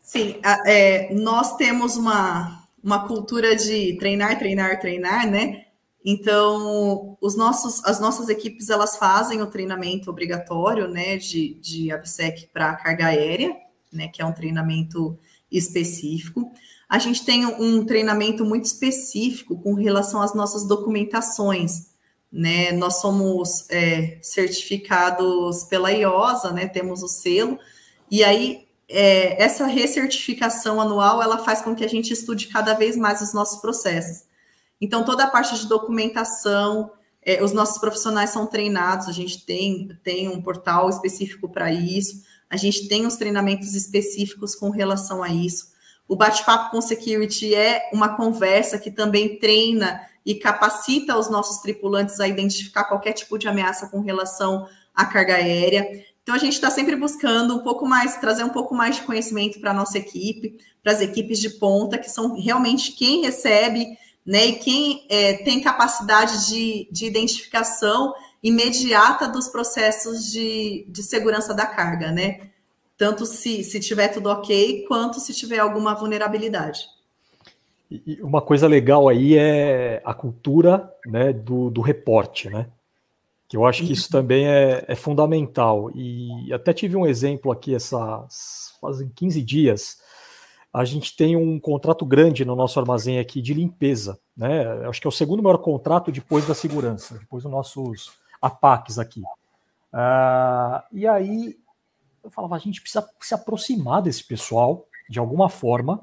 Sim, 0.01 0.39
é, 0.65 1.13
nós 1.13 1.55
temos 1.55 1.95
uma, 1.95 2.67
uma 2.83 3.07
cultura 3.07 3.55
de 3.55 3.97
treinar, 3.97 4.37
treinar, 4.37 4.79
treinar, 4.79 5.29
né? 5.29 5.65
Então, 6.03 7.17
os 7.21 7.35
nossos, 7.35 7.83
as 7.85 7.99
nossas 7.99 8.27
equipes 8.27 8.69
elas 8.69 8.97
fazem 8.97 9.41
o 9.41 9.47
treinamento 9.47 10.09
obrigatório, 10.09 10.87
né, 10.87 11.17
de, 11.17 11.53
de 11.55 11.91
ABSEC 11.91 12.47
para 12.51 12.75
carga 12.75 13.07
aérea, 13.07 13.55
né, 13.93 14.07
que 14.07 14.21
é 14.21 14.25
um 14.25 14.33
treinamento 14.33 15.17
específico. 15.51 16.51
A 16.89 16.97
gente 16.97 17.23
tem 17.23 17.45
um 17.45 17.85
treinamento 17.85 18.43
muito 18.43 18.65
específico 18.65 19.57
com 19.61 19.75
relação 19.75 20.21
às 20.21 20.33
nossas 20.33 20.67
documentações, 20.67 21.91
né? 22.31 22.71
Nós 22.73 22.99
somos 22.99 23.69
é, 23.69 24.17
certificados 24.21 25.63
pela 25.65 25.91
IOSA, 25.91 26.51
né? 26.51 26.67
Temos 26.67 27.03
o 27.03 27.07
selo, 27.07 27.57
e 28.09 28.23
aí 28.23 28.67
é, 28.89 29.41
essa 29.41 29.65
recertificação 29.65 30.81
anual 30.81 31.21
ela 31.21 31.37
faz 31.37 31.61
com 31.61 31.73
que 31.73 31.83
a 31.85 31.87
gente 31.87 32.11
estude 32.11 32.47
cada 32.47 32.73
vez 32.73 32.97
mais 32.97 33.21
os 33.21 33.33
nossos 33.33 33.61
processos. 33.61 34.25
Então, 34.81 35.05
toda 35.05 35.25
a 35.25 35.27
parte 35.27 35.55
de 35.57 35.67
documentação, 35.67 36.91
é, 37.23 37.43
os 37.43 37.53
nossos 37.53 37.77
profissionais 37.77 38.31
são 38.31 38.47
treinados, 38.47 39.07
a 39.07 39.11
gente 39.11 39.45
tem, 39.45 39.95
tem 40.03 40.27
um 40.27 40.41
portal 40.41 40.89
específico 40.89 41.47
para 41.47 41.71
isso, 41.71 42.23
a 42.49 42.57
gente 42.57 42.87
tem 42.87 43.05
os 43.05 43.15
treinamentos 43.15 43.75
específicos 43.75 44.55
com 44.55 44.71
relação 44.71 45.21
a 45.21 45.29
isso. 45.29 45.71
O 46.07 46.15
bate-papo 46.15 46.71
com 46.71 46.81
security 46.81 47.55
é 47.55 47.89
uma 47.93 48.17
conversa 48.17 48.77
que 48.77 48.91
também 48.91 49.37
treina 49.37 50.01
e 50.25 50.35
capacita 50.35 51.17
os 51.17 51.29
nossos 51.29 51.61
tripulantes 51.61 52.19
a 52.19 52.27
identificar 52.27 52.83
qualquer 52.85 53.13
tipo 53.13 53.37
de 53.37 53.47
ameaça 53.47 53.87
com 53.87 54.01
relação 54.01 54.67
à 54.93 55.05
carga 55.05 55.35
aérea. 55.35 55.87
Então 56.21 56.35
a 56.35 56.37
gente 56.37 56.53
está 56.53 56.69
sempre 56.69 56.95
buscando 56.95 57.55
um 57.55 57.63
pouco 57.63 57.85
mais, 57.85 58.17
trazer 58.17 58.43
um 58.43 58.49
pouco 58.49 58.75
mais 58.75 58.97
de 58.97 59.03
conhecimento 59.03 59.59
para 59.59 59.71
a 59.71 59.73
nossa 59.73 59.97
equipe, 59.97 60.57
para 60.83 60.91
as 60.91 61.01
equipes 61.01 61.39
de 61.39 61.49
ponta, 61.51 61.97
que 61.97 62.09
são 62.09 62.35
realmente 62.35 62.91
quem 62.91 63.21
recebe 63.21 63.97
né, 64.25 64.45
e 64.45 64.53
quem 64.53 65.05
é, 65.09 65.33
tem 65.43 65.61
capacidade 65.61 66.47
de, 66.47 66.87
de 66.91 67.05
identificação 67.05 68.13
imediata 68.43 69.27
dos 69.27 69.47
processos 69.47 70.31
de, 70.31 70.85
de 70.89 71.03
segurança 71.03 71.53
da 71.53 71.65
carga, 71.65 72.11
né? 72.11 72.49
Tanto 72.97 73.25
se, 73.25 73.63
se 73.63 73.79
tiver 73.79 74.09
tudo 74.09 74.29
ok, 74.29 74.85
quanto 74.87 75.19
se 75.19 75.33
tiver 75.33 75.59
alguma 75.59 75.93
vulnerabilidade. 75.93 76.87
E 77.89 78.21
uma 78.21 78.41
coisa 78.41 78.67
legal 78.67 79.09
aí 79.09 79.37
é 79.37 80.01
a 80.05 80.13
cultura 80.13 80.91
né, 81.05 81.33
do, 81.33 81.69
do 81.69 81.81
reporte, 81.81 82.49
né? 82.49 82.67
Que 83.49 83.57
eu 83.57 83.65
acho 83.65 83.85
que 83.85 83.91
isso 83.91 84.09
também 84.09 84.47
é, 84.47 84.85
é 84.87 84.95
fundamental. 84.95 85.91
E 85.93 86.53
até 86.53 86.73
tive 86.73 86.95
um 86.95 87.05
exemplo 87.05 87.51
aqui, 87.51 87.75
essas, 87.75 88.73
fazem 88.79 89.11
15 89.13 89.41
dias, 89.41 89.97
a 90.73 90.85
gente 90.85 91.15
tem 91.15 91.35
um 91.35 91.59
contrato 91.59 92.05
grande 92.05 92.45
no 92.45 92.55
nosso 92.55 92.79
armazém 92.79 93.19
aqui 93.19 93.41
de 93.41 93.53
limpeza, 93.53 94.17
né? 94.35 94.87
Acho 94.87 95.01
que 95.01 95.07
é 95.07 95.09
o 95.09 95.11
segundo 95.11 95.43
maior 95.43 95.57
contrato 95.57 96.11
depois 96.11 96.47
da 96.47 96.55
segurança, 96.55 97.17
depois 97.19 97.43
dos 97.43 97.51
nossos 97.51 98.11
APACs 98.41 98.97
aqui. 98.97 99.21
Uh, 99.21 100.81
e 100.93 101.05
aí 101.05 101.57
eu 102.23 102.29
falava, 102.29 102.55
a 102.55 102.59
gente 102.59 102.81
precisa 102.81 103.07
se 103.19 103.33
aproximar 103.33 104.01
desse 104.01 104.23
pessoal 104.23 104.87
de 105.09 105.19
alguma 105.19 105.49
forma 105.49 106.01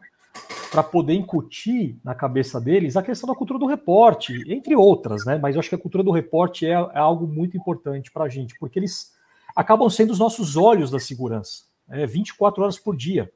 para 0.70 0.82
poder 0.82 1.14
incutir 1.14 1.98
na 2.04 2.14
cabeça 2.14 2.60
deles 2.60 2.94
a 2.94 3.02
questão 3.02 3.26
da 3.26 3.34
cultura 3.34 3.58
do 3.58 3.66
reporte, 3.66 4.44
entre 4.46 4.76
outras, 4.76 5.24
né? 5.24 5.38
Mas 5.38 5.54
eu 5.54 5.60
acho 5.60 5.70
que 5.70 5.74
a 5.74 5.78
cultura 5.78 6.04
do 6.04 6.10
reporte 6.10 6.66
é, 6.66 6.72
é 6.72 6.98
algo 6.98 7.26
muito 7.26 7.56
importante 7.56 8.10
para 8.12 8.24
a 8.24 8.28
gente, 8.28 8.54
porque 8.58 8.78
eles 8.78 9.14
acabam 9.56 9.88
sendo 9.88 10.12
os 10.12 10.18
nossos 10.18 10.56
olhos 10.56 10.90
da 10.90 10.98
segurança, 10.98 11.64
né? 11.86 12.06
24 12.06 12.62
horas 12.62 12.78
por 12.78 12.94
dia. 12.94 13.32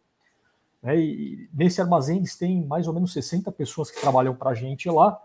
Né? 0.82 0.98
E 0.98 1.48
nesse 1.52 1.80
armazém 1.80 2.18
eles 2.18 2.36
têm 2.36 2.64
mais 2.64 2.88
ou 2.88 2.94
menos 2.94 3.12
60 3.12 3.50
pessoas 3.52 3.90
que 3.90 4.00
trabalham 4.00 4.34
para 4.34 4.50
a 4.50 4.54
gente 4.54 4.88
lá, 4.90 5.20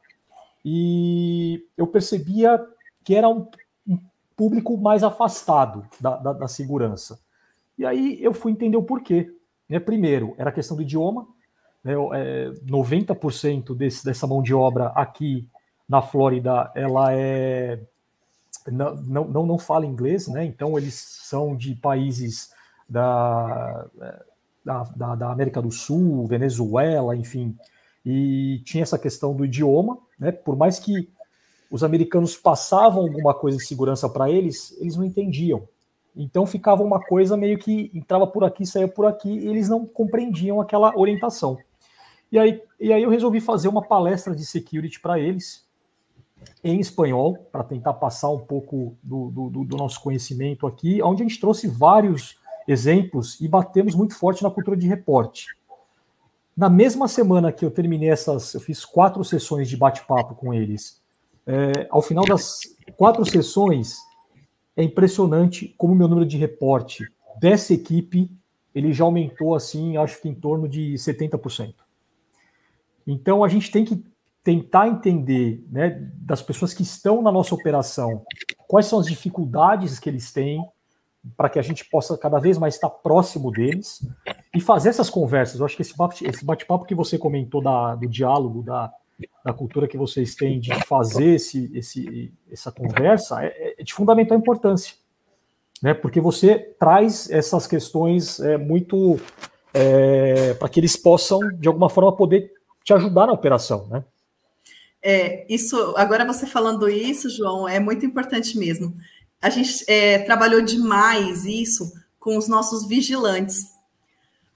e 0.63 1.65
eu 1.77 1.87
percebia 1.87 2.63
que 3.03 3.15
era 3.15 3.29
um, 3.29 3.47
um 3.87 3.97
público 4.35 4.77
mais 4.77 5.03
afastado 5.03 5.85
da, 5.99 6.17
da, 6.17 6.33
da, 6.33 6.47
segurança. 6.47 7.19
E 7.77 7.85
aí 7.85 8.21
eu 8.21 8.33
fui 8.33 8.51
entender 8.51 8.75
o 8.75 8.83
porquê. 8.83 9.33
Né? 9.69 9.79
Primeiro, 9.79 10.35
era 10.37 10.51
questão 10.51 10.75
do 10.75 10.83
idioma. 10.83 11.25
Né? 11.83 11.93
É, 12.13 12.49
90% 12.65 13.73
desse, 13.75 14.03
dessa 14.03 14.27
mão 14.27 14.43
de 14.43 14.53
obra 14.53 14.87
aqui 14.87 15.47
na 15.87 16.01
Flórida, 16.01 16.69
ela 16.75 17.13
é 17.13 17.79
não, 18.69 19.23
não, 19.23 19.45
não 19.45 19.57
fala 19.57 19.85
inglês, 19.85 20.27
né? 20.27 20.43
Então 20.43 20.77
eles 20.77 20.95
são 20.95 21.55
de 21.55 21.73
países 21.75 22.51
da, 22.89 23.85
da, 24.67 24.83
da, 24.83 25.15
da, 25.15 25.31
América 25.31 25.61
do 25.61 25.71
Sul, 25.71 26.27
Venezuela, 26.27 27.15
enfim. 27.15 27.55
E 28.05 28.61
tinha 28.65 28.83
essa 28.83 28.99
questão 28.99 29.33
do 29.33 29.45
idioma, 29.45 29.97
né? 30.19 30.29
Por 30.29 30.57
mais 30.57 30.77
que 30.77 31.09
os 31.71 31.85
americanos 31.85 32.35
passavam 32.35 33.03
alguma 33.03 33.33
coisa 33.33 33.57
de 33.57 33.65
segurança 33.65 34.09
para 34.09 34.29
eles, 34.29 34.75
eles 34.81 34.97
não 34.97 35.05
entendiam. 35.05 35.65
Então 36.13 36.45
ficava 36.45 36.83
uma 36.83 36.99
coisa 36.99 37.37
meio 37.37 37.57
que 37.57 37.89
entrava 37.93 38.27
por 38.27 38.43
aqui, 38.43 38.65
saía 38.65 38.87
por 38.89 39.05
aqui, 39.05 39.29
e 39.29 39.47
eles 39.47 39.69
não 39.69 39.85
compreendiam 39.85 40.59
aquela 40.59 40.93
orientação. 40.97 41.57
E 42.29 42.37
aí, 42.37 42.61
e 42.77 42.91
aí 42.91 43.03
eu 43.03 43.09
resolvi 43.09 43.39
fazer 43.39 43.69
uma 43.69 43.81
palestra 43.81 44.35
de 44.35 44.45
security 44.45 44.99
para 44.99 45.17
eles, 45.17 45.65
em 46.61 46.79
espanhol, 46.79 47.37
para 47.51 47.63
tentar 47.63 47.93
passar 47.93 48.29
um 48.31 48.39
pouco 48.39 48.97
do, 49.01 49.29
do, 49.29 49.63
do, 49.63 49.77
nosso 49.77 50.01
conhecimento 50.01 50.67
aqui, 50.67 51.01
onde 51.01 51.23
a 51.23 51.27
gente 51.27 51.39
trouxe 51.39 51.67
vários 51.67 52.37
exemplos 52.67 53.39
e 53.39 53.47
batemos 53.47 53.95
muito 53.95 54.15
forte 54.15 54.43
na 54.43 54.51
cultura 54.51 54.75
de 54.75 54.87
reporte. 54.87 55.47
Na 56.55 56.69
mesma 56.69 57.07
semana 57.07 57.51
que 57.51 57.63
eu 57.63 57.71
terminei 57.71 58.09
essas, 58.09 58.53
eu 58.53 58.59
fiz 58.59 58.83
quatro 58.83 59.23
sessões 59.23 59.69
de 59.69 59.77
bate-papo 59.77 60.35
com 60.35 60.53
eles 60.53 61.01
é, 61.47 61.87
ao 61.89 62.01
final 62.01 62.25
das 62.25 62.59
quatro 62.97 63.25
sessões, 63.25 63.99
é 64.75 64.83
impressionante 64.83 65.73
como 65.77 65.93
o 65.93 65.95
meu 65.95 66.07
número 66.07 66.27
de 66.27 66.37
reporte 66.37 67.07
dessa 67.39 67.73
equipe 67.73 68.29
ele 68.75 68.93
já 68.93 69.05
aumentou 69.05 69.55
assim, 69.55 69.97
acho 69.97 70.21
que 70.21 70.27
em 70.27 70.35
torno 70.35 70.67
de 70.67 70.93
70%. 70.95 71.73
Então 73.07 73.43
a 73.43 73.47
gente 73.47 73.71
tem 73.71 73.85
que 73.85 74.03
tentar 74.43 74.87
entender, 74.87 75.65
né, 75.71 76.11
das 76.15 76.41
pessoas 76.41 76.73
que 76.73 76.83
estão 76.83 77.21
na 77.21 77.31
nossa 77.31 77.55
operação, 77.55 78.23
quais 78.67 78.85
são 78.85 78.99
as 78.99 79.07
dificuldades 79.07 79.97
que 79.97 80.09
eles 80.09 80.31
têm 80.31 80.63
para 81.35 81.49
que 81.49 81.59
a 81.59 81.61
gente 81.61 81.85
possa 81.85 82.17
cada 82.17 82.39
vez 82.39 82.57
mais 82.57 82.75
estar 82.75 82.89
próximo 82.89 83.51
deles 83.51 84.05
e 84.55 84.61
fazer 84.61 84.89
essas 84.89 85.09
conversas. 85.09 85.59
Eu 85.59 85.65
acho 85.65 85.75
que 85.75 85.81
esse 85.81 86.45
bate-papo 86.45 86.85
que 86.85 86.95
você 86.95 87.17
comentou 87.17 87.61
da, 87.61 87.95
do 87.95 88.07
diálogo, 88.07 88.63
da, 88.63 88.91
da 89.43 89.53
cultura 89.53 89.87
que 89.87 89.97
vocês 89.97 90.35
têm 90.35 90.59
de 90.59 90.73
fazer 90.85 91.35
esse, 91.35 91.71
esse, 91.75 92.33
essa 92.51 92.71
conversa 92.71 93.43
é, 93.43 93.75
é 93.79 93.83
de 93.83 93.93
fundamental 93.93 94.37
importância, 94.37 94.95
né? 95.81 95.93
Porque 95.93 96.21
você 96.21 96.75
traz 96.79 97.29
essas 97.29 97.67
questões 97.67 98.39
é, 98.39 98.57
muito 98.57 99.19
é, 99.73 100.53
para 100.53 100.69
que 100.69 100.79
eles 100.79 100.95
possam 100.95 101.39
de 101.59 101.67
alguma 101.67 101.89
forma 101.89 102.15
poder 102.15 102.51
te 102.83 102.93
ajudar 102.93 103.27
na 103.27 103.33
operação, 103.33 103.87
né? 103.87 104.03
É, 105.01 105.45
isso. 105.53 105.93
Agora 105.95 106.25
você 106.25 106.45
falando 106.45 106.89
isso, 106.89 107.29
João, 107.29 107.67
é 107.67 107.79
muito 107.79 108.05
importante 108.05 108.57
mesmo. 108.57 108.95
A 109.41 109.49
gente 109.49 109.83
é, 109.87 110.19
trabalhou 110.19 110.61
demais 110.61 111.45
isso 111.45 111.91
com 112.19 112.37
os 112.37 112.47
nossos 112.47 112.87
vigilantes. 112.87 113.77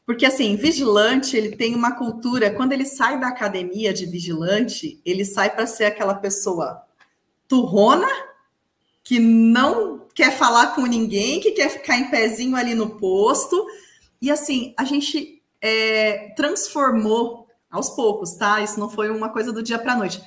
Porque, 0.06 0.26
assim, 0.26 0.56
vigilante, 0.56 1.38
ele 1.38 1.56
tem 1.56 1.76
uma 1.76 1.96
cultura, 1.96 2.52
quando 2.52 2.74
ele 2.74 2.86
sai 2.86 3.20
da 3.20 3.28
academia 3.28 3.94
de 3.94 4.06
vigilante, 4.06 5.00
ele 5.06 5.24
sai 5.24 5.50
para 5.50 5.68
ser 5.68 5.86
aquela 5.86 6.16
pessoa 6.16 6.82
turrona, 7.48 8.08
que 9.04 9.20
não 9.20 10.06
quer 10.14 10.38
falar 10.38 10.76
com 10.76 10.86
ninguém, 10.86 11.40
que 11.40 11.52
quer 11.52 11.70
ficar 11.70 11.98
em 11.98 12.10
pezinho 12.10 12.56
ali 12.56 12.76
no 12.76 12.98
posto. 12.98 13.66
E, 14.22 14.30
assim, 14.30 14.74
a 14.78 14.84
gente 14.84 15.42
é, 15.62 16.34
transformou 16.36 17.48
aos 17.70 17.90
poucos, 17.90 18.34
tá? 18.34 18.62
Isso 18.62 18.80
não 18.80 18.90
foi 18.90 19.10
uma 19.10 19.30
coisa 19.30 19.54
do 19.54 19.64
dia 19.64 19.80
para 19.80 19.94
a 19.94 19.98
noite. 19.98 20.22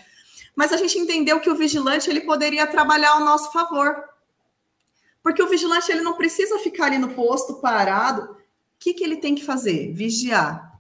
Mas 0.57 0.73
a 0.73 0.77
gente 0.77 0.99
entendeu 0.99 1.41
que 1.41 1.51
o 1.51 1.57
vigilante 1.57 2.09
ele 2.09 2.21
poderia 2.21 2.67
trabalhar 2.67 3.11
ao 3.11 3.21
nosso 3.21 3.53
favor. 3.53 4.03
Porque 5.25 5.43
o 5.43 5.49
vigilante 5.49 5.91
ele 5.91 6.03
não 6.03 6.15
precisa 6.15 6.61
ficar 6.61 6.87
ali 6.87 6.99
no 6.99 7.09
posto 7.09 7.55
parado 7.55 8.37
que, 8.85 8.93
que 8.93 9.03
ele 9.03 9.17
tem 9.17 9.35
que 9.35 9.43
fazer? 9.43 9.95
Vigiar. 9.95 10.79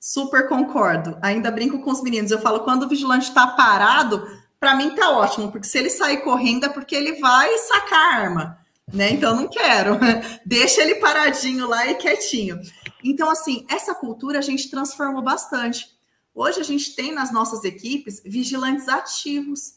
Super 0.00 0.48
concordo. 0.48 1.16
Ainda 1.22 1.52
brinco 1.52 1.78
com 1.78 1.92
os 1.92 2.02
meninos. 2.02 2.32
Eu 2.32 2.40
falo, 2.40 2.64
quando 2.64 2.82
o 2.82 2.88
vigilante 2.88 3.28
está 3.28 3.46
parado, 3.46 4.26
para 4.58 4.74
mim 4.74 4.90
tá 4.90 5.12
ótimo, 5.12 5.52
porque 5.52 5.68
se 5.68 5.78
ele 5.78 5.88
sair 5.88 6.16
correndo 6.22 6.66
é 6.66 6.68
porque 6.68 6.96
ele 6.96 7.20
vai 7.20 7.56
sacar 7.58 8.00
a 8.00 8.16
arma, 8.16 8.58
né? 8.92 9.12
Então 9.12 9.36
não 9.36 9.46
quero. 9.46 10.00
Deixa 10.44 10.82
ele 10.82 10.96
paradinho 10.96 11.68
lá 11.68 11.86
e 11.86 11.94
quietinho. 11.94 12.60
Então, 13.04 13.30
assim, 13.30 13.64
essa 13.70 13.94
cultura 13.94 14.40
a 14.40 14.42
gente 14.42 14.68
transformou 14.68 15.22
bastante. 15.22 15.86
Hoje 16.34 16.58
a 16.58 16.64
gente 16.64 16.96
tem 16.96 17.12
nas 17.12 17.32
nossas 17.32 17.62
equipes 17.62 18.20
vigilantes 18.24 18.88
ativos, 18.88 19.74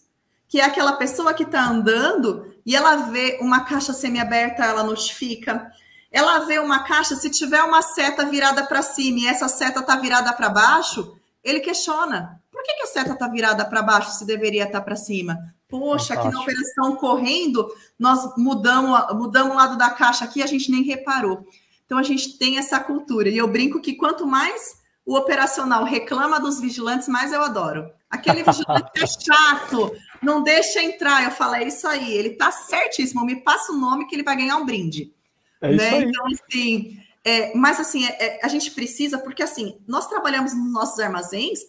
que 0.47 0.59
é 0.59 0.63
aquela 0.63 0.93
pessoa 0.93 1.32
que 1.32 1.43
está 1.43 1.70
andando 1.70 2.55
e 2.68 2.76
ela 2.76 2.97
vê 2.97 3.39
uma 3.41 3.61
caixa 3.61 3.93
semi-aberta, 3.93 4.63
ela 4.63 4.84
notifica 4.84 5.72
ela 6.11 6.39
vê 6.39 6.59
uma 6.59 6.80
caixa, 6.80 7.15
se 7.15 7.30
tiver 7.30 7.61
uma 7.63 7.82
seta 7.82 8.26
virada 8.26 8.65
para 8.65 8.82
cima 8.82 9.20
e 9.20 9.28
essa 9.28 9.47
seta 9.47 9.82
está 9.82 9.95
virada 9.95 10.32
para 10.34 10.49
baixo, 10.49 11.15
ele 11.43 11.59
questiona. 11.59 12.41
Por 12.51 12.63
que, 12.63 12.74
que 12.74 12.84
a 12.84 12.88
seta 12.88 13.13
está 13.13 13.28
virada 13.28 13.65
para 13.65 13.82
baixo 13.82 14.11
se 14.11 14.26
deveria 14.26 14.63
estar 14.63 14.80
tá 14.80 14.86
para 14.86 14.95
cima? 14.95 15.38
Poxa, 15.70 16.15
Fantástico. 16.15 16.28
aqui 16.28 16.34
na 16.34 16.41
operação 16.41 16.95
correndo, 16.95 17.70
nós 17.99 18.36
mudamos, 18.38 19.15
mudamos 19.15 19.53
o 19.53 19.57
lado 19.57 19.78
da 19.78 19.89
caixa 19.89 20.26
aqui, 20.26 20.41
a 20.41 20.47
gente 20.47 20.72
nem 20.72 20.82
reparou. 20.84 21.45
Então 21.86 21.97
a 21.97 22.03
gente 22.03 22.38
tem 22.38 22.57
essa 22.57 22.80
cultura. 22.80 23.30
E 23.30 23.38
eu 23.38 23.47
brinco 23.47 23.82
que 23.82 23.93
quanto 23.93 24.26
mais 24.26 24.82
o 25.05 25.15
operacional 25.15 25.84
reclama 25.84 26.39
dos 26.39 26.59
vigilantes, 26.59 27.07
mais 27.07 27.32
eu 27.32 27.41
adoro. 27.41 27.89
Aquele 28.09 28.43
vigilante 28.43 28.91
é 28.95 29.05
chato, 29.05 29.93
não 30.22 30.43
deixa 30.43 30.82
entrar. 30.82 31.24
Eu 31.24 31.32
falo, 31.32 31.55
é 31.55 31.63
isso 31.63 31.88
aí, 31.88 32.13
ele 32.13 32.32
tá 32.32 32.51
certíssimo. 32.51 33.26
Me 33.26 33.38
passa 33.38 33.72
o 33.72 33.78
nome 33.78 34.07
que 34.07 34.15
ele 34.15 34.24
vai 34.24 34.36
ganhar 34.36 34.57
um 34.57 34.65
brinde. 34.65 35.13
É 35.61 35.72
né? 35.72 36.01
Então, 36.03 36.26
assim, 36.28 36.97
é, 37.24 37.53
mas 37.55 37.80
assim, 37.80 38.05
é, 38.05 38.26
é, 38.26 38.39
a 38.41 38.47
gente 38.47 38.72
precisa, 38.72 39.18
porque 39.18 39.43
assim, 39.43 39.78
nós 39.88 40.07
trabalhamos 40.07 40.53
nos 40.53 40.72
nossos 40.72 40.99
armazéns 40.99 41.59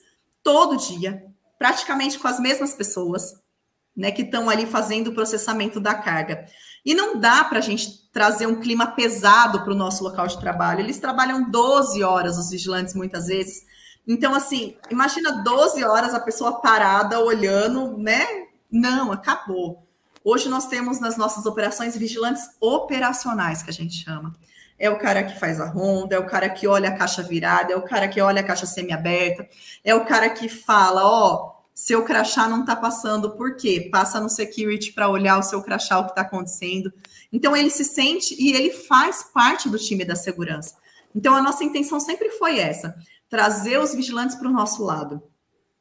todo 0.42 0.76
dia, 0.76 1.24
praticamente 1.58 2.18
com 2.18 2.28
as 2.28 2.38
mesmas 2.38 2.74
pessoas, 2.74 3.34
né, 3.96 4.12
que 4.12 4.22
estão 4.22 4.48
ali 4.48 4.66
fazendo 4.66 5.08
o 5.08 5.14
processamento 5.14 5.80
da 5.80 5.94
carga. 5.94 6.46
E 6.84 6.94
não 6.94 7.18
dá 7.18 7.42
para 7.42 7.58
a 7.58 7.62
gente 7.62 8.08
trazer 8.12 8.46
um 8.46 8.60
clima 8.60 8.86
pesado 8.86 9.64
para 9.64 9.72
o 9.72 9.76
nosso 9.76 10.04
local 10.04 10.28
de 10.28 10.38
trabalho. 10.38 10.80
Eles 10.80 11.00
trabalham 11.00 11.50
12 11.50 12.02
horas, 12.04 12.38
os 12.38 12.50
vigilantes, 12.50 12.94
muitas 12.94 13.26
vezes. 13.26 13.66
Então, 14.08 14.34
assim, 14.34 14.74
imagina 14.90 15.42
12 15.42 15.84
horas 15.84 16.14
a 16.14 16.20
pessoa 16.20 16.62
parada, 16.62 17.20
olhando, 17.20 17.98
né? 17.98 18.26
Não, 18.72 19.12
acabou. 19.12 19.86
Hoje 20.24 20.48
nós 20.48 20.66
temos 20.66 20.98
nas 20.98 21.18
nossas 21.18 21.44
operações 21.44 21.94
vigilantes 21.94 22.42
operacionais, 22.58 23.62
que 23.62 23.68
a 23.68 23.72
gente 23.72 24.02
chama. 24.02 24.34
É 24.78 24.88
o 24.88 24.98
cara 24.98 25.22
que 25.22 25.38
faz 25.38 25.60
a 25.60 25.68
ronda, 25.68 26.16
é 26.16 26.18
o 26.18 26.26
cara 26.26 26.48
que 26.48 26.66
olha 26.66 26.88
a 26.88 26.96
caixa 26.96 27.22
virada, 27.22 27.72
é 27.72 27.76
o 27.76 27.82
cara 27.82 28.08
que 28.08 28.20
olha 28.20 28.40
a 28.40 28.44
caixa 28.44 28.64
semi-aberta, 28.64 29.46
é 29.84 29.94
o 29.94 30.06
cara 30.06 30.30
que 30.30 30.48
fala, 30.48 31.04
ó, 31.04 31.58
seu 31.74 32.02
crachá 32.02 32.48
não 32.48 32.62
está 32.62 32.74
passando, 32.74 33.32
por 33.32 33.56
quê? 33.56 33.88
Passa 33.92 34.20
no 34.20 34.30
security 34.30 34.92
para 34.92 35.08
olhar 35.08 35.38
o 35.38 35.42
seu 35.42 35.62
crachá, 35.62 35.98
o 35.98 36.04
que 36.04 36.10
está 36.10 36.22
acontecendo. 36.22 36.92
Então 37.32 37.56
ele 37.56 37.70
se 37.70 37.84
sente 37.84 38.34
e 38.38 38.52
ele 38.52 38.70
faz 38.70 39.22
parte 39.22 39.68
do 39.68 39.78
time 39.78 40.04
da 40.04 40.16
segurança. 40.16 40.76
Então 41.14 41.34
a 41.34 41.42
nossa 41.42 41.64
intenção 41.64 42.00
sempre 42.00 42.30
foi 42.30 42.58
essa: 42.58 42.96
trazer 43.28 43.78
os 43.78 43.94
vigilantes 43.94 44.36
para 44.36 44.48
o 44.48 44.52
nosso 44.52 44.84
lado. 44.84 45.22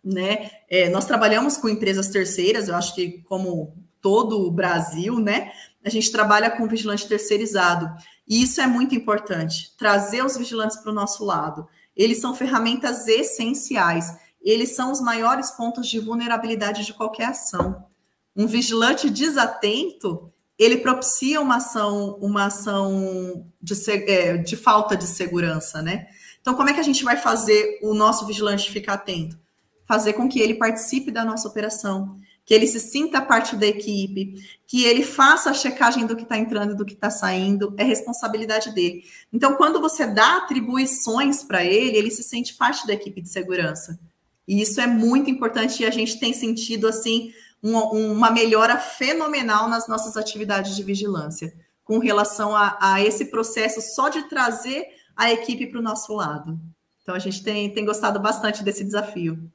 Né? 0.03 0.51
É, 0.69 0.89
nós 0.89 1.05
trabalhamos 1.05 1.57
com 1.57 1.67
empresas 1.67 2.07
terceiras, 2.07 2.67
eu 2.67 2.75
acho 2.75 2.95
que 2.95 3.21
como 3.23 3.75
todo 4.01 4.47
o 4.47 4.51
Brasil, 4.51 5.19
né? 5.19 5.51
A 5.83 5.89
gente 5.89 6.11
trabalha 6.11 6.49
com 6.51 6.67
vigilante 6.67 7.07
terceirizado. 7.07 7.89
E 8.27 8.41
isso 8.43 8.61
é 8.61 8.67
muito 8.67 8.95
importante, 8.95 9.75
trazer 9.77 10.23
os 10.23 10.37
vigilantes 10.37 10.77
para 10.77 10.91
o 10.91 10.95
nosso 10.95 11.25
lado. 11.25 11.67
Eles 11.95 12.19
são 12.19 12.35
ferramentas 12.35 13.07
essenciais 13.07 14.15
eles 14.47 14.75
são 14.75 14.93
os 14.93 15.01
maiores 15.01 15.51
pontos 15.51 15.87
de 15.87 15.99
vulnerabilidade 15.99 16.85
de 16.85 16.93
qualquer 16.93 17.25
ação. 17.25 17.85
Um 18.33 18.47
vigilante 18.47 19.09
desatento, 19.09 20.31
ele 20.57 20.77
propicia 20.77 21.41
uma 21.41 21.57
ação, 21.57 22.17
uma 22.21 22.45
ação 22.45 23.45
de, 23.61 23.73
é, 23.91 24.37
de 24.37 24.55
falta 24.55 24.95
de 24.95 25.05
segurança, 25.05 25.81
né? 25.81 26.07
Então, 26.47 26.55
como 26.55 26.69
é 26.69 26.73
que 26.73 26.79
a 26.79 26.83
gente 26.83 27.03
vai 27.03 27.17
fazer 27.17 27.77
o 27.83 27.93
nosso 27.93 28.25
vigilante 28.25 28.71
ficar 28.71 28.93
atento? 28.93 29.37
Fazer 29.85 30.13
com 30.13 30.29
que 30.29 30.39
ele 30.39 30.53
participe 30.53 31.11
da 31.11 31.25
nossa 31.25 31.45
operação, 31.45 32.17
que 32.45 32.53
ele 32.53 32.65
se 32.65 32.79
sinta 32.79 33.21
parte 33.21 33.53
da 33.57 33.67
equipe, 33.67 34.35
que 34.65 34.85
ele 34.85 35.03
faça 35.03 35.49
a 35.49 35.53
checagem 35.53 36.05
do 36.05 36.15
que 36.15 36.23
está 36.23 36.37
entrando 36.37 36.71
e 36.71 36.77
do 36.77 36.85
que 36.85 36.93
está 36.93 37.09
saindo, 37.09 37.75
é 37.77 37.83
responsabilidade 37.83 38.73
dele. 38.73 39.03
Então, 39.33 39.55
quando 39.55 39.81
você 39.81 40.07
dá 40.07 40.37
atribuições 40.37 41.43
para 41.43 41.65
ele, 41.65 41.97
ele 41.97 42.09
se 42.09 42.23
sente 42.23 42.53
parte 42.53 42.87
da 42.87 42.93
equipe 42.93 43.19
de 43.19 43.27
segurança. 43.27 43.99
E 44.47 44.61
isso 44.61 44.79
é 44.79 44.87
muito 44.87 45.29
importante 45.29 45.83
e 45.83 45.85
a 45.85 45.91
gente 45.91 46.17
tem 46.17 46.31
sentido 46.31 46.87
assim 46.87 47.33
uma, 47.61 47.91
uma 47.91 48.31
melhora 48.31 48.77
fenomenal 48.77 49.67
nas 49.67 49.85
nossas 49.89 50.15
atividades 50.15 50.77
de 50.77 50.83
vigilância 50.83 51.53
com 51.83 51.99
relação 51.99 52.55
a, 52.55 52.77
a 52.79 53.01
esse 53.01 53.25
processo 53.25 53.81
só 53.81 54.07
de 54.09 54.23
trazer 54.29 54.96
a 55.17 55.31
equipe 55.33 55.67
para 55.67 55.79
o 55.79 55.83
nosso 55.83 56.13
lado. 56.13 56.59
Então 57.01 57.15
a 57.15 57.19
gente 57.19 57.43
tem, 57.43 57.73
tem 57.73 57.83
gostado 57.83 58.19
bastante 58.19 58.63
desse 58.63 58.83
desafio. 58.83 59.51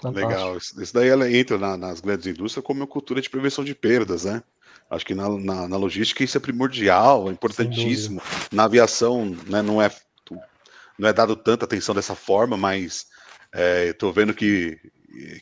Fantástico. 0.00 0.28
Legal. 0.28 0.56
Isso 0.56 0.92
daí 0.92 1.08
ela 1.08 1.30
entra 1.30 1.56
na, 1.56 1.76
nas 1.76 2.00
grandes 2.00 2.26
indústrias 2.26 2.64
como 2.64 2.80
uma 2.80 2.86
cultura 2.86 3.20
de 3.20 3.30
prevenção 3.30 3.62
de 3.62 3.74
perdas, 3.74 4.24
né? 4.24 4.42
Acho 4.90 5.06
que 5.06 5.14
na, 5.14 5.28
na, 5.28 5.68
na 5.68 5.76
logística 5.76 6.24
isso 6.24 6.36
é 6.36 6.40
primordial, 6.40 7.28
é 7.28 7.32
importantíssimo. 7.32 8.20
Na 8.50 8.64
aviação 8.64 9.26
né, 9.46 9.62
não, 9.62 9.80
é, 9.80 9.90
não 10.98 11.08
é 11.08 11.12
dado 11.12 11.36
tanta 11.36 11.64
atenção 11.64 11.94
dessa 11.94 12.14
forma, 12.14 12.56
mas 12.56 13.06
é, 13.52 13.88
Estou 13.88 14.12
vendo 14.12 14.34
que, 14.34 14.78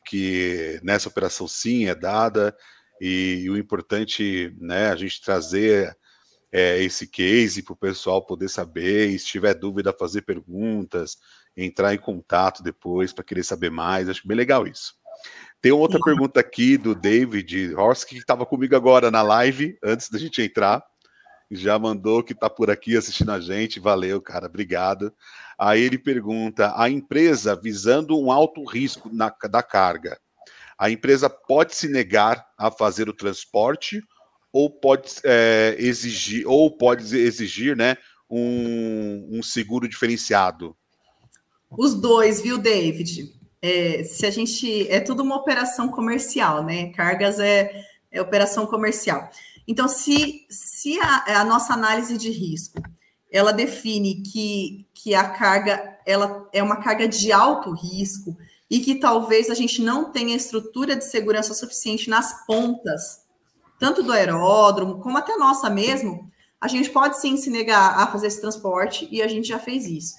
que 0.04 0.80
nessa 0.82 1.08
operação 1.08 1.46
sim 1.46 1.86
é 1.86 1.94
dada, 1.94 2.54
e, 3.00 3.42
e 3.44 3.50
o 3.50 3.56
importante 3.56 4.54
né, 4.60 4.90
a 4.90 4.96
gente 4.96 5.22
trazer 5.22 5.96
é, 6.52 6.82
esse 6.82 7.06
case 7.06 7.62
para 7.62 7.72
o 7.72 7.76
pessoal 7.76 8.24
poder 8.24 8.48
saber, 8.48 9.08
e 9.08 9.18
se 9.18 9.26
tiver 9.26 9.54
dúvida, 9.54 9.94
fazer 9.96 10.22
perguntas, 10.22 11.18
entrar 11.56 11.94
em 11.94 11.98
contato 11.98 12.62
depois 12.62 13.12
para 13.12 13.24
querer 13.24 13.44
saber 13.44 13.70
mais. 13.70 14.08
Acho 14.08 14.26
bem 14.26 14.36
legal 14.36 14.66
isso. 14.66 14.94
Tem 15.60 15.72
outra 15.72 16.00
pergunta 16.00 16.40
aqui 16.40 16.78
do 16.78 16.94
David 16.94 17.74
Horst, 17.74 18.06
que 18.06 18.16
estava 18.16 18.46
comigo 18.46 18.74
agora 18.74 19.10
na 19.10 19.22
live, 19.22 19.78
antes 19.84 20.08
da 20.08 20.18
gente 20.18 20.40
entrar. 20.40 20.82
Já 21.50 21.78
mandou 21.78 22.22
que 22.22 22.32
está 22.32 22.48
por 22.48 22.70
aqui 22.70 22.96
assistindo 22.96 23.32
a 23.32 23.40
gente. 23.40 23.80
Valeu, 23.80 24.22
cara. 24.22 24.46
Obrigado. 24.46 25.12
Aí 25.58 25.82
ele 25.82 25.98
pergunta: 25.98 26.72
a 26.76 26.88
empresa 26.88 27.54
visando 27.60 28.18
um 28.18 28.30
alto 28.30 28.64
risco 28.64 29.10
na, 29.12 29.34
da 29.50 29.62
carga, 29.62 30.18
a 30.78 30.90
empresa 30.90 31.28
pode 31.28 31.74
se 31.74 31.88
negar 31.88 32.46
a 32.56 32.70
fazer 32.70 33.08
o 33.08 33.12
transporte 33.12 34.00
ou 34.52 34.70
pode 34.70 35.12
é, 35.24 35.76
exigir 35.78 36.46
ou 36.46 36.70
pode 36.70 37.16
exigir, 37.16 37.76
né, 37.76 37.96
um, 38.28 39.38
um, 39.38 39.42
seguro 39.42 39.88
diferenciado? 39.88 40.76
Os 41.70 41.94
dois, 41.94 42.40
viu, 42.40 42.58
David? 42.58 43.32
É, 43.62 44.02
se 44.04 44.26
a 44.26 44.30
gente 44.30 44.88
é 44.88 45.00
tudo 45.00 45.22
uma 45.22 45.36
operação 45.36 45.88
comercial, 45.88 46.64
né? 46.64 46.90
Cargas 46.92 47.38
é, 47.38 47.84
é 48.10 48.20
operação 48.20 48.66
comercial. 48.66 49.28
Então, 49.68 49.86
se, 49.86 50.46
se 50.48 50.98
a, 51.00 51.40
a 51.40 51.44
nossa 51.44 51.74
análise 51.74 52.16
de 52.16 52.30
risco 52.30 52.82
ela 53.30 53.52
define 53.52 54.22
que, 54.22 54.86
que 54.92 55.14
a 55.14 55.28
carga 55.28 55.98
ela 56.04 56.48
é 56.52 56.62
uma 56.62 56.82
carga 56.82 57.06
de 57.06 57.30
alto 57.30 57.70
risco 57.72 58.36
e 58.68 58.80
que 58.80 58.96
talvez 58.96 59.48
a 59.50 59.54
gente 59.54 59.80
não 59.82 60.10
tenha 60.10 60.34
estrutura 60.36 60.96
de 60.96 61.04
segurança 61.04 61.54
suficiente 61.54 62.10
nas 62.10 62.44
pontas, 62.46 63.22
tanto 63.80 64.02
do 64.02 64.12
aeródromo 64.12 65.00
como 65.00 65.16
até 65.16 65.36
nossa 65.36 65.70
mesmo, 65.70 66.30
a 66.60 66.68
gente 66.68 66.90
pode 66.90 67.18
sim 67.18 67.38
se 67.38 67.48
negar 67.48 67.98
a 67.98 68.06
fazer 68.06 68.26
esse 68.26 68.40
transporte 68.40 69.08
e 69.10 69.22
a 69.22 69.26
gente 69.26 69.48
já 69.48 69.58
fez 69.58 69.86
isso. 69.86 70.14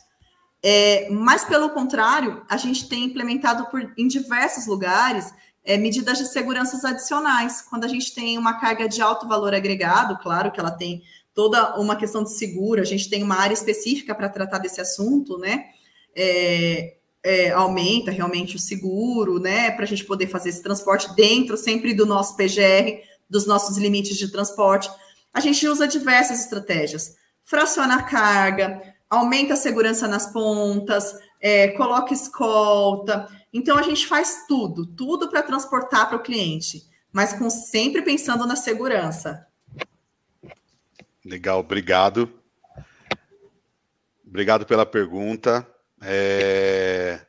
É, 0.64 1.08
mas, 1.12 1.46
pelo 1.46 1.70
contrário, 1.70 2.44
a 2.50 2.58
gente 2.58 2.90
tem 2.90 3.06
implementado 3.06 3.68
por, 3.68 3.94
em 3.96 4.08
diversos 4.08 4.66
lugares 4.66 5.32
é, 5.64 5.78
medidas 5.78 6.18
de 6.18 6.28
segurança 6.28 6.88
adicionais. 6.88 7.62
Quando 7.62 7.84
a 7.84 7.88
gente 7.88 8.14
tem 8.16 8.36
uma 8.38 8.60
carga 8.60 8.90
de 8.90 9.00
alto 9.00 9.28
valor 9.28 9.54
agregado, 9.54 10.18
claro 10.18 10.52
que 10.52 10.60
ela 10.60 10.72
tem 10.72 11.04
toda 11.34 11.80
uma 11.80 11.96
questão 11.96 12.24
de 12.24 12.34
seguro, 12.34 12.82
a 12.82 12.86
gente 12.86 13.10
tem 13.10 13.22
uma 13.24 13.36
área 13.36 13.54
específica 13.54 14.16
para 14.16 14.28
tratar 14.28 14.58
desse 14.58 14.82
assunto, 14.82 15.38
né? 15.38 15.66
É, 16.16 16.96
é, 17.24 17.52
aumenta 17.52 18.10
realmente 18.10 18.56
o 18.56 18.60
seguro, 18.60 19.40
né? 19.40 19.70
Para 19.72 19.84
a 19.84 19.88
gente 19.88 20.04
poder 20.04 20.28
fazer 20.28 20.50
esse 20.50 20.64
transporte 20.64 21.16
dentro 21.16 21.56
sempre 21.56 21.94
do 21.94 22.06
nosso 22.06 22.36
PGR, 22.36 23.11
dos 23.32 23.48
nossos 23.48 23.78
limites 23.78 24.18
de 24.18 24.30
transporte. 24.30 24.92
A 25.34 25.40
gente 25.40 25.66
usa 25.68 25.88
diversas 25.88 26.42
estratégias. 26.42 27.16
Fraciona 27.46 27.96
a 27.96 28.04
carga, 28.04 28.82
aumenta 29.10 29.54
a 29.54 29.58
segurança 29.58 30.08
nas 30.08 30.32
pontas, 30.32 31.16
é, 31.40 31.70
coloca 31.70 32.14
escolta. 32.14 33.28
Então 33.54 33.78
a 33.78 33.82
gente 33.82 34.06
faz 34.06 34.46
tudo, 34.48 34.86
tudo 34.86 35.30
para 35.30 35.42
transportar 35.42 36.10
para 36.10 36.18
o 36.18 36.24
cliente, 36.24 36.84
mas 37.12 37.34
com 37.34 37.50
sempre 37.50 38.02
pensando 38.02 38.46
na 38.46 38.58
segurança. 38.58 39.48
Legal, 41.24 41.60
obrigado. 41.60 42.32
Obrigado 44.26 44.66
pela 44.66 44.86
pergunta. 44.86 45.68
É... 46.02 47.20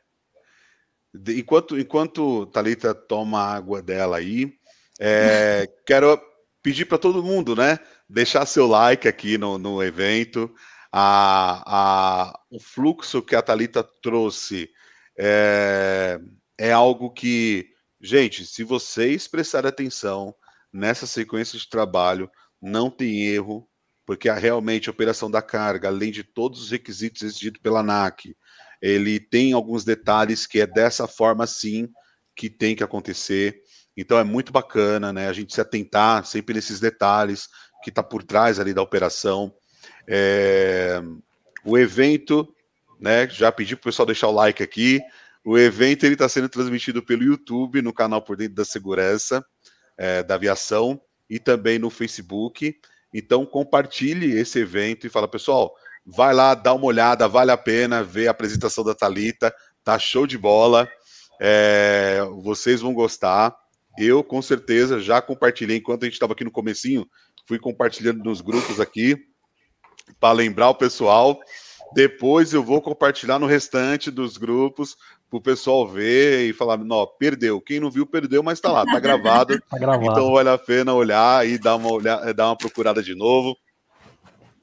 Enquanto, 1.27 1.77
enquanto 1.77 2.47
Talita 2.47 2.93
toma 2.93 3.39
a 3.39 3.55
água 3.55 3.81
dela 3.81 4.17
aí, 4.17 4.57
é... 5.03 5.67
quero 5.85 6.19
pedir 6.61 6.85
para 6.85 6.97
todo 6.97 7.23
mundo, 7.23 7.55
né, 7.55 7.77
deixar 8.09 8.45
seu 8.45 8.65
like 8.65 9.07
aqui 9.07 9.37
no, 9.37 9.57
no 9.57 9.83
evento. 9.83 10.53
A, 10.91 11.63
a, 11.65 12.39
o 12.49 12.59
fluxo 12.59 13.21
que 13.21 13.35
a 13.35 13.41
Talita 13.41 13.83
trouxe 14.01 14.69
é, 15.17 16.19
é 16.57 16.71
algo 16.71 17.11
que, 17.11 17.67
gente, 17.99 18.45
se 18.45 18.63
vocês 18.63 19.27
prestarem 19.27 19.69
atenção 19.69 20.33
nessa 20.71 21.05
sequência 21.05 21.57
de 21.57 21.67
trabalho, 21.67 22.29
não 22.61 22.89
tem 22.89 23.25
erro, 23.25 23.67
porque 24.05 24.29
a, 24.29 24.35
realmente 24.35 24.87
a 24.87 24.91
operação 24.91 25.29
da 25.29 25.41
carga, 25.41 25.87
além 25.87 26.11
de 26.11 26.23
todos 26.23 26.61
os 26.61 26.71
requisitos 26.71 27.23
exigidos 27.23 27.61
pela 27.61 27.79
ANAC, 27.79 28.35
ele 28.81 29.19
tem 29.19 29.53
alguns 29.53 29.83
detalhes 29.83 30.45
que 30.45 30.61
é 30.61 30.67
dessa 30.67 31.07
forma 31.07 31.47
sim 31.47 31.89
que 32.35 32.49
tem 32.49 32.75
que 32.75 32.83
acontecer. 32.83 33.62
Então 33.95 34.17
é 34.17 34.23
muito 34.23 34.51
bacana, 34.51 35.13
né? 35.13 35.27
A 35.27 35.33
gente 35.33 35.53
se 35.53 35.61
atentar 35.61 36.25
sempre 36.25 36.55
nesses 36.55 36.79
detalhes 36.79 37.47
que 37.83 37.89
está 37.89 38.01
por 38.01 38.23
trás 38.23 38.59
ali 38.59 38.73
da 38.73 38.81
operação. 38.81 39.53
É... 40.07 41.01
O 41.65 41.77
evento, 41.77 42.53
né? 42.99 43.27
Já 43.29 43.51
pedi 43.51 43.75
para 43.75 43.81
o 43.81 43.85
pessoal 43.85 44.05
deixar 44.05 44.27
o 44.27 44.33
like 44.33 44.63
aqui. 44.63 44.99
O 45.45 45.57
evento 45.57 46.05
ele 46.05 46.13
está 46.13 46.27
sendo 46.29 46.47
transmitido 46.47 47.03
pelo 47.03 47.23
YouTube 47.23 47.81
no 47.81 47.93
canal 47.93 48.21
Por 48.21 48.37
Dentro 48.37 48.55
da 48.55 48.65
Segurança 48.65 49.45
é, 49.97 50.23
da 50.23 50.35
Aviação 50.35 50.99
e 51.29 51.39
também 51.39 51.79
no 51.79 51.89
Facebook. 51.89 52.75
Então 53.13 53.45
compartilhe 53.45 54.37
esse 54.37 54.59
evento 54.59 55.05
e 55.05 55.09
fala, 55.09 55.27
pessoal, 55.27 55.73
vai 56.05 56.33
lá, 56.33 56.55
dá 56.55 56.73
uma 56.73 56.85
olhada, 56.85 57.27
vale 57.27 57.51
a 57.51 57.57
pena 57.57 58.03
ver 58.03 58.27
a 58.27 58.31
apresentação 58.31 58.83
da 58.83 58.95
Talita, 58.95 59.53
tá 59.83 59.97
show 59.99 60.25
de 60.25 60.37
bola. 60.37 60.89
É, 61.39 62.19
vocês 62.41 62.81
vão 62.81 62.93
gostar. 62.93 63.55
Eu 63.97 64.23
com 64.23 64.41
certeza 64.41 64.99
já 64.99 65.21
compartilhei 65.21 65.77
enquanto 65.77 66.03
a 66.03 66.05
gente 66.05 66.13
estava 66.13 66.33
aqui 66.33 66.43
no 66.43 66.51
comecinho, 66.51 67.07
fui 67.47 67.59
compartilhando 67.59 68.23
nos 68.23 68.41
grupos 68.41 68.79
aqui 68.79 69.17
para 70.19 70.33
lembrar 70.33 70.69
o 70.69 70.75
pessoal. 70.75 71.39
Depois 71.93 72.53
eu 72.53 72.63
vou 72.63 72.81
compartilhar 72.81 73.37
no 73.37 73.45
restante 73.45 74.09
dos 74.09 74.37
grupos 74.37 74.95
para 75.29 75.37
o 75.37 75.41
pessoal 75.41 75.87
ver 75.87 76.47
e 76.47 76.53
falar, 76.53 76.77
não, 76.77 77.07
perdeu. 77.19 77.61
Quem 77.61 77.79
não 77.79 77.91
viu, 77.91 78.05
perdeu, 78.05 78.41
mas 78.41 78.57
está 78.57 78.71
lá, 78.71 78.83
está 78.83 78.99
gravado. 78.99 79.59
tá 79.69 79.77
gravado. 79.77 80.05
Então 80.05 80.31
vale 80.31 80.49
a 80.49 80.57
pena 80.57 80.93
olhar 80.93 81.47
e 81.47 81.57
dar 81.57 81.75
uma, 81.75 81.91
olhar, 81.91 82.33
dar 82.33 82.47
uma 82.47 82.57
procurada 82.57 83.01
de 83.01 83.15
novo. 83.15 83.55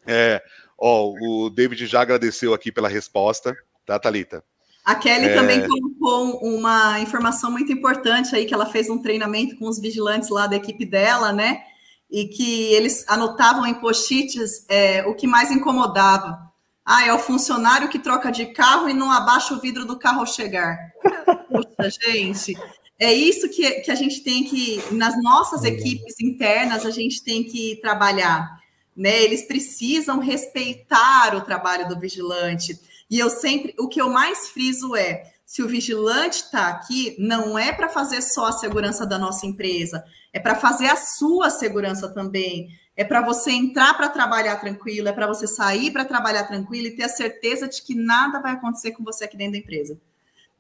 É, 0.06 0.42
ó, 0.78 1.12
o 1.20 1.50
David 1.50 1.86
já 1.86 2.00
agradeceu 2.00 2.52
aqui 2.52 2.72
pela 2.72 2.88
resposta, 2.88 3.54
tá, 3.86 3.98
Thalita? 3.98 4.42
A 4.84 4.94
Kelly 4.94 5.26
é... 5.26 5.34
também 5.34 5.60
colocou 5.60 5.89
uma 6.00 7.00
informação 7.00 7.50
muito 7.50 7.72
importante 7.72 8.34
aí, 8.34 8.46
que 8.46 8.54
ela 8.54 8.66
fez 8.66 8.88
um 8.88 8.98
treinamento 8.98 9.56
com 9.56 9.68
os 9.68 9.78
vigilantes 9.78 10.30
lá 10.30 10.46
da 10.46 10.56
equipe 10.56 10.84
dela, 10.84 11.32
né? 11.32 11.62
E 12.10 12.26
que 12.26 12.72
eles 12.72 13.04
anotavam 13.08 13.66
em 13.66 13.74
post-its 13.74 14.64
é, 14.68 15.04
o 15.06 15.14
que 15.14 15.26
mais 15.26 15.50
incomodava. 15.50 16.38
Ah, 16.84 17.06
é 17.06 17.12
o 17.12 17.18
funcionário 17.18 17.88
que 17.88 17.98
troca 17.98 18.32
de 18.32 18.46
carro 18.46 18.88
e 18.88 18.94
não 18.94 19.12
abaixa 19.12 19.54
o 19.54 19.60
vidro 19.60 19.84
do 19.84 19.98
carro 19.98 20.20
ao 20.20 20.26
chegar. 20.26 20.76
Poxa, 21.48 21.90
gente, 22.02 22.56
é 22.98 23.12
isso 23.12 23.48
que, 23.48 23.70
que 23.80 23.90
a 23.90 23.94
gente 23.94 24.22
tem 24.22 24.44
que, 24.44 24.82
nas 24.92 25.20
nossas 25.22 25.64
equipes 25.64 26.20
internas, 26.20 26.84
a 26.84 26.90
gente 26.90 27.22
tem 27.22 27.44
que 27.44 27.78
trabalhar. 27.80 28.58
Né? 28.96 29.22
Eles 29.22 29.46
precisam 29.46 30.18
respeitar 30.18 31.34
o 31.34 31.40
trabalho 31.40 31.88
do 31.88 31.98
vigilante. 31.98 32.78
E 33.08 33.18
eu 33.18 33.30
sempre, 33.30 33.74
o 33.78 33.88
que 33.88 34.00
eu 34.00 34.10
mais 34.10 34.48
friso 34.48 34.94
é, 34.94 35.32
se 35.50 35.64
o 35.64 35.66
vigilante 35.66 36.44
está 36.44 36.68
aqui, 36.68 37.16
não 37.18 37.58
é 37.58 37.72
para 37.72 37.88
fazer 37.88 38.22
só 38.22 38.46
a 38.46 38.52
segurança 38.52 39.04
da 39.04 39.18
nossa 39.18 39.44
empresa, 39.46 40.04
é 40.32 40.38
para 40.38 40.54
fazer 40.54 40.86
a 40.86 40.94
sua 40.94 41.50
segurança 41.50 42.08
também. 42.08 42.68
É 42.96 43.02
para 43.02 43.20
você 43.20 43.50
entrar 43.50 43.94
para 43.94 44.08
trabalhar 44.08 44.54
tranquilo, 44.60 45.08
é 45.08 45.12
para 45.12 45.26
você 45.26 45.48
sair 45.48 45.90
para 45.90 46.04
trabalhar 46.04 46.44
tranquilo 46.44 46.86
e 46.86 46.94
ter 46.94 47.02
a 47.02 47.08
certeza 47.08 47.66
de 47.66 47.82
que 47.82 47.96
nada 47.96 48.38
vai 48.38 48.52
acontecer 48.52 48.92
com 48.92 49.02
você 49.02 49.24
aqui 49.24 49.36
dentro 49.36 49.54
da 49.54 49.58
empresa. 49.58 49.98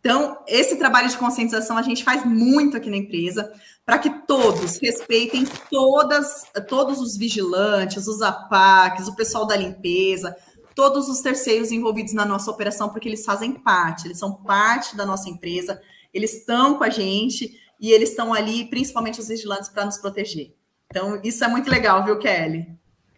Então, 0.00 0.38
esse 0.48 0.74
trabalho 0.76 1.08
de 1.08 1.16
conscientização 1.16 1.78
a 1.78 1.82
gente 1.82 2.02
faz 2.02 2.24
muito 2.24 2.76
aqui 2.76 2.90
na 2.90 2.96
empresa 2.96 3.52
para 3.86 3.96
que 3.96 4.10
todos 4.26 4.76
respeitem 4.78 5.44
todas, 5.70 6.42
todos 6.68 6.98
os 6.98 7.16
vigilantes, 7.16 8.08
os 8.08 8.20
APACs, 8.20 9.06
o 9.06 9.14
pessoal 9.14 9.46
da 9.46 9.56
limpeza, 9.56 10.36
todos 10.80 11.10
os 11.10 11.20
terceiros 11.20 11.70
envolvidos 11.70 12.14
na 12.14 12.24
nossa 12.24 12.50
operação, 12.50 12.88
porque 12.88 13.06
eles 13.06 13.22
fazem 13.22 13.52
parte, 13.52 14.06
eles 14.06 14.18
são 14.18 14.32
parte 14.32 14.96
da 14.96 15.04
nossa 15.04 15.28
empresa, 15.28 15.78
eles 16.12 16.38
estão 16.38 16.78
com 16.78 16.84
a 16.84 16.88
gente 16.88 17.54
e 17.78 17.92
eles 17.92 18.08
estão 18.08 18.32
ali, 18.32 18.64
principalmente 18.64 19.20
os 19.20 19.28
vigilantes, 19.28 19.68
para 19.68 19.84
nos 19.84 19.98
proteger. 19.98 20.54
Então, 20.86 21.20
isso 21.22 21.44
é 21.44 21.48
muito 21.48 21.68
legal, 21.68 22.02
viu, 22.02 22.18
Kelly? 22.18 22.66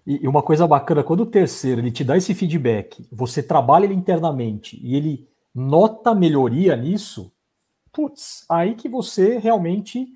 E 0.04 0.26
uma 0.26 0.42
coisa 0.42 0.66
bacana, 0.66 1.04
quando 1.04 1.20
o 1.20 1.26
terceiro 1.26 1.80
ele 1.80 1.92
te 1.92 2.02
dá 2.02 2.16
esse 2.16 2.34
feedback, 2.34 3.06
você 3.12 3.40
trabalha 3.40 3.84
ele 3.84 3.94
internamente 3.94 4.76
e 4.82 4.96
ele 4.96 5.28
nota 5.54 6.16
melhoria 6.16 6.74
nisso, 6.74 7.32
putz, 7.92 8.44
aí 8.50 8.74
que 8.74 8.88
você 8.88 9.38
realmente 9.38 10.08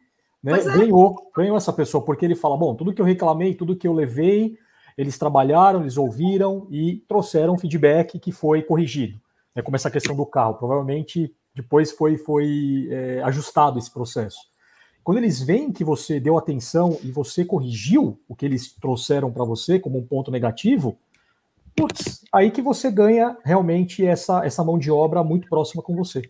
né, 0.43 0.59
é. 0.59 0.65
ganhou, 0.65 1.31
ganhou 1.33 1.57
essa 1.57 1.73
pessoa, 1.73 2.05
porque 2.05 2.25
ele 2.25 2.35
fala, 2.35 2.57
bom, 2.57 2.75
tudo 2.75 2.93
que 2.93 3.01
eu 3.01 3.07
reclamei, 3.07 3.55
tudo 3.55 3.77
que 3.77 3.87
eu 3.87 3.93
levei, 3.93 4.59
eles 4.97 5.19
trabalharam, 5.19 5.81
eles 5.81 5.97
ouviram 5.97 6.67
e 6.71 7.05
trouxeram 7.09 7.59
feedback 7.59 8.19
que 8.19 8.33
foi 8.33 8.63
corrigido. 8.63 9.21
É 9.55 9.63
como 9.63 9.77
essa 9.77 9.91
questão 9.91 10.15
do 10.15 10.27
carro, 10.27 10.55
provavelmente 10.55 11.35
depois 11.55 11.91
foi, 11.93 12.19
foi 12.19 12.89
é, 12.91 13.23
ajustado 13.23 13.79
esse 13.79 13.91
processo. 13.91 14.39
Quando 15.03 15.19
eles 15.19 15.41
veem 15.41 15.73
que 15.73 15.85
você 15.85 16.19
deu 16.19 16.37
atenção 16.37 16.99
e 17.03 17.11
você 17.11 17.45
corrigiu 17.45 18.21
o 18.29 18.35
que 18.35 18.45
eles 18.45 18.75
trouxeram 18.75 19.33
para 19.33 19.45
você 19.45 19.79
como 19.79 19.99
um 19.99 20.07
ponto 20.07 20.31
negativo, 20.31 20.99
putz, 21.77 22.25
aí 22.33 22.51
que 22.51 22.61
você 22.61 22.91
ganha 22.91 23.37
realmente 23.45 24.05
essa, 24.05 24.45
essa 24.45 24.65
mão 24.65 24.79
de 24.79 24.91
obra 24.91 25.23
muito 25.23 25.49
próxima 25.49 25.83
com 25.83 25.95
você. 25.95 26.23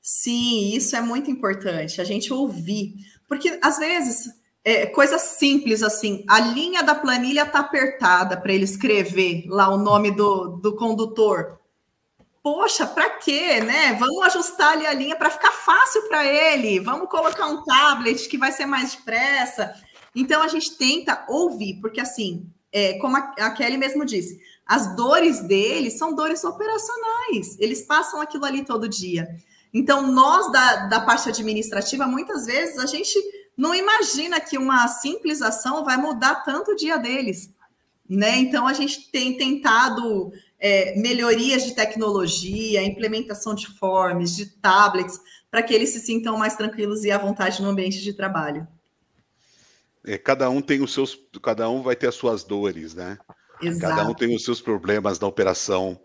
Sim, 0.00 0.74
isso 0.74 0.96
é 0.96 1.00
muito 1.00 1.30
importante, 1.30 2.00
a 2.00 2.04
gente 2.04 2.32
ouvir. 2.32 2.94
Porque 3.28 3.58
às 3.62 3.78
vezes 3.78 4.32
é, 4.66 4.84
coisas 4.84 5.22
simples 5.22 5.80
assim, 5.80 6.24
a 6.26 6.40
linha 6.40 6.82
da 6.82 6.92
planilha 6.92 7.42
está 7.42 7.60
apertada 7.60 8.36
para 8.36 8.52
ele 8.52 8.64
escrever 8.64 9.44
lá 9.46 9.68
o 9.68 9.78
nome 9.78 10.10
do, 10.10 10.56
do 10.56 10.74
condutor. 10.74 11.60
Poxa, 12.42 12.84
para 12.84 13.10
quê, 13.10 13.60
né? 13.60 13.92
Vamos 13.92 14.20
ajustar 14.24 14.72
ali 14.72 14.84
a 14.84 14.92
linha 14.92 15.14
para 15.14 15.30
ficar 15.30 15.52
fácil 15.52 16.08
para 16.08 16.26
ele. 16.26 16.80
Vamos 16.80 17.08
colocar 17.08 17.46
um 17.46 17.62
tablet 17.62 18.28
que 18.28 18.36
vai 18.36 18.50
ser 18.50 18.66
mais 18.66 18.96
depressa. 18.96 19.72
Então 20.12 20.42
a 20.42 20.48
gente 20.48 20.76
tenta 20.76 21.24
ouvir, 21.28 21.80
porque 21.80 22.00
assim, 22.00 22.50
é, 22.72 22.94
como 22.94 23.16
a, 23.16 23.34
a 23.38 23.50
Kelly 23.52 23.76
mesmo 23.76 24.04
disse, 24.04 24.40
as 24.66 24.96
dores 24.96 25.42
dele 25.42 25.92
são 25.92 26.12
dores 26.12 26.42
operacionais. 26.42 27.56
Eles 27.60 27.82
passam 27.82 28.20
aquilo 28.20 28.44
ali 28.44 28.64
todo 28.64 28.88
dia. 28.88 29.28
Então, 29.72 30.10
nós 30.10 30.50
da, 30.50 30.86
da 30.86 31.00
parte 31.00 31.28
administrativa, 31.28 32.06
muitas 32.06 32.46
vezes, 32.46 32.78
a 32.78 32.86
gente 32.86 33.14
não 33.56 33.74
imagina 33.74 34.40
que 34.40 34.58
uma 34.58 34.86
simples 34.88 35.40
ação 35.40 35.84
vai 35.84 35.96
mudar 35.96 36.36
tanto 36.44 36.72
o 36.72 36.76
dia 36.76 36.98
deles. 36.98 37.50
Né? 38.08 38.36
Então, 38.38 38.66
a 38.66 38.72
gente 38.72 39.10
tem 39.10 39.36
tentado 39.36 40.32
é, 40.58 40.98
melhorias 40.98 41.64
de 41.64 41.74
tecnologia, 41.74 42.82
implementação 42.82 43.54
de 43.54 43.66
forms, 43.78 44.36
de 44.36 44.46
tablets, 44.46 45.18
para 45.50 45.62
que 45.62 45.74
eles 45.74 45.90
se 45.90 46.00
sintam 46.00 46.36
mais 46.36 46.56
tranquilos 46.56 47.04
e 47.04 47.10
à 47.10 47.18
vontade 47.18 47.62
no 47.62 47.68
ambiente 47.68 48.02
de 48.02 48.12
trabalho. 48.12 48.66
É, 50.04 50.16
cada 50.16 50.48
um 50.48 50.60
tem 50.60 50.82
os 50.82 50.92
seus, 50.92 51.18
cada 51.42 51.68
um 51.68 51.82
vai 51.82 51.96
ter 51.96 52.06
as 52.06 52.14
suas 52.14 52.44
dores, 52.44 52.94
né? 52.94 53.18
Exato. 53.60 53.96
Cada 53.96 54.08
um 54.08 54.14
tem 54.14 54.34
os 54.34 54.44
seus 54.44 54.60
problemas 54.60 55.18
na 55.18 55.26
operação. 55.26 55.98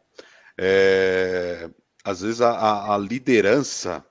É, 0.57 1.69
às 2.03 2.21
vezes 2.21 2.41
a, 2.41 2.95
a 2.95 2.97
liderança 2.97 4.03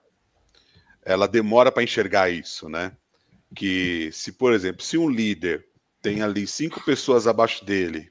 ela 1.02 1.26
demora 1.26 1.72
para 1.72 1.82
enxergar 1.82 2.30
isso, 2.30 2.68
né? 2.68 2.92
Que 3.54 4.10
se, 4.12 4.32
por 4.32 4.52
exemplo, 4.52 4.82
se 4.82 4.96
um 4.96 5.08
líder 5.08 5.66
tem 6.02 6.22
ali 6.22 6.46
cinco 6.46 6.82
pessoas 6.84 7.26
abaixo 7.26 7.64
dele 7.64 8.10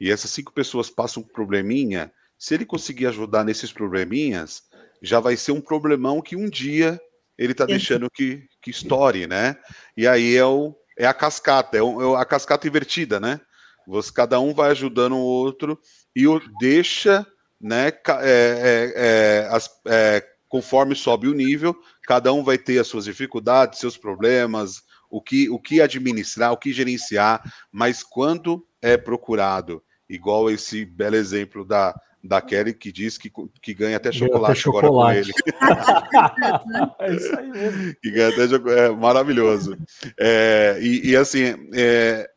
e 0.00 0.10
essas 0.10 0.30
cinco 0.30 0.52
pessoas 0.52 0.88
passam 0.88 1.22
um 1.22 1.26
probleminha, 1.26 2.10
se 2.38 2.54
ele 2.54 2.64
conseguir 2.64 3.06
ajudar 3.06 3.44
nesses 3.44 3.70
probleminhas, 3.72 4.62
já 5.02 5.20
vai 5.20 5.36
ser 5.36 5.52
um 5.52 5.60
problemão 5.60 6.22
que 6.22 6.34
um 6.34 6.48
dia 6.48 6.98
ele 7.36 7.52
está 7.52 7.66
deixando 7.66 8.10
que, 8.10 8.46
que 8.62 8.70
estoure, 8.70 9.26
né? 9.26 9.56
E 9.96 10.06
aí 10.06 10.36
é, 10.36 10.44
o, 10.44 10.74
é 10.98 11.06
a 11.06 11.14
cascata, 11.14 11.76
é, 11.76 11.82
o, 11.82 12.16
é 12.16 12.20
a 12.20 12.24
cascata 12.24 12.66
invertida, 12.66 13.18
né? 13.20 13.40
Você, 13.86 14.12
cada 14.12 14.38
um 14.40 14.54
vai 14.54 14.70
ajudando 14.70 15.16
o 15.16 15.24
outro 15.24 15.78
e 16.14 16.26
o 16.26 16.40
deixa, 16.60 17.26
né? 17.60 17.88
É, 17.88 17.92
é, 18.22 18.92
é, 18.94 19.48
as, 19.50 19.70
é, 19.86 20.26
conforme 20.48 20.94
sobe 20.94 21.28
o 21.28 21.34
nível, 21.34 21.74
cada 22.10 22.32
um 22.32 22.42
vai 22.42 22.58
ter 22.58 22.80
as 22.80 22.88
suas 22.88 23.04
dificuldades, 23.04 23.78
seus 23.78 23.96
problemas, 23.96 24.82
o 25.08 25.22
que, 25.22 25.48
o 25.48 25.60
que 25.60 25.80
administrar, 25.80 26.50
o 26.50 26.56
que 26.56 26.72
gerenciar, 26.72 27.40
mas 27.70 28.02
quando 28.02 28.66
é 28.82 28.96
procurado, 28.96 29.80
igual 30.08 30.50
esse 30.50 30.84
belo 30.84 31.14
exemplo 31.14 31.64
da, 31.64 31.94
da 32.20 32.40
Kelly, 32.40 32.74
que 32.74 32.90
diz 32.90 33.16
que, 33.16 33.30
que 33.62 33.72
ganha 33.72 33.96
até 33.96 34.10
chocolate, 34.10 34.50
até 34.50 34.60
chocolate. 34.60 34.90
agora 34.90 34.90
com 34.90 35.12
ele. 35.12 35.32
é 36.98 37.14
isso 37.14 37.38
aí 37.38 37.48
mesmo. 37.48 37.94
Que 38.02 38.10
ganha 38.10 38.28
até 38.30 38.48
chocolate. 38.48 38.80
É 38.80 38.90
maravilhoso. 38.90 39.78
É, 40.18 40.80
e, 40.82 41.10
e, 41.10 41.16
assim, 41.16 41.54
é, 41.72 42.28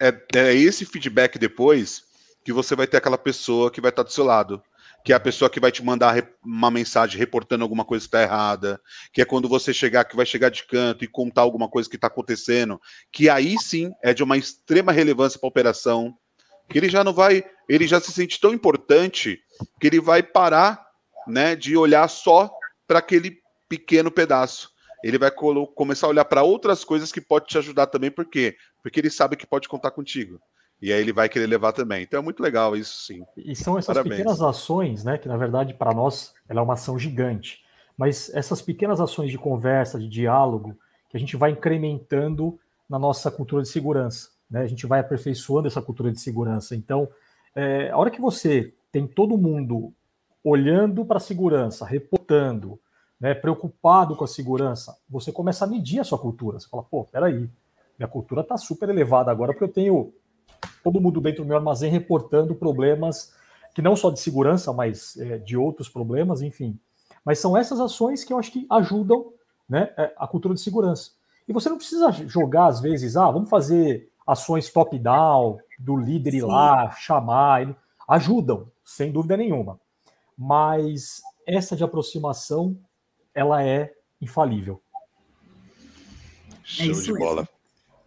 é, 0.00 0.14
é 0.34 0.54
esse 0.54 0.86
feedback 0.86 1.38
depois 1.38 2.04
que 2.42 2.54
você 2.54 2.74
vai 2.74 2.86
ter 2.86 2.96
aquela 2.96 3.18
pessoa 3.18 3.70
que 3.70 3.82
vai 3.82 3.90
estar 3.90 4.02
do 4.02 4.10
seu 4.10 4.24
lado 4.24 4.62
que 5.04 5.12
é 5.12 5.16
a 5.16 5.20
pessoa 5.20 5.48
que 5.48 5.60
vai 5.60 5.72
te 5.72 5.82
mandar 5.82 6.22
uma 6.44 6.70
mensagem 6.70 7.18
reportando 7.18 7.62
alguma 7.62 7.84
coisa 7.84 8.02
que 8.02 8.08
está 8.08 8.22
errada, 8.22 8.80
que 9.12 9.22
é 9.22 9.24
quando 9.24 9.48
você 9.48 9.72
chegar, 9.72 10.04
que 10.04 10.16
vai 10.16 10.26
chegar 10.26 10.50
de 10.50 10.64
canto 10.64 11.04
e 11.04 11.08
contar 11.08 11.42
alguma 11.42 11.68
coisa 11.68 11.88
que 11.88 11.96
está 11.96 12.06
acontecendo, 12.06 12.80
que 13.10 13.28
aí 13.28 13.56
sim 13.58 13.90
é 14.02 14.12
de 14.12 14.22
uma 14.22 14.36
extrema 14.36 14.92
relevância 14.92 15.38
para 15.38 15.46
a 15.46 15.50
operação, 15.50 16.14
que 16.68 16.78
ele 16.78 16.88
já 16.88 17.02
não 17.02 17.12
vai, 17.12 17.44
ele 17.68 17.86
já 17.86 18.00
se 18.00 18.12
sente 18.12 18.40
tão 18.40 18.52
importante 18.52 19.40
que 19.80 19.86
ele 19.86 20.00
vai 20.00 20.22
parar, 20.22 20.86
né, 21.26 21.56
de 21.56 21.76
olhar 21.76 22.08
só 22.08 22.50
para 22.86 22.98
aquele 22.98 23.38
pequeno 23.68 24.10
pedaço. 24.10 24.70
Ele 25.02 25.18
vai 25.18 25.30
começar 25.30 26.06
a 26.06 26.10
olhar 26.10 26.24
para 26.24 26.42
outras 26.42 26.84
coisas 26.84 27.10
que 27.10 27.20
pode 27.20 27.46
te 27.46 27.56
ajudar 27.56 27.86
também, 27.86 28.10
por 28.10 28.26
quê? 28.26 28.56
Porque 28.82 29.00
ele 29.00 29.10
sabe 29.10 29.36
que 29.36 29.46
pode 29.46 29.68
contar 29.68 29.90
contigo. 29.92 30.38
E 30.80 30.92
aí 30.92 31.00
ele 31.00 31.12
vai 31.12 31.28
querer 31.28 31.46
levar 31.46 31.72
também. 31.72 32.02
Então 32.02 32.20
é 32.20 32.22
muito 32.22 32.42
legal 32.42 32.76
isso, 32.76 33.04
sim. 33.04 33.22
E 33.36 33.54
são 33.54 33.78
essas 33.78 33.94
Parabéns. 33.94 34.16
pequenas 34.16 34.40
ações, 34.40 35.04
né? 35.04 35.18
Que 35.18 35.28
na 35.28 35.36
verdade 35.36 35.74
para 35.74 35.92
nós 35.92 36.34
ela 36.48 36.60
é 36.60 36.62
uma 36.62 36.74
ação 36.74 36.98
gigante. 36.98 37.62
Mas 37.96 38.30
essas 38.34 38.62
pequenas 38.62 39.00
ações 39.00 39.30
de 39.30 39.36
conversa, 39.36 39.98
de 39.98 40.08
diálogo, 40.08 40.74
que 41.10 41.16
a 41.16 41.20
gente 41.20 41.36
vai 41.36 41.50
incrementando 41.50 42.58
na 42.88 42.98
nossa 42.98 43.30
cultura 43.30 43.62
de 43.62 43.68
segurança. 43.68 44.30
Né? 44.50 44.62
A 44.62 44.66
gente 44.66 44.86
vai 44.86 45.00
aperfeiçoando 45.00 45.68
essa 45.68 45.82
cultura 45.82 46.10
de 46.10 46.18
segurança. 46.18 46.74
Então, 46.74 47.08
é, 47.54 47.90
a 47.90 47.96
hora 47.98 48.10
que 48.10 48.20
você 48.20 48.72
tem 48.90 49.06
todo 49.06 49.36
mundo 49.36 49.92
olhando 50.42 51.04
para 51.04 51.18
a 51.18 51.20
segurança, 51.20 51.84
reportando, 51.84 52.80
né, 53.20 53.34
preocupado 53.34 54.16
com 54.16 54.24
a 54.24 54.28
segurança, 54.28 54.96
você 55.08 55.30
começa 55.30 55.64
a 55.64 55.68
medir 55.68 56.00
a 56.00 56.04
sua 56.04 56.18
cultura. 56.18 56.58
Você 56.58 56.68
fala, 56.68 56.82
pô, 56.82 57.04
peraí, 57.04 57.48
minha 57.98 58.08
cultura 58.08 58.40
está 58.40 58.56
super 58.56 58.88
elevada 58.88 59.30
agora 59.30 59.52
porque 59.52 59.64
eu 59.64 59.68
tenho 59.68 60.12
todo 60.82 61.00
mundo 61.00 61.20
dentro 61.20 61.42
do 61.44 61.48
meu 61.48 61.56
armazém 61.56 61.90
reportando 61.90 62.54
problemas 62.54 63.32
que 63.74 63.82
não 63.82 63.94
só 63.94 64.10
de 64.10 64.20
segurança, 64.20 64.72
mas 64.72 65.16
é, 65.16 65.38
de 65.38 65.56
outros 65.56 65.88
problemas, 65.88 66.42
enfim. 66.42 66.78
Mas 67.24 67.38
são 67.38 67.56
essas 67.56 67.80
ações 67.80 68.24
que 68.24 68.32
eu 68.32 68.38
acho 68.38 68.50
que 68.50 68.66
ajudam 68.70 69.32
né, 69.68 69.92
é, 69.96 70.12
a 70.16 70.26
cultura 70.26 70.54
de 70.54 70.60
segurança. 70.60 71.12
E 71.46 71.52
você 71.52 71.68
não 71.68 71.76
precisa 71.76 72.10
jogar, 72.10 72.66
às 72.66 72.80
vezes, 72.80 73.16
ah, 73.16 73.30
vamos 73.30 73.48
fazer 73.48 74.10
ações 74.26 74.70
top-down, 74.70 75.58
do 75.78 75.96
líder 75.96 76.34
ir 76.34 76.42
lá, 76.42 76.90
chamar. 76.92 77.76
Ajudam, 78.08 78.70
sem 78.84 79.10
dúvida 79.10 79.36
nenhuma. 79.36 79.80
Mas 80.36 81.22
essa 81.46 81.76
de 81.76 81.84
aproximação, 81.84 82.76
ela 83.34 83.62
é 83.64 83.92
infalível. 84.20 84.80
É 86.62 86.84
Show 86.84 86.86
é 86.86 87.02
de 87.02 87.18
bola. 87.18 87.48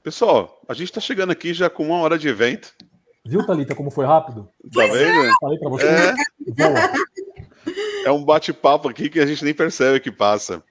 Pessoal, 0.03 0.61
a 0.67 0.73
gente 0.73 0.89
está 0.89 0.99
chegando 0.99 1.31
aqui 1.31 1.53
já 1.53 1.69
com 1.69 1.85
uma 1.85 1.99
hora 1.99 2.19
de 2.19 2.27
evento. 2.27 2.75
Viu, 3.25 3.45
Thalita, 3.45 3.73
como 3.73 3.89
foi 3.89 4.05
rápido? 4.05 4.49
Tá 4.73 4.85
vendo? 4.85 5.25
É. 5.25 5.31
Falei 5.39 5.57
para 5.57 5.69
você. 5.69 5.87
É, 5.87 6.13
é 8.07 8.11
um 8.11 8.25
bate-papo 8.25 8.89
aqui 8.89 9.09
que 9.09 9.21
a 9.21 9.25
gente 9.25 9.45
nem 9.45 9.53
percebe 9.53 10.01
que 10.01 10.11
passa. 10.11 10.61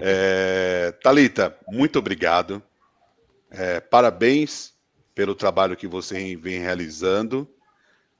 É, 0.00 0.92
Talita, 1.02 1.56
muito 1.66 1.98
obrigado. 1.98 2.62
É, 3.50 3.80
parabéns 3.80 4.74
pelo 5.12 5.34
trabalho 5.34 5.76
que 5.76 5.88
você 5.88 6.36
vem 6.36 6.60
realizando. 6.60 7.48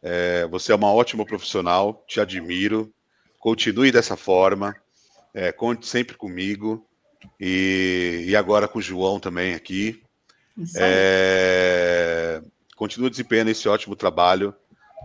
É, 0.03 0.45
você 0.49 0.73
é 0.73 0.75
uma 0.75 0.93
ótima 0.93 1.25
profissional, 1.25 2.05
te 2.09 2.21
admiro. 2.21 2.93
Continue 3.39 3.93
dessa 3.93 4.17
forma. 4.17 4.75
É, 5.33 5.53
conte 5.53 5.87
sempre 5.87 6.17
comigo. 6.17 6.85
E, 7.39 8.25
e, 8.27 8.35
agora 8.35 8.67
com 8.67 8.81
o 8.81 8.83
João 8.83 9.21
também 9.21 9.55
aqui. 9.55 10.03
É, 10.77 12.43
continua 12.75 13.11
desempenhando 13.11 13.51
esse 13.51 13.69
ótimo 13.69 13.95
trabalho 13.95 14.55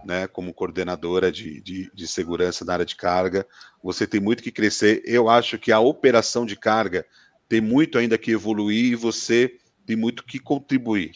né, 0.06 0.28
como 0.28 0.54
coordenadora 0.54 1.32
de, 1.32 1.62
de, 1.62 1.92
de, 1.94 2.08
segurança 2.08 2.66
na 2.66 2.74
área 2.74 2.86
de 2.86 2.96
carga. 2.96 3.46
Você 3.84 4.08
tem 4.08 4.20
muito 4.20 4.42
que 4.42 4.52
crescer. 4.52 5.02
Eu 5.06 5.30
acho 5.30 5.58
que 5.58 5.72
a 5.72 5.80
operação 5.80 6.46
de 6.46 6.56
carga 6.56 7.06
tem 7.48 7.62
muito 7.62 7.98
ainda 7.98 8.18
que 8.18 8.32
evoluir 8.32 8.94
e 8.94 8.96
você 8.96 9.58
tem 9.86 9.96
muito 9.96 10.24
que 10.24 10.40
contribuir. 10.40 11.12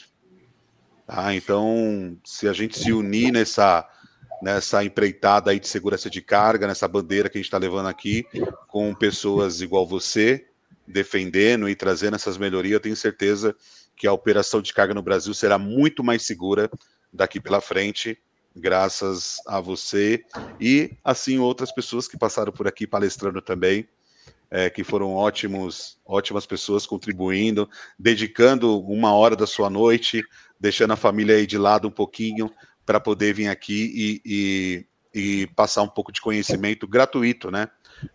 Tá? 1.08 1.34
Então, 1.34 2.18
se 2.24 2.48
a 2.48 2.54
gente 2.54 2.78
se 2.78 2.92
unir 2.92 3.32
nessa, 3.32 3.88
nessa 4.42 4.84
empreitada 4.84 5.52
aí 5.52 5.60
de 5.60 5.68
segurança 5.68 6.10
de 6.10 6.22
carga, 6.22 6.68
nessa 6.68 6.88
bandeira 6.88 7.30
que 7.30 7.38
a 7.38 7.40
gente 7.40 7.48
está 7.48 7.58
levando 7.58 7.88
aqui, 7.88 8.26
com 8.68 8.94
pessoas 8.94 9.62
igual 9.62 9.88
você, 9.88 10.46
defendendo 10.88 11.70
e 11.70 11.76
trazendo 11.76 12.16
essas 12.16 12.38
melhorias, 12.38 12.74
eu 12.74 12.80
tenho 12.80 12.96
certeza 12.96 13.56
que 13.96 14.08
a 14.08 14.14
operação 14.14 14.62
de 14.62 14.74
carga 14.74 14.94
no 14.94 15.02
Brasil 15.02 15.34
será 15.34 15.58
muito 15.58 16.04
mais 16.04 16.26
segura 16.26 16.70
daqui 17.12 17.40
pela 17.40 17.62
frente 17.62 18.18
graças 18.56 19.38
a 19.46 19.60
você 19.60 20.24
e 20.60 20.98
assim 21.04 21.38
outras 21.40 21.72
pessoas 21.72 22.08
que 22.08 22.18
passaram 22.18 22.54
por 22.54 22.68
aqui 22.68 22.88
palestrando 22.88 23.42
também, 23.42 23.88
é, 24.50 24.70
que 24.70 24.84
foram 24.84 25.14
ótimos, 25.14 26.00
ótimas 26.06 26.46
pessoas 26.46 26.86
contribuindo, 26.86 27.70
dedicando 28.00 28.80
uma 28.82 29.14
hora 29.14 29.36
da 29.36 29.46
sua 29.46 29.70
noite, 29.70 30.24
deixando 30.60 30.94
a 30.94 30.98
família 30.98 31.36
aí 31.36 31.46
de 31.46 31.58
lado 31.58 31.88
um 31.88 31.92
pouquinho 31.92 32.50
para 32.86 33.00
poder 33.00 33.34
vir 33.34 33.50
aqui 33.50 34.22
e, 34.24 34.86
e, 35.14 35.42
e, 35.42 35.48
passar 35.48 35.82
um 35.82 35.88
pouco 35.88 36.12
de 36.12 36.22
conhecimento 36.22 36.88
gratuito, 36.88 37.52
né, 37.52 37.68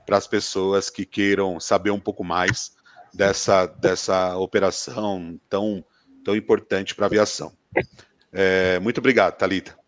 para 0.06 0.16
as 0.16 0.26
pessoas 0.26 0.88
que 0.88 1.04
queiram 1.04 1.60
saber 1.60 1.90
um 1.90 2.00
pouco 2.00 2.24
mais 2.24 2.72
dessa, 3.12 3.66
dessa 3.66 4.36
operação 4.36 5.38
tão, 5.48 5.84
tão 6.24 6.36
importante 6.36 6.94
para 6.94 7.06
a 7.06 7.08
aviação. 7.08 7.52
É, 8.32 8.78
muito 8.80 8.98
obrigado, 8.98 9.36
Talita. 9.36 9.78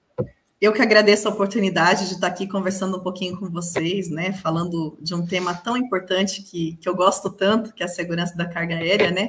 Eu 0.62 0.72
que 0.72 0.80
agradeço 0.80 1.26
a 1.26 1.32
oportunidade 1.32 2.06
de 2.06 2.14
estar 2.14 2.28
aqui 2.28 2.46
conversando 2.46 2.96
um 2.96 3.00
pouquinho 3.00 3.36
com 3.36 3.50
vocês, 3.50 4.08
né? 4.08 4.32
Falando 4.32 4.96
de 5.00 5.12
um 5.12 5.26
tema 5.26 5.52
tão 5.52 5.76
importante 5.76 6.40
que, 6.40 6.76
que 6.76 6.88
eu 6.88 6.94
gosto 6.94 7.30
tanto, 7.30 7.74
que 7.74 7.82
é 7.82 7.86
a 7.86 7.88
segurança 7.88 8.36
da 8.36 8.46
carga 8.46 8.76
aérea, 8.76 9.10
né? 9.10 9.28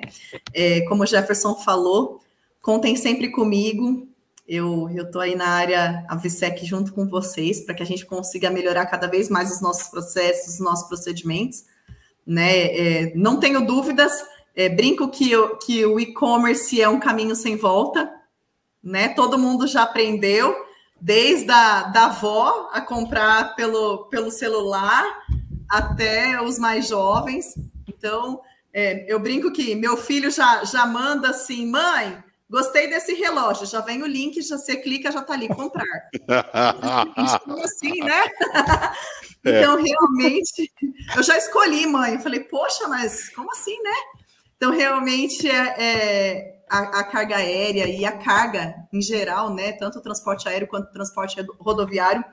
É, 0.53 0.81
como 0.81 1.01
o 1.01 1.05
Jefferson 1.07 1.55
falou, 1.55 2.21
contem 2.61 2.95
sempre 2.95 3.31
comigo. 3.31 4.07
Eu 4.47 4.87
estou 4.89 5.21
aí 5.21 5.35
na 5.35 5.47
área 5.47 6.05
AVSEC 6.07 6.67
junto 6.67 6.93
com 6.93 7.07
vocês 7.07 7.61
para 7.61 7.73
que 7.73 7.81
a 7.81 7.85
gente 7.85 8.05
consiga 8.05 8.51
melhorar 8.51 8.85
cada 8.85 9.07
vez 9.07 9.27
mais 9.27 9.51
os 9.51 9.59
nossos 9.59 9.87
processos, 9.87 10.53
os 10.53 10.59
nossos 10.59 10.87
procedimentos. 10.87 11.63
Né? 12.26 12.65
É, 12.65 13.13
não 13.15 13.39
tenho 13.39 13.65
dúvidas, 13.65 14.11
é, 14.55 14.69
brinco 14.69 15.09
que, 15.09 15.32
eu, 15.32 15.57
que 15.57 15.86
o 15.86 15.99
e-commerce 15.99 16.82
é 16.82 16.88
um 16.88 16.99
caminho 16.99 17.36
sem 17.36 17.57
volta, 17.57 18.11
né? 18.84 19.09
Todo 19.09 19.38
mundo 19.38 19.67
já 19.67 19.84
aprendeu 19.84 20.55
desde 20.99 21.51
a 21.51 21.84
da 21.84 22.05
avó 22.05 22.69
a 22.71 22.80
comprar 22.80 23.55
pelo, 23.55 24.05
pelo 24.05 24.32
celular 24.32 25.03
até 25.69 26.41
os 26.41 26.59
mais 26.59 26.88
jovens. 26.88 27.55
Então, 27.88 28.39
é, 28.74 29.05
eu 29.11 29.19
brinco 29.19 29.51
que 29.51 29.76
meu 29.76 29.97
filho 29.97 30.32
já, 30.32 30.63
já 30.63 30.86
manda 30.86 31.30
assim, 31.30 31.65
mãe, 31.65 32.24
gostei 32.49 32.88
desse 32.88 33.13
relógio, 33.13 33.65
já 33.65 33.82
vem 33.82 34.03
o 34.03 34.07
link, 34.07 34.41
já 34.41 34.57
você 34.57 34.78
clica, 34.78 35.11
já 35.11 35.19
está 35.19 35.34
ali, 35.34 35.47
comprar. 35.47 35.86
assim, 37.63 37.99
né? 38.01 38.24
então, 39.45 39.81
realmente, 39.81 40.71
eu 41.15 41.23
já 41.23 41.37
escolhi, 41.37 41.85
mãe. 41.85 42.13
Eu 42.13 42.19
falei, 42.19 42.41
poxa, 42.41 42.87
mas 42.87 43.29
como 43.29 43.51
assim, 43.51 43.77
né? 43.81 43.95
Então, 44.55 44.71
realmente, 44.71 45.49
é, 45.49 45.75
é 45.77 46.53
a, 46.69 46.99
a, 46.99 47.03
carga 47.03 47.35
aérea 47.35 47.87
e 47.87 48.05
a 48.05 48.11
carga 48.11 48.75
em 48.91 49.01
geral, 49.01 49.53
né, 49.53 49.73
tanto 49.73 49.99
o 49.99 50.01
transporte 50.01 50.47
aéreo 50.47 50.67
quanto 50.67 50.87
o 50.89 50.93
transporte 50.93 51.35
rodoviário, 51.59 52.23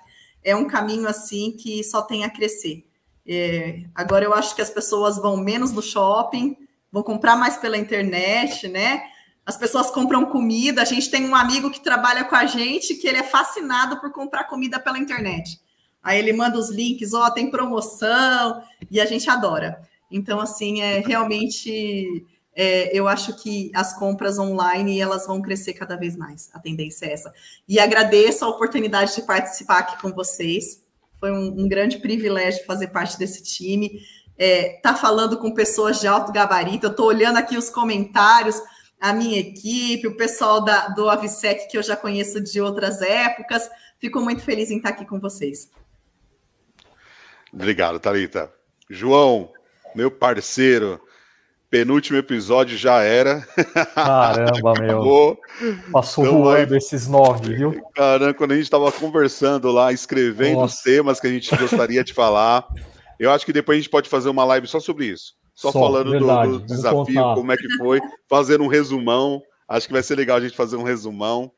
é 0.42 0.54
um 0.56 0.66
caminho 0.66 1.06
assim 1.08 1.54
que 1.56 1.84
só 1.84 2.02
tem 2.02 2.24
a 2.24 2.30
crescer. 2.30 2.86
É, 3.26 3.84
agora 3.94 4.24
eu 4.24 4.32
acho 4.32 4.54
que 4.54 4.62
as 4.62 4.70
pessoas 4.70 5.16
vão 5.16 5.36
menos 5.36 5.72
no 5.72 5.82
shopping, 5.82 6.56
vão 6.90 7.02
comprar 7.02 7.36
mais 7.36 7.56
pela 7.56 7.76
internet, 7.76 8.66
né? 8.68 9.02
As 9.44 9.56
pessoas 9.56 9.90
compram 9.90 10.24
comida. 10.26 10.82
A 10.82 10.86
gente 10.86 11.10
tem 11.10 11.28
um 11.28 11.34
amigo 11.34 11.70
que 11.70 11.80
trabalha 11.80 12.24
com 12.24 12.34
a 12.34 12.46
gente 12.46 12.94
que 12.94 13.06
ele 13.06 13.18
é 13.18 13.22
fascinado 13.22 14.00
por 14.00 14.10
comprar 14.12 14.44
comida 14.44 14.80
pela 14.80 14.98
internet. 14.98 15.60
Aí 16.02 16.18
ele 16.18 16.32
manda 16.32 16.58
os 16.58 16.70
links, 16.70 17.12
ó, 17.12 17.26
oh, 17.26 17.30
tem 17.30 17.50
promoção, 17.50 18.62
e 18.90 19.00
a 19.00 19.06
gente 19.06 19.28
adora. 19.28 19.82
Então, 20.10 20.40
assim, 20.40 20.80
é 20.80 21.00
realmente 21.00 22.26
é, 22.54 22.96
eu 22.96 23.06
acho 23.06 23.34
que 23.36 23.70
as 23.74 23.96
compras 23.98 24.38
online 24.38 25.00
elas 25.00 25.26
vão 25.26 25.40
crescer 25.40 25.72
cada 25.72 25.96
vez 25.96 26.16
mais. 26.16 26.50
A 26.52 26.58
tendência 26.58 27.06
é 27.06 27.12
essa. 27.12 27.32
E 27.68 27.78
agradeço 27.78 28.44
a 28.44 28.48
oportunidade 28.48 29.14
de 29.14 29.22
participar 29.22 29.78
aqui 29.78 30.00
com 30.00 30.12
vocês. 30.12 30.82
Foi 31.18 31.30
um, 31.30 31.62
um 31.62 31.68
grande 31.68 31.98
privilégio 31.98 32.64
fazer 32.66 32.88
parte 32.88 33.18
desse 33.18 33.42
time. 33.42 34.00
É, 34.36 34.80
tá 34.82 34.94
falando 34.94 35.38
com 35.38 35.54
pessoas 35.54 36.00
de 36.00 36.06
alto 36.06 36.32
gabarito. 36.32 36.86
Eu 36.86 36.90
estou 36.90 37.06
olhando 37.06 37.36
aqui 37.36 37.56
os 37.56 37.70
comentários, 37.70 38.60
a 39.00 39.12
minha 39.12 39.38
equipe, 39.38 40.06
o 40.06 40.16
pessoal 40.16 40.64
da, 40.64 40.88
do 40.88 41.08
Avisec 41.08 41.68
que 41.68 41.78
eu 41.78 41.82
já 41.82 41.96
conheço 41.96 42.40
de 42.42 42.60
outras 42.60 43.00
épocas. 43.00 43.70
Fico 43.98 44.20
muito 44.20 44.42
feliz 44.42 44.70
em 44.70 44.78
estar 44.78 44.90
aqui 44.90 45.04
com 45.04 45.20
vocês. 45.20 45.70
Obrigado, 47.52 47.98
Thalita. 47.98 48.52
João, 48.88 49.50
meu 49.94 50.10
parceiro, 50.10 51.00
penúltimo 51.70 52.18
episódio 52.18 52.76
já 52.76 53.02
era. 53.02 53.46
Caramba, 53.94 54.74
meu. 54.80 55.38
Passou 55.92 56.24
então, 56.24 56.38
voando 56.38 56.74
aí, 56.74 56.78
esses 56.78 57.06
nove, 57.06 57.54
viu? 57.54 57.82
Caramba, 57.94 58.34
quando 58.34 58.52
a 58.52 58.54
gente 58.56 58.64
estava 58.64 58.90
conversando 58.90 59.70
lá, 59.70 59.92
escrevendo 59.92 60.60
Nossa. 60.60 60.76
os 60.76 60.82
temas 60.82 61.20
que 61.20 61.26
a 61.26 61.30
gente 61.30 61.54
gostaria 61.56 62.02
de 62.02 62.12
falar, 62.12 62.66
eu 63.18 63.30
acho 63.30 63.46
que 63.46 63.52
depois 63.52 63.76
a 63.76 63.80
gente 63.80 63.90
pode 63.90 64.08
fazer 64.08 64.28
uma 64.28 64.44
live 64.44 64.66
só 64.66 64.80
sobre 64.80 65.06
isso. 65.06 65.34
Só, 65.54 65.70
só 65.70 65.78
falando 65.78 66.18
do, 66.18 66.58
do 66.58 66.66
desafio, 66.66 67.34
como 67.34 67.52
é 67.52 67.56
que 67.56 67.68
foi, 67.76 68.00
fazendo 68.28 68.64
um 68.64 68.68
resumão. 68.68 69.42
Acho 69.68 69.86
que 69.86 69.92
vai 69.92 70.02
ser 70.02 70.16
legal 70.16 70.38
a 70.38 70.40
gente 70.40 70.56
fazer 70.56 70.76
um 70.76 70.82
resumão. 70.82 71.52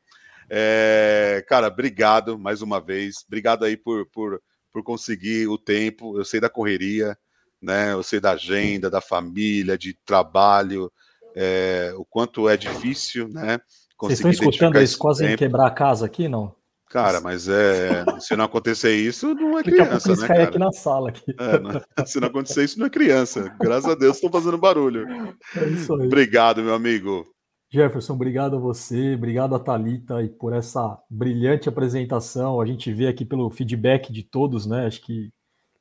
É, 0.49 1.43
cara, 1.47 1.67
obrigado 1.67 2.37
mais 2.37 2.61
uma 2.61 2.79
vez. 2.79 3.23
Obrigado 3.25 3.63
aí 3.63 3.77
por, 3.77 4.05
por, 4.11 4.41
por 4.73 4.83
conseguir 4.83 5.47
o 5.47 5.57
tempo. 5.57 6.17
Eu 6.17 6.25
sei 6.25 6.41
da 6.41 6.49
correria 6.49 7.15
né? 7.63 7.93
Eu 7.93 8.03
sei 8.03 8.19
da 8.19 8.31
agenda, 8.31 8.89
da 8.89 8.99
família, 8.99 9.77
de 9.77 9.97
trabalho, 10.05 10.91
é, 11.33 11.93
o 11.95 12.03
quanto 12.03 12.49
é 12.49 12.57
difícil, 12.57 13.29
né? 13.29 13.59
Vocês 13.99 14.19
estão 14.19 14.31
escutando 14.31 14.81
isso 14.81 14.97
quase 14.97 15.25
em 15.25 15.37
quebrar 15.37 15.67
a 15.67 15.71
casa 15.71 16.05
aqui, 16.05 16.27
não? 16.27 16.53
Cara, 16.89 17.21
mas 17.21 17.47
é, 17.47 18.03
se 18.19 18.35
não 18.35 18.45
acontecer 18.45 18.93
isso, 18.93 19.33
não 19.33 19.57
é 19.57 19.63
criança, 19.63 20.15
né, 20.15 20.27
cara? 20.27 20.43
aqui 20.43 20.59
na 20.59 20.71
sala 20.71 21.09
aqui. 21.09 21.33
É, 21.39 21.57
não, 21.57 22.05
se 22.05 22.19
não 22.19 22.27
acontecer 22.27 22.65
isso, 22.65 22.77
não 22.77 22.85
é 22.85 22.89
criança. 22.89 23.55
Graças 23.59 23.89
a 23.89 23.95
Deus, 23.95 24.17
estão 24.17 24.29
fazendo 24.29 24.57
barulho. 24.57 25.07
É 25.55 25.65
isso 25.69 25.95
aí. 25.95 26.05
Obrigado, 26.05 26.61
meu 26.61 26.75
amigo. 26.75 27.25
Jefferson, 27.73 28.13
obrigado 28.13 28.55
a 28.55 28.59
você, 28.59 29.15
obrigado 29.15 29.55
a 29.55 29.59
Talita 29.59 30.21
e 30.21 30.29
por 30.29 30.53
essa 30.53 30.95
brilhante 31.09 31.67
apresentação. 31.67 32.61
A 32.61 32.67
gente 32.67 32.93
vê 32.93 33.07
aqui 33.07 33.25
pelo 33.25 33.49
feedback 33.49 34.13
de 34.13 34.21
todos, 34.21 34.67
né? 34.67 34.85
Acho 34.85 35.01
que 35.01 35.33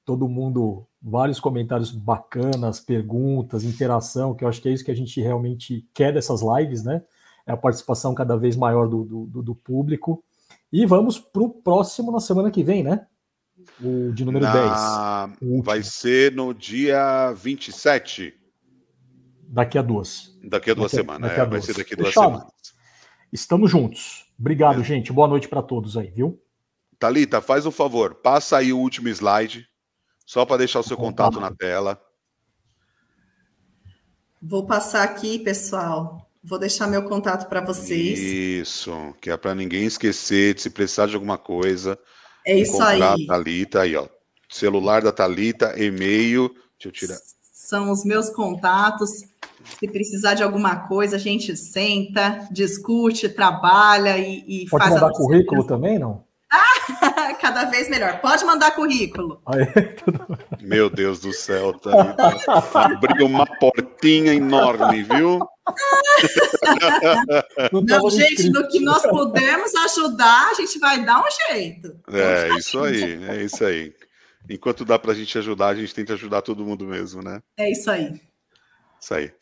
todo 0.02 0.26
mundo, 0.26 0.86
vários 1.02 1.38
comentários 1.38 1.90
bacanas, 1.90 2.80
perguntas, 2.80 3.62
interação, 3.62 4.34
que 4.34 4.42
eu 4.42 4.48
acho 4.48 4.62
que 4.62 4.70
é 4.70 4.72
isso 4.72 4.82
que 4.82 4.90
a 4.90 4.96
gente 4.96 5.20
realmente 5.20 5.86
quer 5.92 6.14
dessas 6.14 6.40
lives, 6.40 6.82
né? 6.82 7.02
É 7.46 7.52
a 7.52 7.58
participação 7.58 8.14
cada 8.14 8.38
vez 8.38 8.56
maior 8.56 8.88
do, 8.88 9.26
do, 9.26 9.42
do 9.42 9.54
público. 9.54 10.24
E 10.72 10.86
vamos 10.86 11.18
para 11.18 11.42
o 11.42 11.50
próximo 11.50 12.10
na 12.10 12.20
semana 12.20 12.50
que 12.50 12.64
vem, 12.64 12.82
né? 12.82 13.06
O 13.78 14.10
de 14.14 14.24
número 14.24 14.46
na... 14.46 15.26
10. 15.26 15.62
Vai 15.62 15.82
ser 15.82 16.32
no 16.32 16.54
dia 16.54 17.32
27. 17.32 18.32
Daqui 19.52 19.76
a 19.76 19.82
duas. 19.82 20.34
Daqui 20.42 20.70
a 20.70 20.74
duas 20.74 20.90
daqui, 20.90 21.04
semanas. 21.04 21.28
Daqui 21.28 21.40
a 21.40 21.44
é, 21.44 21.46
duas. 21.46 21.66
Vai 21.66 21.74
ser 21.74 21.78
daqui 21.78 21.92
a 21.92 21.96
duas 21.98 22.08
Fechado. 22.08 22.26
semanas. 22.26 22.52
Estamos 23.30 23.70
juntos. 23.70 24.26
Obrigado, 24.38 24.80
é. 24.80 24.84
gente. 24.84 25.12
Boa 25.12 25.28
noite 25.28 25.46
para 25.46 25.62
todos 25.62 25.94
aí, 25.94 26.10
viu? 26.10 26.42
Talita, 26.98 27.42
faz 27.42 27.66
um 27.66 27.70
favor. 27.70 28.14
Passa 28.14 28.56
aí 28.56 28.72
o 28.72 28.78
último 28.78 29.10
slide, 29.10 29.68
só 30.24 30.46
para 30.46 30.56
deixar 30.56 30.80
o 30.80 30.82
seu 30.82 30.96
contato 30.96 31.38
na 31.38 31.54
tela. 31.54 32.00
Vou 34.40 34.66
passar 34.66 35.02
aqui, 35.02 35.38
pessoal. 35.38 36.30
Vou 36.42 36.58
deixar 36.58 36.86
meu 36.86 37.02
contato 37.04 37.46
para 37.46 37.60
vocês. 37.60 38.18
Isso, 38.18 39.14
que 39.20 39.30
é 39.30 39.36
para 39.36 39.54
ninguém 39.54 39.84
esquecer 39.84 40.54
de 40.54 40.62
se 40.62 40.70
precisar 40.70 41.08
de 41.08 41.14
alguma 41.14 41.36
coisa. 41.36 41.98
É 42.46 42.56
isso 42.56 42.82
aí. 42.82 43.26
Talita 43.26 43.82
aí, 43.82 43.94
ó. 43.96 44.08
Celular 44.48 45.02
da 45.02 45.12
Talita, 45.12 45.74
e-mail. 45.78 46.48
Deixa 46.48 46.86
eu 46.86 46.92
tirar. 46.92 47.18
São 47.52 47.90
os 47.90 48.02
meus 48.02 48.30
contatos. 48.30 49.30
Se 49.78 49.88
precisar 49.88 50.34
de 50.34 50.42
alguma 50.42 50.88
coisa, 50.88 51.16
a 51.16 51.18
gente 51.18 51.56
senta, 51.56 52.46
discute, 52.50 53.28
trabalha 53.28 54.18
e, 54.18 54.44
e 54.46 54.68
Pode 54.68 54.84
faz. 54.84 54.90
Pode 54.90 55.02
mandar 55.02 55.16
currículo 55.16 55.64
também, 55.64 55.98
não? 55.98 56.24
Cada 57.40 57.64
vez 57.64 57.88
melhor. 57.88 58.20
Pode 58.20 58.44
mandar 58.44 58.72
currículo. 58.72 59.42
Meu 60.60 60.90
Deus 60.90 61.20
do 61.20 61.32
céu, 61.32 61.72
tá 61.78 62.16
abriu 62.74 63.26
uma 63.26 63.46
portinha 63.46 64.34
enorme, 64.34 65.02
viu? 65.02 65.40
Não, 67.86 68.10
gente, 68.10 68.50
no 68.50 68.68
que 68.68 68.80
nós 68.80 69.02
pudermos 69.02 69.74
ajudar, 69.74 70.50
a 70.50 70.54
gente 70.54 70.78
vai 70.78 71.04
dar 71.04 71.20
um 71.20 71.30
jeito. 71.48 71.96
É, 72.12 72.48
isso 72.58 72.80
aí, 72.80 73.24
é 73.28 73.44
isso 73.44 73.64
aí. 73.64 73.94
Enquanto 74.50 74.84
dá 74.84 74.98
para 74.98 75.12
a 75.12 75.14
gente 75.14 75.38
ajudar, 75.38 75.68
a 75.68 75.74
gente 75.74 75.94
tenta 75.94 76.14
ajudar 76.14 76.42
todo 76.42 76.64
mundo 76.64 76.84
mesmo, 76.84 77.22
né? 77.22 77.40
É 77.56 77.70
isso 77.70 77.90
aí. 77.90 78.20
Isso 79.02 79.14
aí. 79.14 79.32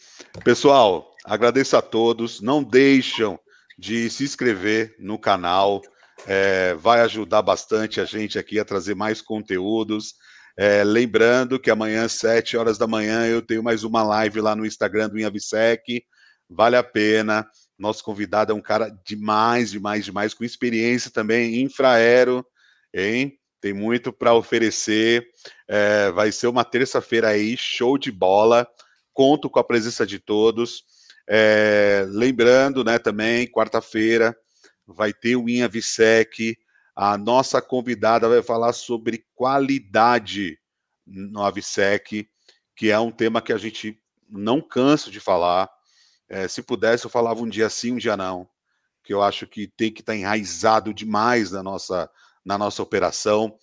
Pessoal, 0.43 1.15
agradeço 1.25 1.77
a 1.77 1.83
todos. 1.83 2.41
Não 2.41 2.63
deixam 2.63 3.39
de 3.79 4.09
se 4.09 4.25
inscrever 4.25 4.97
no 4.99 5.19
canal 5.19 5.83
é, 6.27 6.75
vai 6.75 7.01
ajudar 7.01 7.43
bastante 7.43 8.01
a 8.01 8.05
gente 8.05 8.39
aqui 8.39 8.59
a 8.59 8.65
trazer 8.65 8.95
mais 8.95 9.21
conteúdos. 9.21 10.15
É, 10.57 10.85
lembrando 10.85 11.59
que 11.59 11.71
amanhã, 11.71 12.05
às 12.05 12.13
7 12.13 12.57
horas 12.57 12.77
da 12.77 12.87
manhã, 12.87 13.27
eu 13.27 13.41
tenho 13.41 13.63
mais 13.63 13.85
uma 13.85 14.03
live 14.03 14.41
lá 14.41 14.55
no 14.55 14.67
Instagram 14.67 15.09
do 15.09 15.19
Inhavisec. 15.19 16.05
Vale 16.49 16.77
a 16.77 16.83
pena. 16.83 17.47
Nosso 17.79 18.05
convidado 18.05 18.53
é 18.53 18.55
um 18.55 18.61
cara 18.61 18.91
demais, 19.07 19.71
demais, 19.71 20.05
demais, 20.05 20.35
com 20.35 20.45
experiência 20.45 21.11
também 21.11 21.63
infraero, 21.63 22.45
hein? 22.93 23.39
Tem 23.61 23.73
muito 23.73 24.13
para 24.13 24.35
oferecer. 24.35 25.27
É, 25.69 26.11
vai 26.11 26.33
ser 26.33 26.49
uma 26.49 26.65
terça-feira 26.65 27.29
aí, 27.29 27.57
show 27.57 27.97
de 27.97 28.11
bola. 28.11 28.67
Conto 29.13 29.51
com 29.51 29.59
a 29.59 29.65
presença 29.65 30.07
de 30.07 30.19
todos. 30.19 30.85
É, 31.29 32.05
lembrando, 32.09 32.83
né, 32.83 32.99
também, 32.99 33.47
quarta-feira, 33.47 34.37
vai 34.87 35.13
ter 35.13 35.37
o 35.37 35.49
Inha 35.49 35.69
Visec. 35.69 36.57
A 36.95 37.17
nossa 37.17 37.63
convidada 37.63 38.29
vai 38.29 38.43
falar 38.43 38.73
sobre 38.73 39.25
qualidade 39.35 40.59
no 41.07 41.43
Avisec, 41.43 42.29
que 42.77 42.91
é 42.91 42.99
um 42.99 43.11
tema 43.11 43.43
que 43.43 43.53
a 43.53 43.59
gente 43.59 43.99
não 44.29 44.61
cansa 44.61 45.11
de 45.11 45.21
falar. 45.21 45.69
É, 46.29 46.47
se 46.47 46.63
pudesse, 46.63 47.05
eu 47.05 47.11
falava 47.11 47.43
um 47.43 47.49
dia 47.49 47.69
sim, 47.69 47.93
um 47.93 47.99
dia 47.99 48.17
não, 48.17 48.49
que 49.03 49.13
eu 49.13 49.23
acho 49.23 49.47
que 49.47 49.67
tem 49.67 49.93
que 49.93 50.01
estar 50.01 50.13
tá 50.13 50.17
enraizado 50.19 50.95
demais 50.95 51.51
na 51.51 51.63
nossa, 51.63 52.11
na 52.45 52.57
nossa 52.57 52.83
operação. 52.83 53.59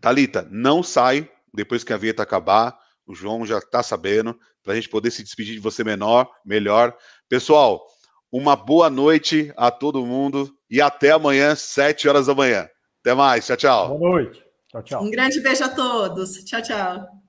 Talita, 0.00 0.46
não 0.50 0.82
sai 0.82 1.30
depois 1.54 1.84
que 1.84 1.92
a 1.92 1.96
vinheta 1.96 2.22
acabar. 2.22 2.78
O 3.10 3.14
João 3.14 3.44
já 3.44 3.58
está 3.58 3.82
sabendo, 3.82 4.38
para 4.62 4.72
a 4.72 4.76
gente 4.76 4.88
poder 4.88 5.10
se 5.10 5.24
despedir 5.24 5.54
de 5.54 5.60
você 5.60 5.82
menor, 5.82 6.30
melhor. 6.44 6.96
Pessoal, 7.28 7.84
uma 8.30 8.54
boa 8.54 8.88
noite 8.88 9.52
a 9.56 9.68
todo 9.68 10.06
mundo 10.06 10.48
e 10.70 10.80
até 10.80 11.10
amanhã, 11.10 11.56
7 11.56 12.08
horas 12.08 12.28
da 12.28 12.36
manhã. 12.36 12.68
Até 13.00 13.12
mais. 13.12 13.44
Tchau, 13.46 13.56
tchau. 13.56 13.98
Boa 13.98 14.10
noite. 14.12 14.44
Tchau, 14.68 14.82
tchau. 14.84 15.02
Um 15.02 15.10
grande 15.10 15.40
beijo 15.40 15.64
a 15.64 15.70
todos. 15.70 16.44
Tchau, 16.44 16.62
tchau. 16.62 17.19